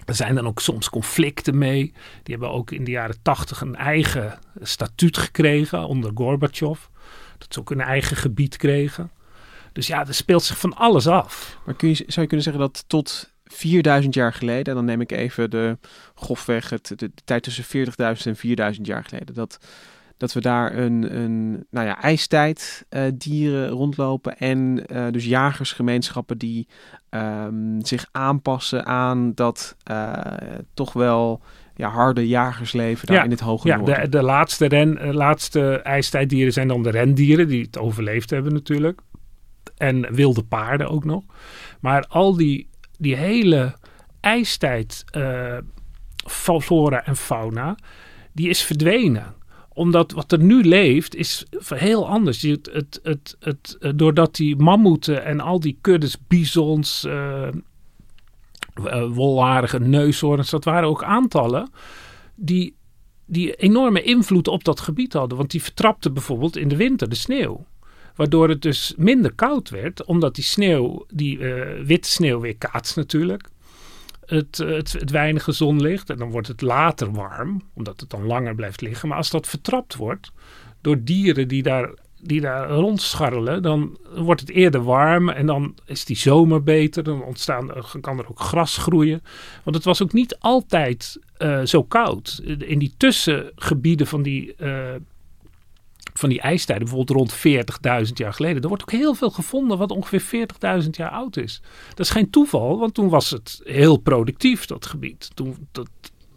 er 0.10 0.16
zijn 0.16 0.36
dan 0.36 0.48
ook 0.48 0.60
soms 0.60 0.90
conflicten 0.90 1.58
mee. 1.58 1.94
Die 2.24 2.36
hebben 2.36 2.52
ook 2.52 2.72
in 2.72 2.84
de 2.84 2.92
jaren 2.92 3.22
tachtig 3.22 3.62
een 3.62 3.76
eigen 3.76 4.40
statuut 4.62 5.18
gekregen 5.18 5.88
onder 5.88 6.12
Gorbachev. 6.14 6.80
Dat 7.38 7.54
ze 7.54 7.60
ook 7.60 7.72
een 7.72 7.82
eigen 7.82 8.18
gebied 8.18 8.58
kregen. 8.58 9.12
Dus 9.74 9.88
ja, 9.88 10.08
er 10.08 10.14
speelt 10.14 10.44
zich 10.44 10.58
van 10.58 10.74
alles 10.74 11.08
af. 11.08 11.58
Maar 11.66 11.76
kun 11.76 11.90
je, 11.90 11.96
zou 11.96 12.22
je 12.22 12.28
kunnen 12.28 12.42
zeggen 12.42 12.62
dat 12.62 12.84
tot 12.88 13.34
4000 13.44 14.14
jaar 14.14 14.34
geleden, 14.34 14.66
en 14.66 14.76
dan 14.76 14.86
neem 14.86 15.02
ik 15.02 15.12
even 15.12 15.50
de 15.50 15.78
grofweg 16.16 16.70
het, 16.70 16.88
de, 16.88 16.96
de 16.96 17.12
tijd 17.26 17.44
tussen 17.44 17.88
40.000 17.88 18.24
en 18.24 18.36
4000 18.36 18.88
jaar 18.88 19.04
geleden, 19.04 19.36
dat 19.36 19.60
dat 20.20 20.34
we 20.34 20.42
daar 20.42 20.78
een, 20.78 21.18
een 21.18 21.66
nou 21.70 21.88
ja, 21.88 22.02
ijstijd 22.02 22.86
uh, 22.90 23.02
dieren 23.14 23.70
rondlopen. 23.70 24.38
En 24.38 24.84
uh, 24.92 25.08
dus 25.12 25.26
jagersgemeenschappen 25.26 26.38
die 26.38 26.68
um, 27.10 27.86
zich 27.86 28.06
aanpassen 28.12 28.86
aan 28.86 29.34
dat 29.34 29.76
uh, 29.92 30.14
toch 30.74 30.94
wel 30.94 31.42
ja, 31.76 31.90
harde 31.90 32.28
jagersleven 32.28 33.08
daar 33.08 33.16
ja, 33.16 33.24
in 33.24 33.30
het 33.32 33.40
hoge 33.40 33.68
ja, 33.68 33.76
noorden. 33.76 34.02
De, 34.02 34.10
de 34.10 34.24
laatste, 34.24 34.66
ren, 34.66 35.14
laatste 35.14 35.82
ijstijddieren 35.84 36.54
zijn 36.54 36.68
dan 36.68 36.84
de 36.84 36.90
rendieren 36.90 37.48
die 37.48 37.62
het 37.62 37.78
overleefd 37.78 38.30
hebben 38.30 38.54
natuurlijk. 38.54 39.02
En 39.78 40.14
wilde 40.14 40.44
paarden 40.44 40.90
ook 40.90 41.06
nog. 41.06 41.24
Maar 41.80 42.06
al 42.08 42.36
die, 42.36 42.70
die 42.98 43.16
hele 43.16 43.74
ijstijd 44.20 45.04
flora 46.26 47.06
en 47.06 47.16
fauna, 47.16 47.78
die 48.34 48.50
is 48.50 48.64
verdwenen 48.64 49.38
omdat 49.80 50.12
wat 50.12 50.32
er 50.32 50.40
nu 50.40 50.64
leeft 50.64 51.16
is 51.16 51.46
heel 51.68 52.08
anders. 52.08 52.42
Het, 52.42 52.70
het, 52.74 53.00
het, 53.04 53.38
het, 53.40 53.78
doordat 53.96 54.36
die 54.36 54.56
mammoeten 54.56 55.26
en 55.26 55.40
al 55.40 55.60
die 55.60 55.78
kuddes 55.82 56.18
bisons, 56.28 57.06
uh, 57.06 57.48
wolharige 59.10 59.80
neushoorns, 59.80 60.50
dat 60.50 60.64
waren 60.64 60.90
ook 60.90 61.04
aantallen 61.04 61.70
die, 62.36 62.76
die 63.26 63.56
enorme 63.56 64.02
invloed 64.02 64.48
op 64.48 64.64
dat 64.64 64.80
gebied 64.80 65.14
hadden. 65.14 65.38
Want 65.38 65.52
die 65.52 65.64
vertrapten 65.64 66.14
bijvoorbeeld 66.14 66.58
in 66.58 66.68
de 66.68 66.76
winter 66.76 67.10
de 67.10 67.16
sneeuw. 67.16 67.66
Waardoor 68.16 68.50
het 68.50 68.62
dus 68.62 68.94
minder 68.98 69.34
koud 69.34 69.70
werd, 69.70 70.06
omdat 70.06 70.36
die 70.36 70.44
sneeuw, 70.44 71.06
die 71.14 71.38
uh, 71.38 71.86
witte 71.86 72.10
sneeuw 72.10 72.40
weer 72.40 72.58
kaatst 72.58 72.96
natuurlijk 72.96 73.50
het, 74.30 74.58
het, 74.58 74.94
het 74.94 75.12
weinige 75.12 75.52
zonlicht. 75.52 76.10
En 76.10 76.18
dan 76.18 76.32
wordt 76.32 76.48
het 76.48 76.62
later 76.62 77.12
warm, 77.12 77.62
omdat 77.74 78.00
het 78.00 78.10
dan 78.10 78.26
langer 78.26 78.56
blijft 78.56 78.82
liggen. 78.82 79.08
Maar 79.08 79.18
als 79.18 79.30
dat 79.30 79.48
vertrapt 79.48 79.96
wordt 79.96 80.32
door 80.82 81.04
dieren 81.04 81.48
die 81.48 81.64
daar, 81.64 81.94
die 82.22 82.42
daar 82.42 82.70
rondscharrelen, 82.70 83.62
dan 83.62 83.98
wordt 84.16 84.42
het 84.42 84.50
eerder 84.50 84.84
warm. 84.84 85.30
En 85.30 85.46
dan 85.46 85.76
is 85.86 86.06
die 86.06 86.18
zomer 86.18 86.64
beter. 86.64 87.04
Dan 87.04 87.24
ontstaan, 87.24 87.72
kan 88.02 88.20
er 88.20 88.30
ook 88.30 88.40
gras 88.40 88.78
groeien. 88.78 89.24
Want 89.64 89.76
het 89.76 89.86
was 89.86 90.04
ook 90.04 90.14
niet 90.14 90.38
altijd 90.40 91.20
uh, 91.38 91.62
zo 91.64 91.84
koud. 91.84 92.42
In 92.60 92.80
die 92.80 92.94
tussengebieden 92.98 94.08
van 94.08 94.22
die. 94.22 94.56
Uh, 94.58 94.96
van 96.20 96.30
die 96.30 96.42
ijstijden, 96.42 96.86
bijvoorbeeld 96.88 97.18
rond 97.18 97.34
40.000 98.08 98.14
jaar 98.14 98.34
geleden. 98.34 98.62
Er 98.62 98.68
wordt 98.68 98.84
ook 98.84 98.92
heel 98.92 99.14
veel 99.14 99.30
gevonden 99.30 99.78
wat 99.78 99.92
ongeveer 99.92 100.48
40.000 100.84 100.90
jaar 100.90 101.10
oud 101.10 101.38
is. 101.38 101.62
Dat 101.90 102.00
is 102.06 102.10
geen 102.10 102.30
toeval, 102.30 102.80
want 102.80 102.94
toen 102.94 103.10
was 103.10 103.30
het 103.30 103.60
heel 103.64 103.98
productief, 103.98 104.66
dat 104.66 104.86
gebied. 104.86 105.30
Toen, 105.34 105.68
dat, 105.72 105.90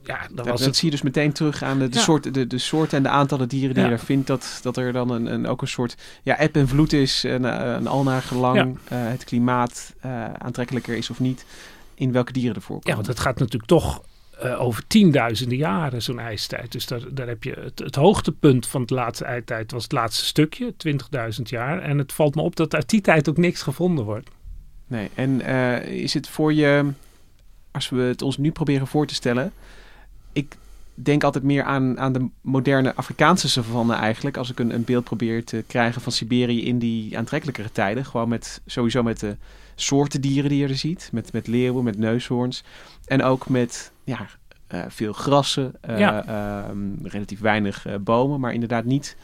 ja, 0.05 0.21
dat, 0.33 0.47
was 0.47 0.59
dat 0.59 0.67
het... 0.69 0.77
zie 0.77 0.85
je 0.85 0.91
dus 0.91 1.03
meteen 1.03 1.33
terug 1.33 1.63
aan 1.63 1.79
de, 1.79 1.89
de, 1.89 1.97
Ja. 1.97 2.03
soort, 2.03 2.35
de, 2.35 2.47
de 2.47 2.59
soorten 2.59 2.97
en 2.97 3.03
de 3.03 3.09
aantallen 3.09 3.49
dieren 3.49 3.75
die 3.75 3.83
Ja. 3.85 3.91
je 3.91 3.97
daar 3.97 4.05
vindt. 4.05 4.27
Dat, 4.27 4.59
dat 4.63 4.77
er 4.77 4.93
dan 4.93 5.11
een, 5.11 5.27
een, 5.33 5.47
ook 5.47 5.63
een 5.63 5.69
soort 5.69 5.97
ja, 6.23 6.39
eb 6.39 6.57
en 6.57 6.69
vloed 6.69 6.93
is. 6.93 7.25
En, 7.25 7.45
eh, 7.45 7.75
en 7.75 7.87
al 7.87 8.03
naar 8.03 8.23
gelang 8.23 8.57
Ja. 8.57 8.97
eh, 8.97 9.11
het 9.11 9.25
klimaat 9.25 9.95
eh, 10.01 10.33
aantrekkelijker 10.33 10.97
is 10.97 11.11
of 11.11 11.21
niet. 11.21 11.45
In 11.95 12.13
welke 12.13 12.33
dieren 12.33 12.55
er 12.55 12.63
voorkomen. 12.63 12.89
Ja, 12.91 12.95
want 12.95 13.07
het 13.07 13.21
gaat 13.21 13.39
natuurlijk 13.39 13.67
toch 13.71 14.03
eh, 14.43 14.61
over 14.61 14.87
tienduizenden 14.87 15.57
jaren, 15.57 16.03
zo'n 16.03 16.19
ijstijd. 16.19 16.73
Dus 16.73 16.87
daar, 16.87 17.01
daar 17.11 17.27
heb 17.27 17.45
je 17.45 17.55
het, 17.61 17.79
het 17.79 17.95
hoogtepunt 17.95 18.67
van 18.67 18.81
het 18.81 18.91
laatste 18.91 19.25
ijstijd 19.25 19.73
was 19.73 19.83
het 19.83 19.93
laatste 19.93 20.25
stukje, 20.25 20.75
20.000 20.89 21.43
jaar. 21.43 21.81
En 21.83 21.99
het 21.99 22.13
valt 22.13 22.35
me 22.35 22.43
op 22.43 22.57
dat 22.57 22.75
uit 22.75 22.91
die 22.91 23.01
tijd 23.01 23.29
ook 23.29 23.37
niks 23.37 23.63
gevonden 23.63 24.05
wordt. 24.05 24.31
Nee, 24.87 25.11
en 25.15 25.41
eh, 25.41 25.87
is 25.87 26.15
het 26.15 26.29
voor 26.29 26.53
je, 26.53 26.91
als 27.71 27.89
we 27.89 28.01
het 28.01 28.23
ons 28.23 28.37
nu 28.37 28.51
proberen 28.51 28.87
voor 28.87 29.07
te 29.07 29.15
stellen, 29.15 29.53
ik 30.33 30.57
denk 30.95 31.25
altijd 31.25 31.45
meer 31.45 31.63
aan, 31.63 31.99
aan 31.99 32.13
de 32.13 32.29
moderne 32.41 32.95
Afrikaanse 32.95 33.49
savanne 33.49 33.95
eigenlijk, 33.95 34.37
als 34.37 34.51
ik 34.51 34.59
een, 34.59 34.75
een 34.75 34.85
beeld 34.85 35.05
probeer 35.05 35.45
te 35.45 35.65
krijgen 35.67 36.01
van 36.01 36.13
Siberië 36.13 36.65
in 36.65 36.79
die 36.79 37.19
aantrekkelijkere 37.19 37.73
tijden, 37.73 38.05
gewoon 38.05 38.29
met 38.29 38.61
sowieso 38.67 39.03
met 39.03 39.21
de 39.21 39.37
soorten 39.75 40.21
dieren 40.21 40.51
die 40.51 40.59
je 40.59 40.69
er 40.69 40.77
ziet, 40.77 41.09
met, 41.13 41.33
met 41.33 41.47
leeuwen, 41.47 41.85
met 41.85 41.99
neushoorns 41.99 42.65
en 43.05 43.23
ook 43.23 43.49
met 43.49 43.92
ja, 44.05 44.27
eh, 44.67 44.81
veel 44.89 45.13
grassen, 45.13 45.73
eh, 45.81 45.99
Ja. 45.99 46.25
ehm, 46.27 46.79
relatief 47.07 47.41
weinig 47.41 47.87
eh, 47.87 47.95
bomen, 48.01 48.41
maar 48.41 48.53
inderdaad 48.53 48.85
niet 48.85 49.17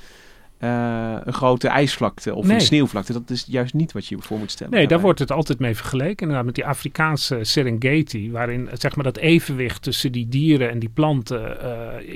een 0.60 1.32
grote 1.32 1.68
ijsvlakte 1.68 2.34
of 2.34 2.46
Nee. 2.46 2.54
een 2.54 2.60
sneeuwvlakte. 2.60 3.12
Dat 3.12 3.30
is 3.30 3.44
juist 3.48 3.74
niet 3.74 3.92
wat 3.92 4.06
je 4.06 4.16
je 4.16 4.22
voor 4.22 4.38
moet 4.38 4.50
stellen. 4.50 4.72
Nee, 4.72 4.86
daar 4.86 5.00
wordt 5.00 5.18
het 5.18 5.32
altijd 5.32 5.58
mee 5.58 5.74
vergeleken. 5.76 6.18
Inderdaad, 6.20 6.44
met 6.44 6.54
die 6.54 6.66
Afrikaanse 6.66 7.38
Serengeti, 7.42 8.30
waarin 8.30 8.68
zeg 8.72 8.94
maar 8.94 9.04
dat 9.04 9.16
evenwicht 9.16 9.82
tussen 9.82 10.12
die 10.12 10.28
dieren 10.28 10.70
en 10.70 10.78
die 10.78 10.88
planten 10.88 11.56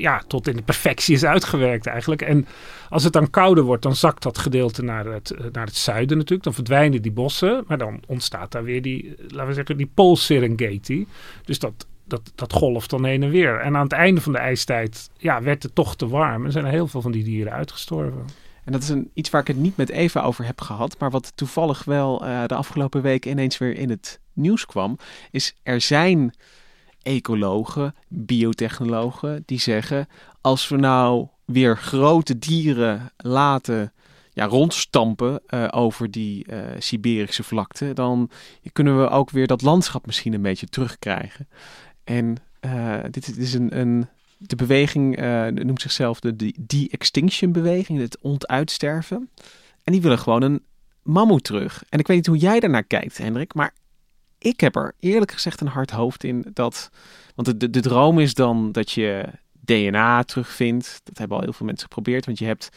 ja, 0.01 0.23
tot 0.27 0.49
in 0.49 0.57
de 0.57 0.63
perfectie 0.63 1.15
is 1.15 1.25
uitgewerkt 1.25 1.87
eigenlijk. 1.87 2.23
En 2.23 2.47
als 2.89 3.05
het 3.05 3.13
dan 3.13 3.31
kouder 3.31 3.65
wordt, 3.65 3.83
dan 3.83 3.97
zakt 3.97 4.23
dat 4.23 4.39
gedeelte 4.39 4.83
naar 4.83 5.05
het, 5.07 5.35
naar 5.53 5.67
het 5.67 5.77
zuiden 5.77 6.17
natuurlijk. 6.17 6.45
Dan 6.45 6.55
verdwijnen 6.55 7.03
die 7.03 7.13
bossen, 7.13 7.65
maar 7.67 7.79
dan 7.79 8.01
ontstaat 8.07 8.53
daar 8.53 8.65
weer 8.65 8.83
die, 8.83 9.15
laten 9.29 9.47
we 9.47 9.55
zeggen, 9.55 9.77
die 9.77 9.91
Pool-Serengeti. 9.95 11.07
Dus 11.45 11.59
dat, 11.59 11.87
dat, 12.13 12.33
dat 12.35 12.53
golft 12.53 12.91
dan 12.91 13.05
heen 13.05 13.23
en 13.23 13.31
weer. 13.31 13.61
En 13.61 13.77
aan 13.77 13.83
het 13.83 13.93
einde 13.93 14.21
van 14.21 14.33
de 14.33 14.39
ijstijd 14.39 15.11
ja, 15.17 15.43
werd 15.43 15.63
het 15.63 15.75
toch 15.75 15.97
te 15.97 16.09
warm 16.09 16.45
en 16.45 16.53
zijn 16.53 16.65
er 16.65 16.71
heel 16.71 16.87
veel 16.87 17.03
van 17.03 17.13
die 17.13 17.25
dieren 17.25 17.53
uitgestorven. 17.53 18.25
En 18.65 18.73
dat 18.73 18.83
is 18.83 18.89
een, 18.89 19.11
iets 19.15 19.31
waar 19.31 19.41
ik 19.41 19.47
het 19.47 19.57
niet 19.57 19.77
met 19.77 19.89
Eva 19.89 20.23
over 20.23 20.45
heb 20.45 20.61
gehad, 20.61 20.99
maar 20.99 21.11
wat 21.11 21.33
toevallig 21.35 21.85
wel 21.85 22.27
eh, 22.27 22.47
de 22.47 22.55
afgelopen 22.55 23.03
weken 23.03 23.31
ineens 23.31 23.59
weer 23.59 23.77
in 23.77 23.91
het 23.91 24.21
nieuws 24.33 24.67
kwam, 24.67 24.99
is 25.31 25.55
er 25.63 25.81
zijn 25.81 26.35
ecologen, 27.03 27.95
biotechnologen, 28.09 29.43
die 29.47 29.61
zeggen 29.61 30.09
als 30.41 30.69
we 30.69 30.77
nou 30.77 31.29
weer 31.45 31.77
grote 31.77 32.39
dieren 32.39 33.13
laten 33.17 33.93
ja, 34.33 34.45
rondstampen 34.45 35.41
eh, 35.47 35.69
over 35.71 36.11
die 36.11 36.47
eh, 36.47 36.59
Siberische 36.79 37.43
vlakte, 37.43 37.93
dan 37.93 38.31
kunnen 38.73 39.01
we 39.01 39.09
ook 39.09 39.31
weer 39.31 39.47
dat 39.47 39.63
landschap 39.63 40.07
misschien 40.07 40.33
een 40.33 40.43
beetje 40.43 40.67
terugkrijgen. 40.67 41.49
En 42.05 42.37
eh, 42.61 42.99
dit, 43.11 43.37
is 43.39 43.55
een, 43.55 43.79
een 43.79 44.07
de 44.39 44.57
beweging 44.57 45.17
eh, 45.17 45.47
noemt 45.47 45.81
zichzelf 45.81 46.21
de 46.21 46.37
de 46.37 46.55
de-extinction 46.59 47.53
beweging, 47.53 48.01
het 48.01 48.19
ontuitsterven. 48.21 49.31
En 49.85 49.93
die 49.93 50.03
willen 50.03 50.19
gewoon 50.19 50.43
een 50.43 50.63
mammoet 51.03 51.45
terug. 51.45 51.85
En 51.89 51.99
ik 51.99 52.07
weet 52.07 52.17
niet 52.17 52.27
hoe 52.27 52.37
jij 52.37 52.61
daarnaar 52.61 52.85
kijkt, 52.85 53.19
Hendrik, 53.19 53.55
maar 53.55 53.75
ik 54.39 54.61
heb 54.61 54.77
er 54.77 54.95
eerlijk 55.01 55.33
gezegd 55.33 55.61
een 55.61 55.67
hard 55.67 55.91
hoofd 55.91 56.25
in 56.25 56.47
dat. 56.53 56.91
Want 57.35 57.49
de, 57.49 57.57
de, 57.57 57.71
de 57.71 57.81
droom 57.81 58.19
is 58.19 58.35
dan 58.35 58.73
dat 58.73 58.91
je 58.91 59.29
DNA 59.61 60.23
terugvindt. 60.23 61.01
Dat 61.05 61.19
hebben 61.19 61.37
al 61.37 61.43
heel 61.43 61.53
veel 61.53 61.67
mensen 61.67 61.89
geprobeerd, 61.89 62.27
want 62.27 62.39
je 62.39 62.45
hebt 62.45 62.69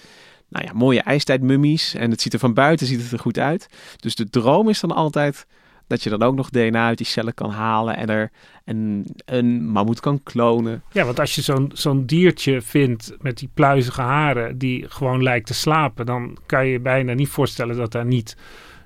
nou 0.50 0.66
ja, 0.66 0.74
mooie 0.74 1.02
ijstijdmummies 1.02 1.94
en 1.94 2.12
het 2.12 2.22
ziet 2.22 2.34
er 2.34 2.40
van 2.40 2.54
buiten 2.54 2.88
ziet 2.88 3.02
het 3.02 3.12
er 3.12 3.20
goed 3.20 3.40
uit. 3.40 3.68
Dus 3.96 4.16
de 4.16 4.30
droom 4.30 4.70
is 4.70 4.80
dan 4.80 4.92
altijd 4.92 5.46
dat 5.88 6.04
je 6.04 6.10
dan 6.10 6.24
ook 6.24 6.36
nog 6.36 6.50
DNA 6.50 6.86
uit 6.86 6.98
die 6.98 7.08
cellen 7.08 7.34
kan 7.34 7.50
halen 7.50 7.98
en 7.98 8.10
er 8.10 8.32
een, 8.66 9.06
een 9.26 9.66
mammoet 9.66 10.00
kan 10.00 10.24
klonen. 10.24 10.84
Ja, 10.92 11.06
want 11.06 11.20
als 11.20 11.36
je 11.36 11.42
zo'n 11.42 11.72
zo'n 11.74 12.06
diertje 12.06 12.62
vindt 12.62 13.16
met 13.22 13.38
die 13.38 13.50
pluizige 13.54 14.02
haren 14.02 14.58
die 14.58 14.86
gewoon 14.90 15.24
lijkt 15.24 15.48
te 15.48 15.54
slapen, 15.54 16.06
dan 16.06 16.38
kan 16.46 16.66
je 16.66 16.72
je 16.72 16.80
bijna 16.80 17.14
niet 17.14 17.30
voorstellen 17.30 17.76
dat 17.76 17.92
daar 17.92 18.06
niet 18.06 18.38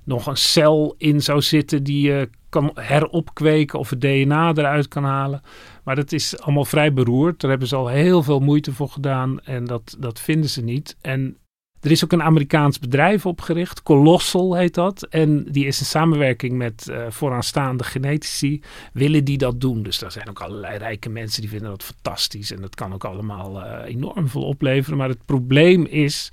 nog 0.03 0.27
een 0.27 0.37
cel 0.37 0.95
in 0.97 1.21
zou 1.21 1.41
zitten 1.41 1.83
die 1.83 2.01
je 2.01 2.29
kan 2.49 2.71
heropkweken 2.73 3.79
of 3.79 3.89
het 3.89 4.01
DNA 4.01 4.53
eruit 4.53 4.87
kan 4.87 5.03
halen. 5.03 5.41
Maar 5.83 5.95
dat 5.95 6.11
is 6.11 6.39
allemaal 6.39 6.65
vrij 6.65 6.93
beroerd. 6.93 7.41
Daar 7.41 7.49
hebben 7.49 7.67
ze 7.67 7.75
al 7.75 7.87
heel 7.87 8.23
veel 8.23 8.39
moeite 8.39 8.73
voor 8.73 8.89
gedaan 8.89 9.39
en 9.41 9.65
dat, 9.65 9.95
dat 9.99 10.19
vinden 10.19 10.49
ze 10.49 10.61
niet. 10.61 10.97
En 11.01 11.37
Er 11.82 11.91
is 11.91 12.03
ook 12.03 12.11
een 12.11 12.23
Amerikaans 12.23 12.80
bedrijf 12.80 13.25
opgericht, 13.25 13.84
Colossal 13.84 14.55
heet 14.55 14.73
dat. 14.73 15.03
En 15.03 15.45
die 15.51 15.65
is 15.65 15.80
in 15.80 15.86
samenwerking 15.86 16.57
met 16.57 16.88
uh, 16.89 17.05
vooraanstaande 17.09 17.84
genetici, 17.84 18.61
willen 18.93 19.23
die 19.23 19.38
dat 19.38 19.61
doen. 19.61 19.84
Dus 19.84 19.99
daar 19.99 20.11
zijn 20.11 20.30
ook 20.30 20.41
allerlei 20.41 20.77
rijke 20.77 21.09
mensen 21.09 21.41
die 21.41 21.49
vinden 21.49 21.69
dat 21.69 21.84
fantastisch. 21.84 22.51
En 22.51 22.61
dat 22.61 22.75
kan 22.75 22.93
ook 22.93 23.03
allemaal 23.05 23.63
uh, 23.63 23.80
enorm 23.86 24.27
veel 24.27 24.43
opleveren. 24.43 24.97
Maar 24.97 25.09
het 25.09 25.25
probleem 25.25 25.86
is 25.86 26.32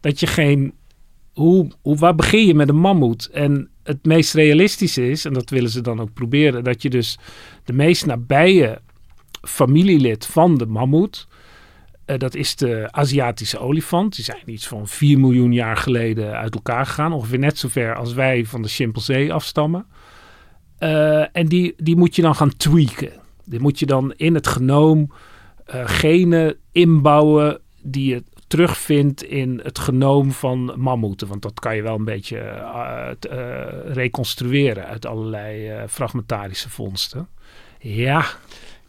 dat 0.00 0.20
je 0.20 0.26
geen... 0.26 0.74
Hoe, 1.32 1.70
hoe, 1.82 1.96
waar 1.96 2.14
begin 2.14 2.46
je 2.46 2.54
met 2.54 2.68
een 2.68 2.80
mammoet? 2.80 3.26
En 3.26 3.70
het 3.82 4.04
meest 4.04 4.34
realistische 4.34 5.10
is, 5.10 5.24
en 5.24 5.32
dat 5.32 5.50
willen 5.50 5.70
ze 5.70 5.80
dan 5.80 6.00
ook 6.00 6.12
proberen, 6.12 6.64
dat 6.64 6.82
je 6.82 6.90
dus 6.90 7.18
de 7.64 7.72
meest 7.72 8.06
nabije 8.06 8.80
familielid 9.42 10.26
van 10.26 10.58
de 10.58 10.66
mammoet 10.66 11.26
uh, 12.08 12.18
dat 12.18 12.34
is 12.34 12.56
de 12.56 12.88
Aziatische 12.90 13.58
olifant. 13.58 14.14
Die 14.16 14.24
zijn 14.24 14.50
iets 14.50 14.66
van 14.66 14.88
4 14.88 15.18
miljoen 15.20 15.52
jaar 15.52 15.76
geleden 15.76 16.32
uit 16.32 16.54
elkaar 16.54 16.86
gegaan. 16.86 17.12
Ongeveer 17.12 17.38
net 17.38 17.58
zover 17.58 17.94
als 17.94 18.12
wij 18.12 18.44
van 18.44 18.62
de 18.62 18.68
chimpansee 18.68 19.32
afstammen. 19.32 19.86
Uh, 20.80 21.36
en 21.36 21.46
die, 21.46 21.74
die 21.76 21.96
moet 21.96 22.16
je 22.16 22.22
dan 22.22 22.34
gaan 22.34 22.56
tweaken. 22.56 23.12
Die 23.44 23.60
moet 23.60 23.78
je 23.78 23.86
dan 23.86 24.12
in 24.16 24.34
het 24.34 24.46
genoom 24.46 25.12
uh, 25.74 25.82
genen 25.86 26.56
inbouwen 26.72 27.60
die 27.82 28.14
je 28.14 28.22
terugvindt 28.46 29.22
in 29.22 29.60
het 29.62 29.78
genoom 29.78 30.32
van 30.32 30.72
mammoeten. 30.76 31.28
Want 31.28 31.42
dat 31.42 31.60
kan 31.60 31.76
je 31.76 31.82
wel 31.82 31.94
een 31.94 32.04
beetje 32.04 32.38
reconstrueren 33.86 34.86
uit 34.86 35.06
allerlei 35.06 35.72
fragmentarische 35.88 36.70
vondsten. 36.70 37.28
Ja, 37.78 38.24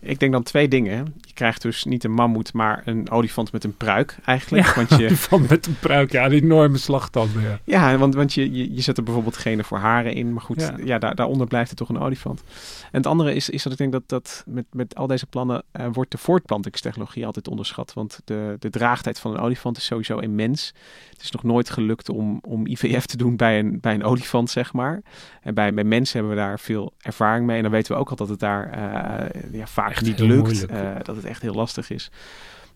ik 0.01 0.19
denk 0.19 0.31
dan 0.31 0.43
twee 0.43 0.67
dingen. 0.67 1.13
Je 1.21 1.33
krijgt 1.33 1.61
dus 1.61 1.83
niet 1.83 2.03
een 2.03 2.11
mammoet, 2.11 2.53
maar 2.53 2.81
een 2.85 3.09
olifant 3.09 3.51
met 3.51 3.63
een 3.63 3.77
pruik 3.77 4.17
eigenlijk. 4.25 4.65
Ja, 4.65 4.75
want 4.75 4.89
je... 4.89 5.05
olifant 5.05 5.49
met 5.49 5.65
een 5.65 5.79
pruik, 5.79 6.11
ja, 6.11 6.29
die 6.29 6.41
enorme 6.41 6.77
slagtanden. 6.77 7.41
Ja, 7.41 7.59
ja 7.63 7.97
want, 7.97 8.15
want 8.15 8.33
je, 8.33 8.51
je, 8.51 8.73
je 8.73 8.81
zet 8.81 8.97
er 8.97 9.03
bijvoorbeeld 9.03 9.37
genen 9.37 9.65
voor 9.65 9.77
haren 9.77 10.13
in. 10.13 10.33
Maar 10.33 10.41
goed, 10.41 10.71
ja. 10.83 10.97
daar, 10.97 11.15
daaronder 11.15 11.47
blijft 11.47 11.69
het 11.69 11.77
toch 11.77 11.89
een 11.89 11.99
olifant. 11.99 12.43
En 12.91 12.97
het 12.97 13.05
andere 13.05 13.35
is, 13.35 13.49
is 13.49 13.63
dat 13.63 13.71
ik 13.71 13.77
denk 13.77 13.91
dat, 13.91 14.03
dat 14.05 14.43
met, 14.47 14.65
met 14.71 14.95
al 14.95 15.07
deze 15.07 15.25
plannen 15.25 15.63
uh, 15.79 15.87
wordt 15.91 16.11
de 16.11 16.17
voortplantingstechnologie 16.17 17.25
altijd 17.25 17.47
onderschat. 17.47 17.93
Want 17.93 18.21
de, 18.25 18.55
de 18.59 18.69
draagtijd 18.69 19.19
van 19.19 19.31
een 19.31 19.39
olifant 19.39 19.77
is 19.77 19.85
sowieso 19.85 20.17
immens. 20.17 20.73
Het 21.11 21.21
is 21.21 21.31
nog 21.31 21.43
nooit 21.43 21.69
gelukt 21.69 22.09
om, 22.09 22.39
om 22.41 22.67
IVF 22.67 23.05
te 23.05 23.17
doen 23.17 23.35
bij 23.35 23.59
een, 23.59 23.79
bij 23.79 23.93
een 23.93 24.03
olifant, 24.03 24.49
zeg 24.49 24.73
maar. 24.73 25.01
En 25.41 25.53
bij, 25.53 25.73
bij 25.73 25.83
mensen 25.83 26.19
hebben 26.19 26.35
we 26.35 26.41
daar 26.41 26.59
veel 26.59 26.93
ervaring 26.97 27.45
mee. 27.45 27.57
En 27.57 27.63
dan 27.63 27.71
weten 27.71 27.93
we 27.93 27.99
ook 27.99 28.09
al 28.09 28.15
dat 28.15 28.29
het 28.29 28.39
daar 28.39 28.77
uh, 28.77 29.41
ja, 29.51 29.67
vaak 29.67 29.88
echt 29.89 30.05
niet 30.05 30.19
lukt. 30.19 30.71
Uh, 30.71 30.95
dat 31.03 31.15
het 31.15 31.25
echt 31.25 31.41
heel 31.41 31.53
lastig 31.53 31.89
is. 31.89 32.11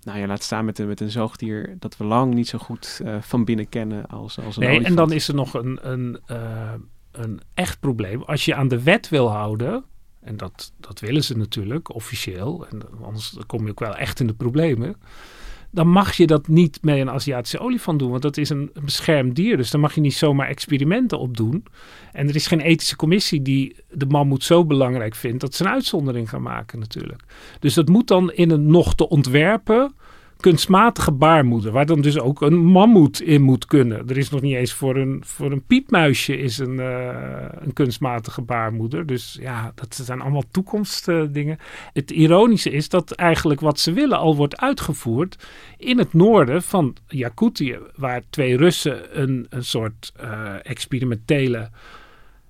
Nou 0.03 0.20
ja, 0.20 0.28
laat 0.28 0.43
staan 0.43 0.66
met, 0.66 0.80
een, 0.80 0.88
met 0.88 0.99
een 0.99 1.11
zoogdier 1.11 1.76
dat 1.80 1.97
we 1.97 2.03
lang 2.03 2.34
niet 2.34 2.47
zo 2.47 2.57
goed 2.57 2.99
uh, 3.03 3.16
van 3.22 3.45
binnen 3.45 3.70
kennen 3.70 4.05
als, 4.07 4.39
als 4.39 4.55
een 4.55 4.61
Nee, 4.61 4.70
olifant. 4.70 4.89
en 4.89 4.95
dan 4.95 5.11
is 5.11 5.28
er 5.28 5.36
nog 5.36 5.53
een, 5.53 5.91
een, 5.91 6.20
uh, 6.32 6.72
een 7.11 7.41
echt 7.53 7.80
probleem. 7.80 8.22
Als 8.22 8.45
je 8.45 8.55
aan 8.55 8.68
de 8.68 8.84
wet 8.84 9.09
wil 9.09 9.32
houden, 9.32 9.84
en 10.22 10.38
dat, 10.38 10.74
dat 10.80 10.99
willen 10.99 11.24
ze 11.24 11.38
natuurlijk 11.38 11.93
officieel, 11.93 12.68
en 12.70 12.82
anders 13.03 13.38
kom 13.45 13.64
je 13.66 13.72
ook 13.72 13.80
wel 13.80 13.95
echt 13.95 14.20
in 14.20 14.28
de 14.28 14.34
problemen 14.34 14.95
dan 15.74 15.88
mag 15.88 16.13
je 16.13 16.28
dat 16.28 16.47
niet 16.47 16.80
met 16.82 16.97
een 16.97 17.09
Aziatische 17.09 17.59
olifant 17.59 17.99
doen, 17.99 18.09
want 18.09 18.21
dat 18.21 18.38
is 18.38 18.49
een 18.49 18.71
beschermd 18.84 19.36
dier. 19.36 19.57
Dus 19.57 19.71
daar 19.71 19.82
mag 19.82 19.95
je 19.95 20.01
niet 20.01 20.13
zomaar 20.13 20.47
experimenten 20.47 21.19
op 21.19 21.38
doen. 21.38 21.65
En 22.11 22.28
er 22.28 22.36
is 22.36 22.47
geen 22.47 22.61
ethische 22.61 22.95
commissie 22.95 23.41
die 23.41 23.76
de 23.91 24.05
mammoet 24.05 24.43
zo 24.43 24.65
belangrijk 24.65 25.15
vindt 25.15 25.41
dat 25.41 25.55
ze 25.55 25.63
een 25.63 25.71
uitzondering 25.71 26.30
gaan 26.30 26.41
maken 26.41 26.80
natuurlijk. 26.80 27.21
Dus 27.59 27.74
dat 27.74 27.88
moet 27.88 28.07
dan 28.07 28.32
in 28.32 28.49
een 28.49 28.67
nog 28.67 28.95
te 28.95 29.09
ontwerpen 29.09 29.93
kunstmatige 30.43 31.11
baarmoeder, 31.11 31.71
waar 31.71 31.85
dan 31.85 32.01
dus 32.01 32.19
ook 32.19 32.41
een 32.41 32.65
mammoet 32.65 33.21
in 33.21 33.41
moet 33.41 33.65
kunnen. 33.65 34.09
Er 34.09 34.17
is 34.17 34.29
nog 34.29 34.41
niet 34.41 34.55
eens 34.55 34.73
voor 34.73 34.95
een, 34.95 35.23
voor 35.25 35.51
een 35.51 35.65
piepmuisje 35.65 36.37
is 36.37 36.57
een, 36.57 36.75
uh, 36.75 37.45
een 37.59 37.73
kunstmatige 37.73 38.41
baarmoeder. 38.41 39.05
Dus 39.05 39.37
ja, 39.41 39.71
dat 39.75 39.95
zijn 39.95 40.21
allemaal 40.21 40.43
toekomstdingen. 40.51 41.57
Het 41.93 42.11
ironische 42.11 42.69
is 42.69 42.89
dat 42.89 43.11
eigenlijk 43.11 43.59
wat 43.59 43.79
ze 43.79 43.93
willen 43.93 44.17
al 44.17 44.35
wordt 44.35 44.57
uitgevoerd 44.57 45.47
in 45.77 45.97
het 45.97 46.13
noorden 46.13 46.63
van 46.63 46.95
Jakutië, 47.07 47.79
waar 47.95 48.21
twee 48.29 48.57
Russen 48.57 49.21
een, 49.21 49.45
een 49.49 49.65
soort 49.65 50.13
uh, 50.23 50.53
experimentele 50.63 51.69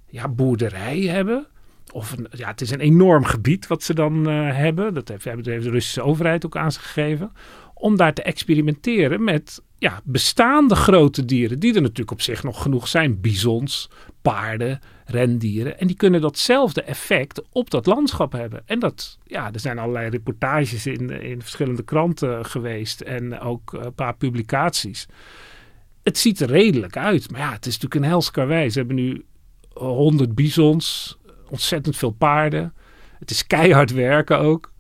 ja, 0.07 0.27
boerderij 0.27 0.99
hebben. 0.99 1.47
Of 1.93 2.15
ja, 2.31 2.47
het 2.47 2.61
is 2.61 2.71
een 2.71 2.79
enorm 2.79 3.25
gebied 3.25 3.67
wat 3.67 3.83
ze 3.83 3.93
dan 3.93 4.29
uh, 4.29 4.55
hebben. 4.55 4.93
Dat 4.93 5.07
heeft, 5.07 5.23
de 5.23 5.57
Russische 5.57 6.01
overheid 6.01 6.45
ook 6.45 6.57
aan 6.57 6.71
ze 6.71 6.79
gegeven 6.79 7.31
om 7.83 7.97
daar 7.97 8.13
te 8.13 8.21
experimenteren 8.21 9.23
met 9.23 9.61
ja, 9.77 10.01
bestaande 10.03 10.75
grote 10.75 11.25
dieren, 11.25 11.59
die 11.59 11.75
er 11.75 11.81
natuurlijk 11.81 12.11
op 12.11 12.21
zich 12.21 12.43
nog 12.43 12.61
genoeg 12.61 12.87
zijn. 12.87 13.21
Bizons, 13.21 13.89
paarden, 14.21 14.79
rendieren. 15.05 15.79
En 15.79 15.87
die 15.87 15.95
kunnen 15.95 16.21
datzelfde 16.21 16.83
effect 16.83 17.41
op 17.49 17.69
dat 17.69 17.85
landschap 17.85 18.31
hebben. 18.31 18.61
En 18.65 18.79
dat, 18.79 19.17
ja, 19.23 19.53
er 19.53 19.59
zijn 19.59 19.79
allerlei 19.79 20.09
reportages 20.09 20.85
in, 20.85 21.09
in 21.09 21.41
verschillende 21.41 21.83
kranten 21.83 22.45
geweest 22.45 23.01
en 23.01 23.39
ook 23.39 23.73
een 23.73 23.93
paar 23.93 24.15
publicaties. 24.15 25.07
Het 26.03 26.17
ziet 26.17 26.39
er 26.39 26.49
redelijk 26.49 26.97
uit, 26.97 27.31
maar 27.31 27.39
ja, 27.39 27.51
het 27.51 27.65
is 27.65 27.79
natuurlijk 27.79 28.01
een 28.01 28.09
hels. 28.09 28.31
Ze 28.73 28.77
hebben 28.79 28.95
nu 28.95 29.25
100 29.73 30.35
bizons, 30.35 31.17
ontzettend 31.53 31.95
veel 31.95 32.11
paarden. 32.11 32.73
Het 33.19 33.31
is 33.31 33.47
keihard 33.47 33.91
werken 33.91 34.39
ook 34.39 34.71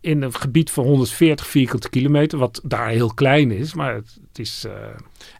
in 0.00 0.22
een 0.22 0.34
gebied 0.34 0.70
van 0.70 0.84
140 0.84 1.46
vierkante 1.46 1.90
kilometer, 1.90 2.38
wat 2.38 2.60
daar 2.64 2.88
heel 2.88 3.14
klein 3.14 3.50
is, 3.50 3.74
maar 3.74 3.94
het, 3.94 4.18
het 4.28 4.38
is... 4.38 4.64
Uh... 4.66 4.72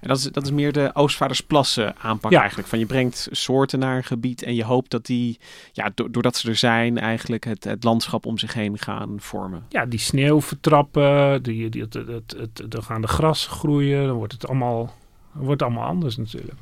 En 0.00 0.08
dat 0.08 0.18
is, 0.18 0.24
dat 0.24 0.44
is 0.44 0.50
meer 0.50 0.72
de 0.72 0.90
Oostvaardersplassen 0.92 1.96
aanpak 1.96 2.30
ja. 2.30 2.40
eigenlijk. 2.40 2.68
Van 2.68 2.78
je 2.78 2.86
brengt 2.86 3.28
soorten 3.30 3.78
naar 3.78 3.96
een 3.96 4.04
gebied 4.04 4.42
en 4.42 4.54
je 4.54 4.64
hoopt 4.64 4.90
dat 4.90 5.06
die, 5.06 5.38
ja, 5.72 5.90
do 5.94 6.10
doordat 6.10 6.36
ze 6.36 6.48
er 6.48 6.56
zijn, 6.56 6.98
eigenlijk 6.98 7.44
het, 7.44 7.64
het 7.64 7.84
landschap 7.84 8.26
om 8.26 8.38
zich 8.38 8.54
heen 8.54 8.78
gaan 8.78 9.14
vormen. 9.18 9.66
Ja, 9.68 9.86
die 9.86 9.98
sneeuw 9.98 10.40
vertrappen, 10.40 11.42
die, 11.42 11.68
die, 11.68 11.82
het, 11.82 11.94
het, 11.94 12.34
het, 12.36 12.62
dan 12.68 12.82
gaan 12.82 13.00
de 13.00 13.08
gras 13.08 13.46
groeien, 13.46 14.06
dan 14.06 14.16
wordt 14.16 14.32
het 14.32 14.46
allemaal, 14.48 14.94
wordt 15.32 15.62
allemaal 15.62 15.86
anders 15.86 16.16
natuurlijk. 16.16 16.58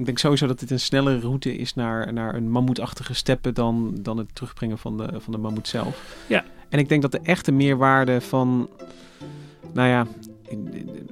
Ik 0.00 0.06
denk 0.06 0.18
sowieso 0.18 0.46
dat 0.46 0.60
dit 0.60 0.70
een 0.70 0.80
snellere 0.80 1.20
route 1.20 1.56
is 1.56 1.74
naar, 1.74 2.12
naar 2.12 2.34
een 2.34 2.50
mammoetachtige 2.50 3.14
steppen 3.14 3.54
dan, 3.54 3.98
dan 4.02 4.18
het 4.18 4.34
terugbrengen 4.34 4.78
van 4.78 4.96
de, 4.96 5.20
van 5.20 5.32
de 5.32 5.38
mammoet 5.38 5.68
zelf. 5.68 6.16
Ja. 6.26 6.44
En 6.68 6.78
ik 6.78 6.88
denk 6.88 7.02
dat 7.02 7.12
de 7.12 7.20
echte 7.22 7.52
meerwaarde 7.52 8.20
van, 8.20 8.68
nou 9.72 9.88
ja, 9.88 10.06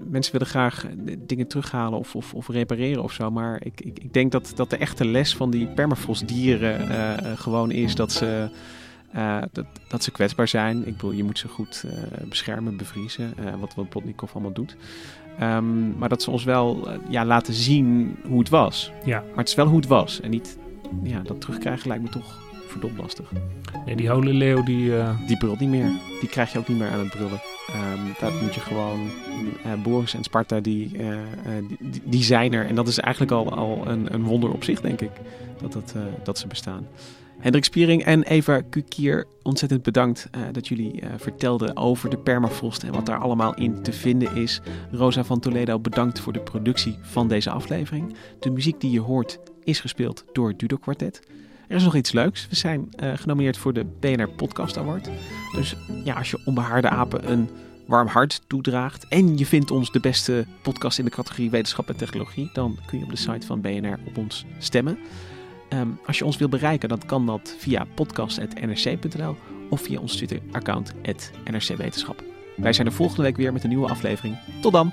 mensen 0.09 0.33
willen 0.33 0.47
graag 0.47 0.87
dingen 1.19 1.47
terughalen 1.47 1.99
of, 1.99 2.15
of, 2.15 2.35
of 2.35 2.49
repareren 2.49 3.03
of 3.03 3.13
zo. 3.13 3.31
Maar 3.31 3.61
ik, 3.65 3.81
ik, 3.81 3.99
ik, 3.99 4.13
denk 4.13 4.33
dat, 4.33 4.53
dat 4.55 4.71
de 4.71 4.77
echte 4.77 5.05
les 5.05 5.37
van 5.37 5.51
die 5.51 5.67
permafrostdieren 5.67 6.89
uh, 6.91 7.15
gewoon 7.35 7.71
is 7.71 7.95
dat 7.95 8.13
ze, 8.13 8.49
uh, 9.17 9.43
dat, 9.53 9.67
dat 9.89 10.03
ze 10.03 10.11
kwetsbaar 10.11 10.49
zijn. 10.49 10.87
Ik 10.87 10.93
bedoel, 10.93 11.13
je 11.13 11.25
moet 11.25 11.39
ze 11.39 11.49
goed 11.49 11.85
beschermen, 12.29 12.77
bevriezen, 12.77 13.35
wat, 13.61 13.75
wat 13.75 13.89
Plotnikov 13.89 14.33
allemaal 14.33 14.53
doet. 14.53 14.77
Um, 15.43 15.99
maar 15.99 16.09
dat 16.09 16.23
ze 16.23 16.31
ons 16.31 16.45
wel 16.45 16.89
ja, 17.09 17.25
laten 17.25 17.55
zien 17.55 18.17
hoe 18.29 18.39
het 18.39 18.49
was. 18.49 18.93
Ja. 19.05 19.21
Maar 19.29 19.39
het 19.39 19.49
is 19.49 19.55
wel 19.55 19.67
hoe 19.67 19.77
het 19.77 19.87
was. 19.87 20.21
En 20.21 20.31
niet 20.31 20.59
ja, 21.03 21.21
dat 21.21 21.41
terugkrijgen 21.41 21.89
lijkt 21.89 22.03
me 22.03 22.11
toch 22.11 22.39
verdomd 22.67 22.99
lastig. 22.99 23.33
Nee, 23.87 23.97
die 23.97 24.09
holenleeuw 24.09 24.63
die... 24.63 24.85
Uh... 24.85 25.11
Die 25.27 25.37
brult 25.37 25.61
niet 25.61 25.69
meer. 25.69 25.91
Die 26.21 26.29
krijg 26.29 26.53
je 26.53 26.59
ook 26.59 26.69
niet 26.69 26.79
meer 26.79 26.91
aan 26.91 26.99
het 26.99 27.11
brullen. 27.11 27.41
Um, 27.71 28.15
daar 28.21 28.33
moet 28.43 28.55
je 28.55 28.61
gewoon... 28.61 29.11
Uh, 29.67 29.83
Boris 29.83 30.15
en 30.15 30.25
Sparta, 30.25 30.61
die, 30.61 30.97
die, 31.79 32.03
die, 32.05 32.23
zijn 32.23 32.53
er. 32.53 32.67
En 32.67 32.75
dat 32.75 32.89
is 32.89 32.99
eigenlijk 32.99 33.33
al, 33.33 33.53
al 33.55 33.83
een, 33.87 34.15
een 34.15 34.25
wonder 34.25 34.53
op 34.53 34.65
zich, 34.65 34.81
denk 34.81 35.01
ik. 35.01 35.11
Dat, 35.61 35.73
dat, 35.73 35.95
dat 36.23 36.39
ze 36.39 36.47
bestaan. 36.47 36.87
Hendrik 37.39 37.65
Spiering 37.65 38.05
en 38.05 38.23
Eva 38.23 38.61
Kukier, 38.61 39.27
ontzettend 39.43 39.83
bedankt 39.83 40.29
uh, 40.37 40.43
dat 40.53 40.69
jullie 40.69 41.03
uh, 41.03 41.09
vertelden 41.17 41.77
over 41.77 42.11
de 42.11 42.19
permafrost 42.19 42.83
en 42.83 42.93
wat 42.93 43.07
daar 43.07 43.19
allemaal 43.19 43.55
in 43.55 43.83
te 43.83 43.93
vinden 43.93 44.37
is. 44.37 44.61
Rosa 44.91 45.25
van 45.25 45.41
Toledo, 45.41 45.79
bedankt 45.79 46.21
voor 46.21 46.33
de 46.33 46.41
productie 46.41 46.99
van 47.01 47.29
deze 47.29 47.51
aflevering. 47.51 48.15
De 48.41 48.51
muziek 48.51 48.81
die 48.81 48.91
je 48.91 49.01
hoort 49.01 49.39
is 49.65 49.81
gespeeld 49.81 50.25
door 50.33 50.57
Dudo 50.57 50.77
Quartet. 50.77 51.23
Er 51.69 51.77
is 51.77 51.85
nog 51.85 51.97
iets 51.97 52.13
leuks. 52.13 52.49
We 52.49 52.57
zijn 52.57 52.89
uh, 53.03 53.13
genomineerd 53.15 53.57
voor 53.57 53.73
de 53.73 53.87
BNR 54.01 54.29
Podcast 54.29 54.77
Award. 54.77 55.11
Dus 55.55 55.77
ja, 56.05 56.15
als 56.15 56.31
je 56.31 56.43
onbehaarde 56.45 56.89
apen 56.89 57.31
een 57.31 57.49
warm 57.87 58.09
hart 58.09 58.41
toedraagt 58.47 59.07
en 59.09 59.39
je 59.39 59.47
vindt 59.47 59.71
ons 59.71 59.93
de 59.93 60.01
beste 60.01 60.47
podcast 60.63 60.99
in 60.99 61.05
de 61.05 61.11
categorie 61.11 61.51
wetenschap 61.51 61.89
en 61.89 61.97
technologie, 61.97 62.51
dan 62.53 62.79
kun 62.87 62.99
je 62.99 63.05
op 63.05 63.11
de 63.11 63.17
site 63.17 63.47
van 63.47 63.61
BNR 63.61 63.99
op 64.07 64.17
ons 64.17 64.45
stemmen. 64.59 64.99
Um, 65.69 65.99
als 66.07 66.19
je 66.19 66.25
ons 66.25 66.37
wil 66.37 66.49
bereiken, 66.49 66.89
dan 66.89 67.01
kan 67.07 67.27
dat 67.27 67.55
via 67.59 67.87
podcast.nrc.nl 67.95 69.37
of 69.71 69.81
via 69.81 70.01
ons 70.01 70.17
Twitter-account 70.17 70.95
@nrcwetenschap. 71.45 72.23
Wij 72.57 72.73
zijn 72.73 72.87
er 72.87 72.93
volgende 72.93 73.23
week 73.23 73.37
weer 73.37 73.53
met 73.53 73.63
een 73.63 73.69
nieuwe 73.69 73.89
aflevering. 73.89 74.39
Tot 74.61 74.73
dan! 74.73 74.93